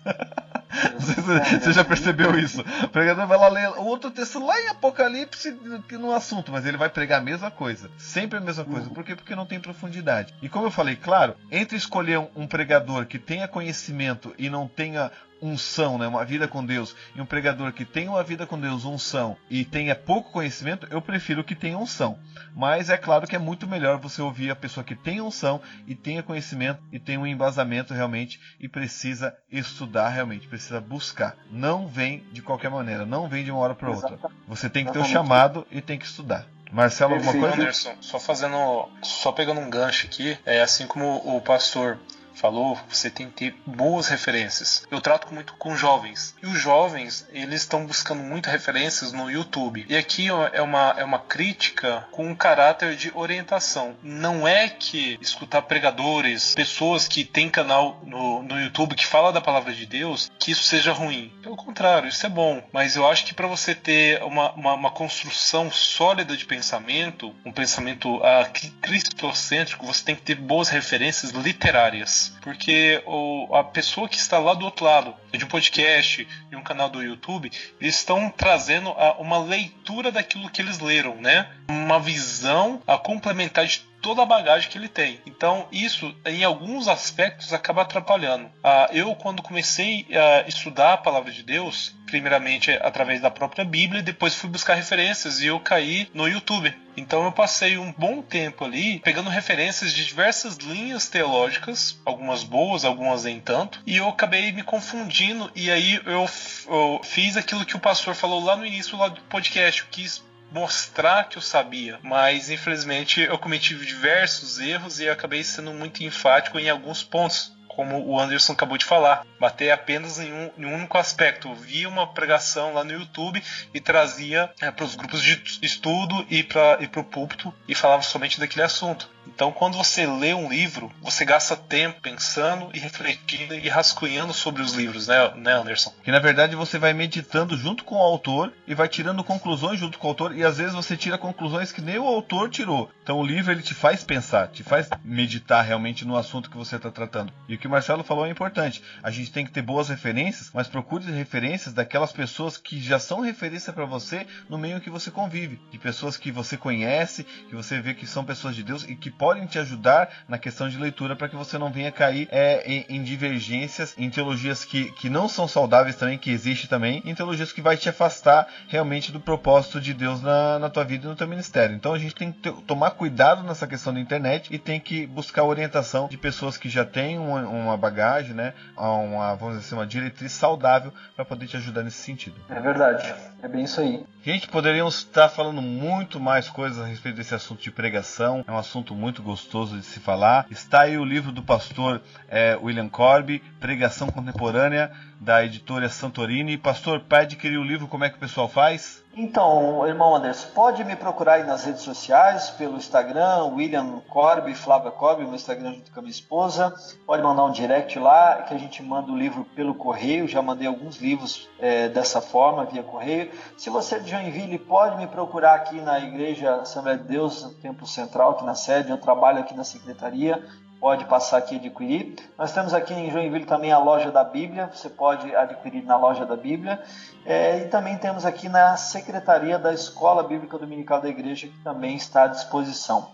Você 0.98 1.72
já 1.72 1.84
percebeu 1.84 2.38
isso? 2.38 2.60
O 2.82 2.88
pregador 2.88 3.26
vai 3.26 3.38
lá 3.38 3.48
ler 3.48 3.68
outro 3.78 4.10
texto 4.10 4.44
lá 4.44 4.60
em 4.60 4.68
Apocalipse 4.68 5.50
no 5.92 6.12
assunto, 6.12 6.52
mas 6.52 6.66
ele 6.66 6.76
vai 6.76 6.88
pregar 6.88 7.20
a 7.20 7.24
mesma 7.24 7.50
coisa. 7.50 7.90
Sempre 7.96 8.38
a 8.38 8.40
mesma 8.40 8.64
coisa. 8.64 8.88
Por 8.90 9.04
quê? 9.04 9.16
Porque 9.16 9.34
não 9.34 9.46
tem 9.46 9.58
profundidade. 9.58 10.34
E 10.42 10.48
como 10.48 10.66
eu 10.66 10.70
falei, 10.70 10.96
claro, 10.96 11.34
entre 11.50 11.76
escolher 11.76 12.18
um 12.36 12.46
pregador 12.46 13.06
que 13.06 13.18
tenha 13.18 13.48
conhecimento 13.48 14.34
e 14.38 14.50
não 14.50 14.68
tenha 14.68 15.10
unção, 15.40 15.98
né, 15.98 16.06
uma 16.06 16.24
vida 16.24 16.48
com 16.48 16.64
Deus, 16.64 16.94
e 17.14 17.20
um 17.20 17.26
pregador 17.26 17.72
que 17.72 17.84
tem 17.84 18.08
uma 18.08 18.22
vida 18.22 18.46
com 18.46 18.58
Deus, 18.58 18.84
unção, 18.84 19.36
e 19.50 19.64
tenha 19.64 19.94
pouco 19.94 20.32
conhecimento, 20.32 20.86
eu 20.90 21.00
prefiro 21.00 21.44
que 21.44 21.54
tenha 21.54 21.78
unção. 21.78 22.18
Mas 22.54 22.90
é 22.90 22.96
claro 22.96 23.26
que 23.26 23.36
é 23.36 23.38
muito 23.38 23.66
melhor 23.66 23.98
você 23.98 24.20
ouvir 24.20 24.50
a 24.50 24.56
pessoa 24.56 24.84
que 24.84 24.96
tem 24.96 25.20
unção 25.20 25.60
e 25.86 25.94
tenha 25.94 26.22
conhecimento 26.22 26.80
e 26.92 26.98
tem 26.98 27.16
um 27.16 27.26
embasamento 27.26 27.94
realmente 27.94 28.40
e 28.58 28.68
precisa 28.68 29.36
estudar 29.50 30.08
realmente, 30.08 30.48
precisa 30.48 30.80
buscar. 30.80 31.36
Não 31.50 31.86
vem 31.86 32.24
de 32.32 32.42
qualquer 32.42 32.70
maneira, 32.70 33.06
não 33.06 33.28
vem 33.28 33.44
de 33.44 33.50
uma 33.50 33.60
hora 33.60 33.74
para 33.74 33.90
outra. 33.90 34.18
Você 34.46 34.68
tem 34.68 34.84
que 34.84 34.92
ter 34.92 34.98
o 34.98 35.04
chamado 35.04 35.66
e 35.70 35.80
tem 35.80 35.98
que 35.98 36.06
estudar. 36.06 36.46
Marcelo, 36.70 37.14
alguma 37.14 37.32
coisa? 37.32 37.54
Anderson, 37.54 37.94
só 38.00 38.20
fazendo, 38.20 38.88
só 39.02 39.32
pegando 39.32 39.60
um 39.60 39.70
gancho 39.70 40.06
aqui, 40.06 40.38
é 40.44 40.60
assim 40.60 40.86
como 40.86 41.16
o 41.24 41.40
pastor 41.40 41.98
falou, 42.38 42.78
você 42.88 43.10
tem 43.10 43.28
que 43.28 43.50
ter 43.50 43.56
boas 43.66 44.08
referências. 44.08 44.86
Eu 44.90 45.00
trato 45.00 45.32
muito 45.34 45.54
com 45.54 45.76
jovens. 45.76 46.34
E 46.42 46.46
os 46.46 46.60
jovens, 46.60 47.26
eles 47.32 47.62
estão 47.62 47.84
buscando 47.84 48.22
muitas 48.22 48.52
referências 48.52 49.12
no 49.12 49.30
YouTube. 49.30 49.84
E 49.88 49.96
aqui 49.96 50.28
é 50.52 50.62
uma, 50.62 50.94
é 50.96 51.04
uma 51.04 51.18
crítica 51.18 52.06
com 52.12 52.28
um 52.28 52.34
caráter 52.34 52.96
de 52.96 53.10
orientação. 53.14 53.96
Não 54.02 54.46
é 54.46 54.68
que 54.68 55.18
escutar 55.20 55.62
pregadores, 55.62 56.54
pessoas 56.54 57.08
que 57.08 57.24
têm 57.24 57.50
canal 57.50 58.00
no, 58.04 58.42
no 58.42 58.60
YouTube 58.60 58.94
que 58.94 59.06
fala 59.06 59.32
da 59.32 59.40
palavra 59.40 59.72
de 59.72 59.86
Deus, 59.86 60.30
que 60.38 60.52
isso 60.52 60.62
seja 60.62 60.92
ruim. 60.92 61.32
Pelo 61.42 61.56
contrário, 61.56 62.08
isso 62.08 62.24
é 62.24 62.28
bom. 62.28 62.62
Mas 62.72 62.96
eu 62.96 63.08
acho 63.08 63.24
que 63.24 63.34
para 63.34 63.46
você 63.46 63.74
ter 63.74 64.22
uma, 64.22 64.52
uma, 64.52 64.74
uma, 64.74 64.90
construção 64.90 65.70
sólida 65.70 66.36
de 66.36 66.44
pensamento, 66.44 67.34
um 67.44 67.52
pensamento 67.52 68.16
uh, 68.16 68.72
cristocêntrico, 68.80 69.86
você 69.86 70.04
tem 70.04 70.14
que 70.14 70.22
ter 70.22 70.34
boas 70.34 70.68
referências 70.68 71.30
literárias 71.30 72.27
porque 72.40 73.02
o, 73.06 73.54
a 73.54 73.64
pessoa 73.64 74.08
que 74.08 74.16
está 74.16 74.38
lá 74.38 74.54
do 74.54 74.64
outro 74.64 74.84
lado, 74.84 75.14
de 75.32 75.44
um 75.44 75.48
podcast, 75.48 76.26
de 76.48 76.56
um 76.56 76.62
canal 76.62 76.88
do 76.88 77.02
YouTube, 77.02 77.50
eles 77.80 77.96
estão 77.96 78.30
trazendo 78.30 78.90
a, 78.90 79.18
uma 79.18 79.38
leitura 79.38 80.10
daquilo 80.10 80.50
que 80.50 80.62
eles 80.62 80.78
leram, 80.78 81.16
né? 81.16 81.50
Uma 81.68 81.98
visão 81.98 82.82
a 82.86 82.96
complementar 82.96 83.66
de 83.66 83.87
toda 84.00 84.22
a 84.22 84.26
bagagem 84.26 84.70
que 84.70 84.78
ele 84.78 84.88
tem. 84.88 85.20
Então, 85.26 85.66
isso, 85.72 86.14
em 86.24 86.44
alguns 86.44 86.88
aspectos, 86.88 87.52
acaba 87.52 87.82
atrapalhando. 87.82 88.46
Uh, 88.46 88.92
eu, 88.92 89.14
quando 89.14 89.42
comecei 89.42 90.06
a 90.14 90.48
estudar 90.48 90.94
a 90.94 90.98
palavra 90.98 91.32
de 91.32 91.42
Deus, 91.42 91.94
primeiramente 92.08 92.72
através 92.72 93.20
da 93.20 93.30
própria 93.30 93.64
Bíblia, 93.64 94.02
depois 94.02 94.34
fui 94.34 94.48
buscar 94.48 94.74
referências 94.74 95.40
e 95.40 95.46
eu 95.46 95.60
caí 95.60 96.08
no 96.12 96.26
YouTube. 96.26 96.74
Então 96.96 97.24
eu 97.24 97.30
passei 97.30 97.78
um 97.78 97.92
bom 97.92 98.20
tempo 98.20 98.64
ali 98.64 98.98
pegando 99.00 99.30
referências 99.30 99.92
de 99.92 100.04
diversas 100.04 100.56
linhas 100.56 101.08
teológicas, 101.08 102.00
algumas 102.04 102.42
boas, 102.42 102.84
algumas 102.84 103.24
nem 103.24 103.38
tanto, 103.38 103.80
e 103.86 103.98
eu 103.98 104.08
acabei 104.08 104.50
me 104.50 104.64
confundindo 104.64 105.50
e 105.54 105.70
aí 105.70 106.00
eu, 106.04 106.28
eu 106.66 107.00
fiz 107.04 107.36
aquilo 107.36 107.64
que 107.64 107.76
o 107.76 107.80
pastor 107.80 108.14
falou 108.14 108.42
lá 108.42 108.56
no 108.56 108.66
início 108.66 108.98
lá 108.98 109.08
do 109.08 109.20
podcast, 109.22 109.82
eu 109.82 109.86
quis 109.90 110.27
mostrar 110.50 111.28
que 111.28 111.38
eu 111.38 111.42
sabia, 111.42 111.98
mas 112.02 112.50
infelizmente 112.50 113.20
eu 113.20 113.38
cometi 113.38 113.74
diversos 113.74 114.58
erros 114.58 115.00
e 115.00 115.08
acabei 115.08 115.44
sendo 115.44 115.72
muito 115.72 116.02
enfático 116.02 116.58
em 116.58 116.70
alguns 116.70 117.02
pontos 117.02 117.52
como 117.78 118.04
o 118.04 118.18
Anderson 118.18 118.54
acabou 118.54 118.76
de 118.76 118.84
falar, 118.84 119.24
bater 119.38 119.70
apenas 119.70 120.18
em 120.18 120.32
um, 120.32 120.50
em 120.58 120.64
um 120.64 120.74
único 120.74 120.98
aspecto. 120.98 121.54
Via 121.54 121.88
uma 121.88 122.08
pregação 122.08 122.74
lá 122.74 122.82
no 122.82 122.90
YouTube 122.90 123.40
e 123.72 123.80
trazia 123.80 124.50
é, 124.60 124.68
para 124.68 124.84
os 124.84 124.96
grupos 124.96 125.22
de 125.22 125.40
estudo 125.62 126.26
e 126.28 126.42
para 126.42 126.80
o 126.96 127.04
púlpito 127.04 127.54
e 127.68 127.76
falava 127.76 128.02
somente 128.02 128.40
daquele 128.40 128.64
assunto. 128.64 129.08
Então, 129.28 129.52
quando 129.52 129.76
você 129.76 130.06
lê 130.06 130.34
um 130.34 130.48
livro, 130.48 130.90
você 131.00 131.24
gasta 131.24 131.54
tempo 131.54 132.00
pensando 132.00 132.70
e 132.74 132.78
refletindo 132.78 133.54
e 133.54 133.68
rascunhando 133.68 134.32
sobre 134.32 134.62
os 134.62 134.72
livros, 134.72 135.06
né, 135.06 135.32
né, 135.36 135.52
Anderson? 135.52 135.92
Que 136.02 136.10
na 136.10 136.18
verdade 136.18 136.56
você 136.56 136.78
vai 136.78 136.92
meditando 136.92 137.56
junto 137.56 137.84
com 137.84 137.96
o 137.96 138.02
autor 138.02 138.52
e 138.66 138.74
vai 138.74 138.88
tirando 138.88 139.22
conclusões 139.22 139.78
junto 139.78 139.98
com 139.98 140.06
o 140.06 140.10
autor, 140.10 140.36
e 140.36 140.42
às 140.42 140.58
vezes 140.58 140.74
você 140.74 140.96
tira 140.96 141.18
conclusões 141.18 141.70
que 141.70 141.80
nem 141.80 141.98
o 141.98 142.06
autor 142.06 142.50
tirou. 142.50 142.90
Então, 143.02 143.18
o 143.18 143.24
livro 143.24 143.52
ele 143.52 143.62
te 143.62 143.74
faz 143.74 144.02
pensar, 144.02 144.48
te 144.48 144.64
faz 144.64 144.88
meditar 145.04 145.62
realmente 145.62 146.04
no 146.04 146.16
assunto 146.16 146.50
que 146.50 146.56
você 146.56 146.76
está 146.76 146.90
tratando. 146.90 147.32
E 147.48 147.54
o 147.54 147.58
que 147.58 147.67
o 147.68 147.70
Marcelo 147.70 148.02
falou 148.02 148.26
é 148.26 148.30
importante. 148.30 148.82
A 149.02 149.10
gente 149.10 149.30
tem 149.30 149.44
que 149.44 149.52
ter 149.52 149.62
boas 149.62 149.88
referências, 149.88 150.50
mas 150.52 150.66
procure 150.66 151.04
referências 151.12 151.74
daquelas 151.74 152.12
pessoas 152.12 152.56
que 152.56 152.80
já 152.80 152.98
são 152.98 153.20
referência 153.20 153.72
para 153.72 153.84
você 153.84 154.26
no 154.48 154.58
meio 154.58 154.80
que 154.80 154.90
você 154.90 155.10
convive, 155.10 155.60
de 155.70 155.78
pessoas 155.78 156.16
que 156.16 156.32
você 156.32 156.56
conhece, 156.56 157.24
que 157.48 157.54
você 157.54 157.80
vê 157.80 157.94
que 157.94 158.06
são 158.06 158.24
pessoas 158.24 158.56
de 158.56 158.62
Deus 158.62 158.84
e 158.84 158.96
que 158.96 159.10
podem 159.10 159.46
te 159.46 159.58
ajudar 159.58 160.08
na 160.26 160.38
questão 160.38 160.68
de 160.68 160.78
leitura 160.78 161.14
para 161.14 161.28
que 161.28 161.36
você 161.36 161.58
não 161.58 161.70
venha 161.70 161.92
cair 161.92 162.28
é, 162.30 162.64
em, 162.66 162.86
em, 162.88 163.02
divergências, 163.02 163.94
em 163.98 164.08
teologias 164.08 164.64
que, 164.64 164.90
que 164.92 165.10
não 165.10 165.28
são 165.28 165.46
saudáveis 165.46 165.96
também, 165.96 166.18
que 166.18 166.30
existe 166.30 166.68
também, 166.68 167.02
em 167.04 167.14
teologias 167.14 167.52
que 167.52 167.60
vai 167.60 167.76
te 167.76 167.88
afastar 167.88 168.48
realmente 168.66 169.12
do 169.12 169.20
propósito 169.20 169.80
de 169.80 169.92
Deus 169.92 170.22
na, 170.22 170.58
na 170.58 170.70
tua 170.70 170.84
vida 170.84 171.06
e 171.06 171.08
no 171.08 171.16
teu 171.16 171.28
ministério. 171.28 171.76
Então 171.76 171.92
a 171.92 171.98
gente 171.98 172.14
tem 172.14 172.32
que 172.32 172.38
ter, 172.38 172.52
tomar 172.66 172.92
cuidado 172.92 173.42
nessa 173.42 173.66
questão 173.66 173.92
da 173.92 174.00
internet 174.00 174.48
e 174.52 174.58
tem 174.58 174.80
que 174.80 175.06
buscar 175.06 175.44
orientação 175.44 176.08
de 176.08 176.16
pessoas 176.16 176.56
que 176.56 176.68
já 176.68 176.84
têm 176.84 177.18
uma, 177.18 177.46
uma 177.58 177.76
bagagem, 177.76 178.34
né, 178.34 178.54
uma, 178.76 179.34
vamos 179.34 179.56
dizer 179.56 179.66
assim, 179.66 179.74
uma 179.74 179.86
diretriz 179.86 180.32
saudável 180.32 180.92
para 181.14 181.24
poder 181.24 181.46
te 181.46 181.56
ajudar 181.56 181.82
nesse 181.82 181.98
sentido. 181.98 182.36
É 182.48 182.60
verdade, 182.60 183.14
é 183.42 183.48
bem 183.48 183.64
isso 183.64 183.80
aí. 183.80 184.04
Gente, 184.22 184.48
poderíamos 184.48 184.96
estar 184.96 185.28
falando 185.28 185.62
muito 185.62 186.20
mais 186.20 186.48
coisas 186.48 186.82
a 186.82 186.86
respeito 186.86 187.16
desse 187.16 187.34
assunto 187.34 187.62
de 187.62 187.70
pregação. 187.70 188.44
É 188.46 188.52
um 188.52 188.58
assunto 188.58 188.94
muito 188.94 189.22
gostoso 189.22 189.76
de 189.76 189.84
se 189.84 190.00
falar. 190.00 190.46
Está 190.50 190.82
aí 190.82 190.98
o 190.98 191.04
livro 191.04 191.32
do 191.32 191.42
pastor 191.42 192.02
é, 192.28 192.56
William 192.60 192.88
Corby, 192.88 193.42
Pregação 193.58 194.08
Contemporânea, 194.08 194.92
da 195.20 195.44
editora 195.44 195.88
Santorini. 195.88 196.58
Pastor, 196.58 197.00
para 197.00 197.20
adquirir 197.20 197.58
o 197.58 197.64
livro, 197.64 197.88
como 197.88 198.04
é 198.04 198.10
que 198.10 198.16
o 198.16 198.20
pessoal 198.20 198.48
faz? 198.48 199.02
Então, 199.16 199.84
irmão 199.86 200.14
Anderson, 200.14 200.48
pode 200.54 200.84
me 200.84 200.94
procurar 200.94 201.34
aí 201.34 201.44
nas 201.44 201.64
redes 201.64 201.82
sociais, 201.82 202.50
pelo 202.50 202.76
Instagram, 202.76 203.46
William 203.46 204.00
Corby, 204.08 204.54
Flávia 204.54 204.92
Corby, 204.92 205.24
meu 205.24 205.34
Instagram 205.34 205.74
junto 205.74 205.90
com 205.90 205.98
a 205.98 206.02
minha 206.02 206.12
esposa. 206.12 206.72
Pode 207.04 207.22
mandar 207.22 207.44
um 207.44 207.50
direct 207.50 207.98
lá, 207.98 208.42
que 208.42 208.54
a 208.54 208.58
gente 208.58 208.80
manda 208.80 209.10
o 209.10 209.16
livro 209.16 209.44
pelo 209.56 209.74
correio. 209.74 210.28
Já 210.28 210.40
mandei 210.40 210.68
alguns 210.68 210.98
livros 210.98 211.48
é, 211.58 211.88
dessa 211.88 212.20
forma, 212.20 212.64
via 212.64 212.82
correio. 212.84 213.30
Se 213.56 213.68
você 213.70 213.96
é 213.96 213.98
de 213.98 214.10
Joinville, 214.10 214.58
pode 214.58 214.96
me 214.96 215.06
procurar 215.08 215.54
aqui 215.54 215.80
na 215.80 215.98
Igreja 215.98 216.54
Assembleia 216.56 216.98
de 216.98 217.04
Deus, 217.04 217.56
Templo 217.60 217.88
Central, 217.88 218.30
aqui 218.30 218.44
na 218.44 218.54
sede. 218.54 218.90
Eu 218.90 218.98
trabalho 218.98 219.40
aqui 219.40 219.54
na 219.54 219.64
secretaria 219.64 220.46
pode 220.80 221.04
passar 221.06 221.38
aqui 221.38 221.54
e 221.54 221.58
adquirir. 221.58 222.16
Nós 222.36 222.52
temos 222.52 222.72
aqui 222.72 222.94
em 222.94 223.10
Joinville 223.10 223.44
também 223.44 223.72
a 223.72 223.78
loja 223.78 224.10
da 224.10 224.24
Bíblia, 224.24 224.70
você 224.72 224.88
pode 224.88 225.34
adquirir 225.34 225.84
na 225.84 225.96
loja 225.96 226.24
da 226.24 226.36
Bíblia. 226.36 226.82
É, 227.24 227.58
e 227.58 227.68
também 227.68 227.96
temos 227.98 228.24
aqui 228.24 228.48
na 228.48 228.76
secretaria 228.76 229.58
da 229.58 229.72
Escola 229.72 230.22
Bíblica 230.22 230.58
Dominical 230.58 231.00
da 231.00 231.08
Igreja, 231.08 231.48
que 231.48 231.58
também 231.64 231.96
está 231.96 232.24
à 232.24 232.26
disposição. 232.28 233.10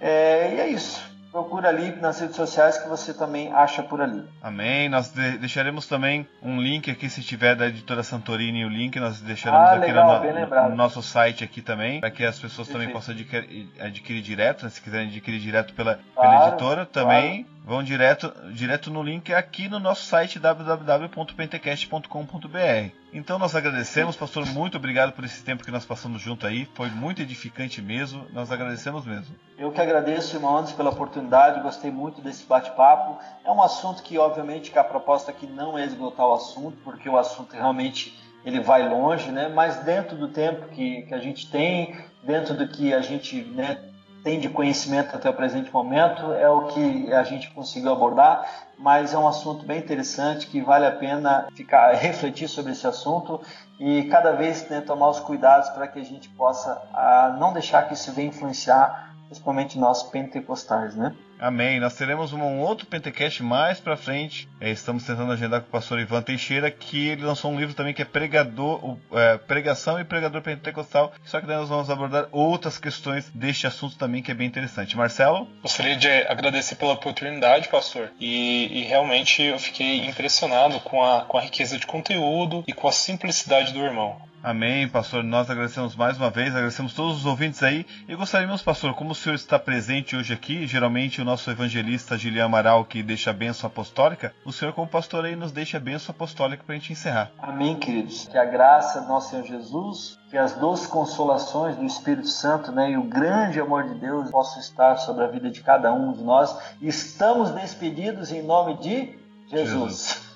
É, 0.00 0.54
e 0.54 0.60
é 0.60 0.68
isso 0.68 1.17
procura 1.30 1.68
ali 1.68 1.94
nas 2.00 2.20
redes 2.20 2.36
sociais 2.36 2.78
que 2.78 2.88
você 2.88 3.12
também 3.12 3.52
acha 3.52 3.82
por 3.82 4.00
ali. 4.00 4.24
Amém. 4.42 4.88
Nós 4.88 5.10
de 5.10 5.38
deixaremos 5.38 5.86
também 5.86 6.26
um 6.42 6.60
link 6.60 6.90
aqui, 6.90 7.08
se 7.08 7.22
tiver 7.22 7.54
da 7.54 7.68
editora 7.68 8.02
Santorini, 8.02 8.64
o 8.64 8.68
link 8.68 8.98
nós 8.98 9.20
deixaremos 9.20 9.68
ah, 9.68 9.72
aqui 9.74 9.86
legal, 9.86 10.22
no, 10.22 10.70
no, 10.70 10.76
nosso 10.76 11.02
site 11.02 11.44
aqui 11.44 11.60
também, 11.60 12.00
para 12.00 12.10
que 12.10 12.24
as 12.24 12.38
pessoas 12.38 12.68
Perfeito. 12.68 12.72
também 12.72 12.92
possam 12.92 13.14
adquirir, 13.14 13.68
adquirir 13.80 14.22
direto, 14.22 14.64
né, 14.64 14.70
se 14.70 14.80
quiserem 14.80 15.08
adquirir 15.08 15.40
direto 15.40 15.74
pela, 15.74 15.98
claro, 16.14 16.30
pela 16.30 16.48
editora 16.48 16.86
também. 16.86 17.44
Claro 17.44 17.57
vão 17.68 17.82
direto, 17.82 18.32
direto 18.54 18.90
no 18.90 19.02
link 19.02 19.34
aqui 19.34 19.68
no 19.68 19.78
nosso 19.78 20.06
site 20.06 20.38
www.pentecast.com.br. 20.38 22.92
Então 23.12 23.38
nós 23.38 23.54
agradecemos, 23.54 24.16
pastor, 24.16 24.46
muito 24.46 24.78
obrigado 24.78 25.12
por 25.12 25.22
esse 25.22 25.44
tempo 25.44 25.62
que 25.62 25.70
nós 25.70 25.84
passamos 25.84 26.22
junto 26.22 26.46
aí, 26.46 26.66
foi 26.72 26.88
muito 26.88 27.20
edificante 27.20 27.82
mesmo, 27.82 28.24
nós 28.32 28.50
agradecemos 28.50 29.04
mesmo. 29.04 29.36
Eu 29.58 29.70
que 29.70 29.82
agradeço, 29.82 30.36
irmão 30.36 30.56
Anderson, 30.56 30.78
pela 30.78 30.88
oportunidade, 30.88 31.60
gostei 31.60 31.90
muito 31.90 32.22
desse 32.22 32.46
bate-papo. 32.46 33.18
É 33.44 33.50
um 33.50 33.62
assunto 33.62 34.02
que, 34.02 34.16
obviamente, 34.16 34.70
que 34.70 34.78
a 34.78 34.84
proposta 34.84 35.30
aqui 35.30 35.46
não 35.46 35.78
é 35.78 35.84
esgotar 35.84 36.26
o 36.26 36.32
assunto, 36.32 36.78
porque 36.82 37.06
o 37.06 37.18
assunto 37.18 37.52
realmente 37.52 38.18
ele 38.46 38.60
vai 38.60 38.88
longe, 38.88 39.30
né? 39.30 39.48
Mas 39.48 39.76
dentro 39.84 40.16
do 40.16 40.28
tempo 40.28 40.68
que, 40.68 41.02
que 41.02 41.12
a 41.12 41.18
gente 41.18 41.50
tem, 41.50 41.94
dentro 42.22 42.54
do 42.54 42.66
que 42.66 42.94
a 42.94 43.02
gente 43.02 43.42
né, 43.42 43.87
tem 44.28 44.38
de 44.38 44.50
conhecimento 44.50 45.16
até 45.16 45.30
o 45.30 45.32
presente 45.32 45.72
momento, 45.72 46.34
é 46.34 46.46
o 46.50 46.66
que 46.66 47.10
a 47.14 47.22
gente 47.22 47.50
conseguiu 47.52 47.90
abordar, 47.90 48.46
mas 48.76 49.14
é 49.14 49.18
um 49.18 49.26
assunto 49.26 49.64
bem 49.64 49.78
interessante 49.78 50.48
que 50.48 50.60
vale 50.60 50.84
a 50.84 50.92
pena 50.92 51.48
ficar 51.54 51.94
refletir 51.94 52.46
sobre 52.46 52.72
esse 52.72 52.86
assunto 52.86 53.40
e 53.80 54.02
cada 54.04 54.32
vez 54.32 54.68
né, 54.68 54.82
tomar 54.82 55.08
os 55.08 55.18
cuidados 55.18 55.70
para 55.70 55.88
que 55.88 55.98
a 55.98 56.04
gente 56.04 56.28
possa 56.28 56.72
a, 56.92 57.24
ah, 57.24 57.28
não 57.40 57.54
deixar 57.54 57.88
que 57.88 57.94
isso 57.94 58.12
venha 58.12 58.28
influenciar 58.28 59.14
principalmente 59.28 59.78
nós 59.78 60.02
pentecostais, 60.02 60.94
né? 60.94 61.16
Amém. 61.38 61.78
Nós 61.78 61.94
teremos 61.94 62.32
um 62.32 62.58
outro 62.58 62.86
Pentecast 62.86 63.42
mais 63.42 63.78
para 63.78 63.96
frente. 63.96 64.48
É, 64.60 64.70
estamos 64.70 65.04
tentando 65.04 65.32
agendar 65.32 65.60
com 65.60 65.68
o 65.68 65.70
pastor 65.70 66.00
Ivan 66.00 66.20
Teixeira, 66.22 66.70
que 66.70 67.08
ele 67.08 67.22
lançou 67.22 67.52
um 67.52 67.58
livro 67.58 67.74
também 67.74 67.94
que 67.94 68.02
é 68.02 68.04
Pregador, 68.04 68.96
é, 69.12 69.38
Pregação 69.38 70.00
e 70.00 70.04
Pregador 70.04 70.42
Pentecostal. 70.42 71.12
Só 71.24 71.40
que 71.40 71.46
daí 71.46 71.56
nós 71.56 71.68
vamos 71.68 71.88
abordar 71.90 72.28
outras 72.32 72.78
questões 72.78 73.28
deste 73.30 73.66
assunto 73.66 73.96
também, 73.96 74.22
que 74.22 74.30
é 74.30 74.34
bem 74.34 74.46
interessante. 74.46 74.96
Marcelo? 74.96 75.48
Gostaria 75.62 75.96
de 75.96 76.08
agradecer 76.08 76.74
pela 76.74 76.94
oportunidade, 76.94 77.68
pastor. 77.68 78.10
E, 78.18 78.80
e 78.80 78.82
realmente 78.84 79.42
eu 79.42 79.58
fiquei 79.58 80.06
impressionado 80.06 80.80
com 80.80 81.04
a, 81.04 81.22
com 81.22 81.38
a 81.38 81.40
riqueza 81.40 81.78
de 81.78 81.86
conteúdo 81.86 82.64
e 82.66 82.72
com 82.72 82.88
a 82.88 82.92
simplicidade 82.92 83.72
do 83.72 83.80
irmão. 83.80 84.28
Amém, 84.48 84.88
pastor. 84.88 85.22
Nós 85.22 85.50
agradecemos 85.50 85.94
mais 85.94 86.16
uma 86.16 86.30
vez, 86.30 86.54
agradecemos 86.54 86.94
todos 86.94 87.18
os 87.18 87.26
ouvintes 87.26 87.62
aí. 87.62 87.84
E 88.08 88.16
gostaríamos, 88.16 88.62
pastor, 88.62 88.94
como 88.94 89.10
o 89.10 89.14
senhor 89.14 89.34
está 89.34 89.58
presente 89.58 90.16
hoje 90.16 90.32
aqui, 90.32 90.66
geralmente 90.66 91.20
o 91.20 91.24
nosso 91.24 91.50
evangelista 91.50 92.16
Gilian 92.16 92.46
Amaral 92.46 92.86
que 92.86 93.02
deixa 93.02 93.28
a 93.28 93.34
bênção 93.34 93.66
apostólica, 93.66 94.32
o 94.46 94.50
senhor, 94.50 94.72
como 94.72 94.88
pastor, 94.88 95.26
aí 95.26 95.36
nos 95.36 95.52
deixa 95.52 95.76
a 95.76 95.80
bênção 95.80 96.14
apostólica 96.14 96.64
para 96.64 96.74
a 96.74 96.78
gente 96.78 96.94
encerrar. 96.94 97.30
Amém, 97.38 97.76
queridos. 97.76 98.26
Que 98.26 98.38
a 98.38 98.46
graça 98.46 99.02
do 99.02 99.08
nosso 99.08 99.28
Senhor 99.28 99.44
Jesus, 99.44 100.18
que 100.30 100.38
as 100.38 100.54
doces 100.54 100.86
consolações 100.86 101.76
do 101.76 101.84
Espírito 101.84 102.28
Santo 102.28 102.72
né, 102.72 102.92
e 102.92 102.96
o 102.96 103.02
grande 103.02 103.60
amor 103.60 103.86
de 103.86 104.00
Deus 104.00 104.30
possam 104.30 104.60
estar 104.60 104.96
sobre 104.96 105.24
a 105.24 105.26
vida 105.26 105.50
de 105.50 105.60
cada 105.60 105.92
um 105.92 106.14
de 106.14 106.24
nós. 106.24 106.56
Estamos 106.80 107.50
despedidos 107.50 108.32
em 108.32 108.42
nome 108.42 108.78
de 108.78 109.18
Jesus. 109.46 109.68
Jesus. 109.68 110.27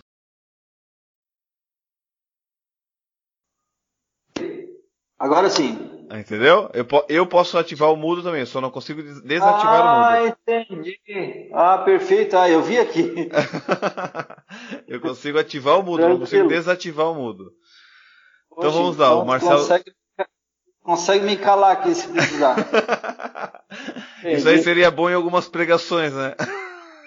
Agora 5.23 5.49
sim. 5.49 5.79
Entendeu? 6.11 6.69
Eu, 6.75 6.85
eu 7.09 7.25
posso 7.25 7.57
ativar 7.57 7.93
o 7.93 7.97
mudo 7.97 8.25
também, 8.25 8.45
só 8.45 8.61
não 8.61 8.73
consigo 8.73 9.01
desativar 9.23 9.81
ah, 9.81 9.93
o 9.93 9.97
mudo. 9.97 10.37
Ah, 10.49 10.67
entendi. 10.67 10.99
Ah, 11.53 11.79
perfeito. 11.79 12.37
Ah, 12.37 12.51
eu 12.51 12.61
vi 12.61 12.77
aqui. 12.77 13.31
eu 14.89 15.01
consigo 15.01 15.39
ativar 15.39 15.79
o 15.79 15.83
mudo, 15.85 15.99
Tranquilo. 15.99 16.19
não 16.19 16.19
consigo 16.19 16.49
desativar 16.49 17.09
o 17.09 17.15
mudo. 17.15 17.53
Então 18.51 18.69
Hoje, 18.69 18.79
vamos 18.79 18.97
lá, 18.97 19.07
então, 19.07 19.23
o 19.23 19.27
Marcelo. 19.27 19.59
Consegue, 19.59 19.93
consegue 20.83 21.25
me 21.25 21.37
calar 21.37 21.71
aqui 21.71 21.95
se 21.95 22.09
precisar. 22.09 22.57
Isso 24.27 24.49
aí 24.49 24.61
seria 24.61 24.91
bom 24.91 25.09
em 25.09 25.15
algumas 25.15 25.49
pregações, 25.49 26.13
né? 26.13 26.35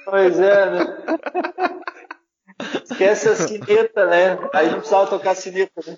Pois 0.06 0.40
é, 0.40 0.72
né? 0.72 0.86
Esquece 2.60 3.30
a 3.30 3.36
sineta, 3.36 4.06
né? 4.06 4.38
Aí 4.54 4.68
não 4.68 4.80
precisava 4.80 5.08
tocar 5.08 5.36
sineta, 5.36 5.82
né? 5.86 5.98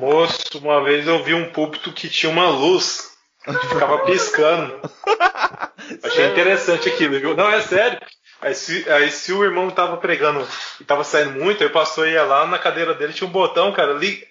Moço, 0.00 0.58
uma 0.58 0.82
vez 0.84 1.06
eu 1.06 1.22
vi 1.24 1.34
um 1.34 1.50
púlpito 1.50 1.92
que 1.92 2.08
tinha 2.08 2.30
uma 2.30 2.48
luz 2.48 3.16
que 3.44 3.68
ficava 3.68 4.04
piscando. 4.04 4.80
Achei 6.02 6.26
interessante 6.26 6.88
aquilo, 6.88 7.18
viu? 7.18 7.36
Não, 7.36 7.50
é 7.50 7.60
sério. 7.62 7.98
Aí 8.40 8.54
se, 8.54 8.88
aí 8.90 9.10
se 9.10 9.32
o 9.32 9.42
irmão 9.44 9.70
tava 9.70 9.96
pregando 9.96 10.46
e 10.80 10.84
tava 10.84 11.04
saindo 11.04 11.40
muito, 11.40 11.62
aí 11.62 11.70
o 11.70 11.72
pastor 11.72 12.06
ia 12.06 12.22
lá 12.22 12.46
na 12.46 12.58
cadeira 12.58 12.92
dele, 12.92 13.14
tinha 13.14 13.28
um 13.28 13.32
botão, 13.32 13.72
cara, 13.72 13.94
li, 13.94 14.22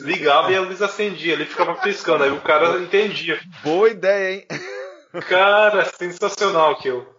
ligava 0.00 0.52
e 0.52 0.56
a 0.56 0.60
luz 0.60 0.82
acendia, 0.82 1.32
ele 1.32 1.46
ficava 1.46 1.74
piscando, 1.74 2.24
aí 2.24 2.30
o 2.30 2.40
cara 2.40 2.78
entendia. 2.78 3.40
Boa 3.64 3.88
ideia, 3.88 4.34
hein? 4.34 4.46
Cara, 5.28 5.86
sensacional 5.86 6.72
aquilo. 6.72 7.15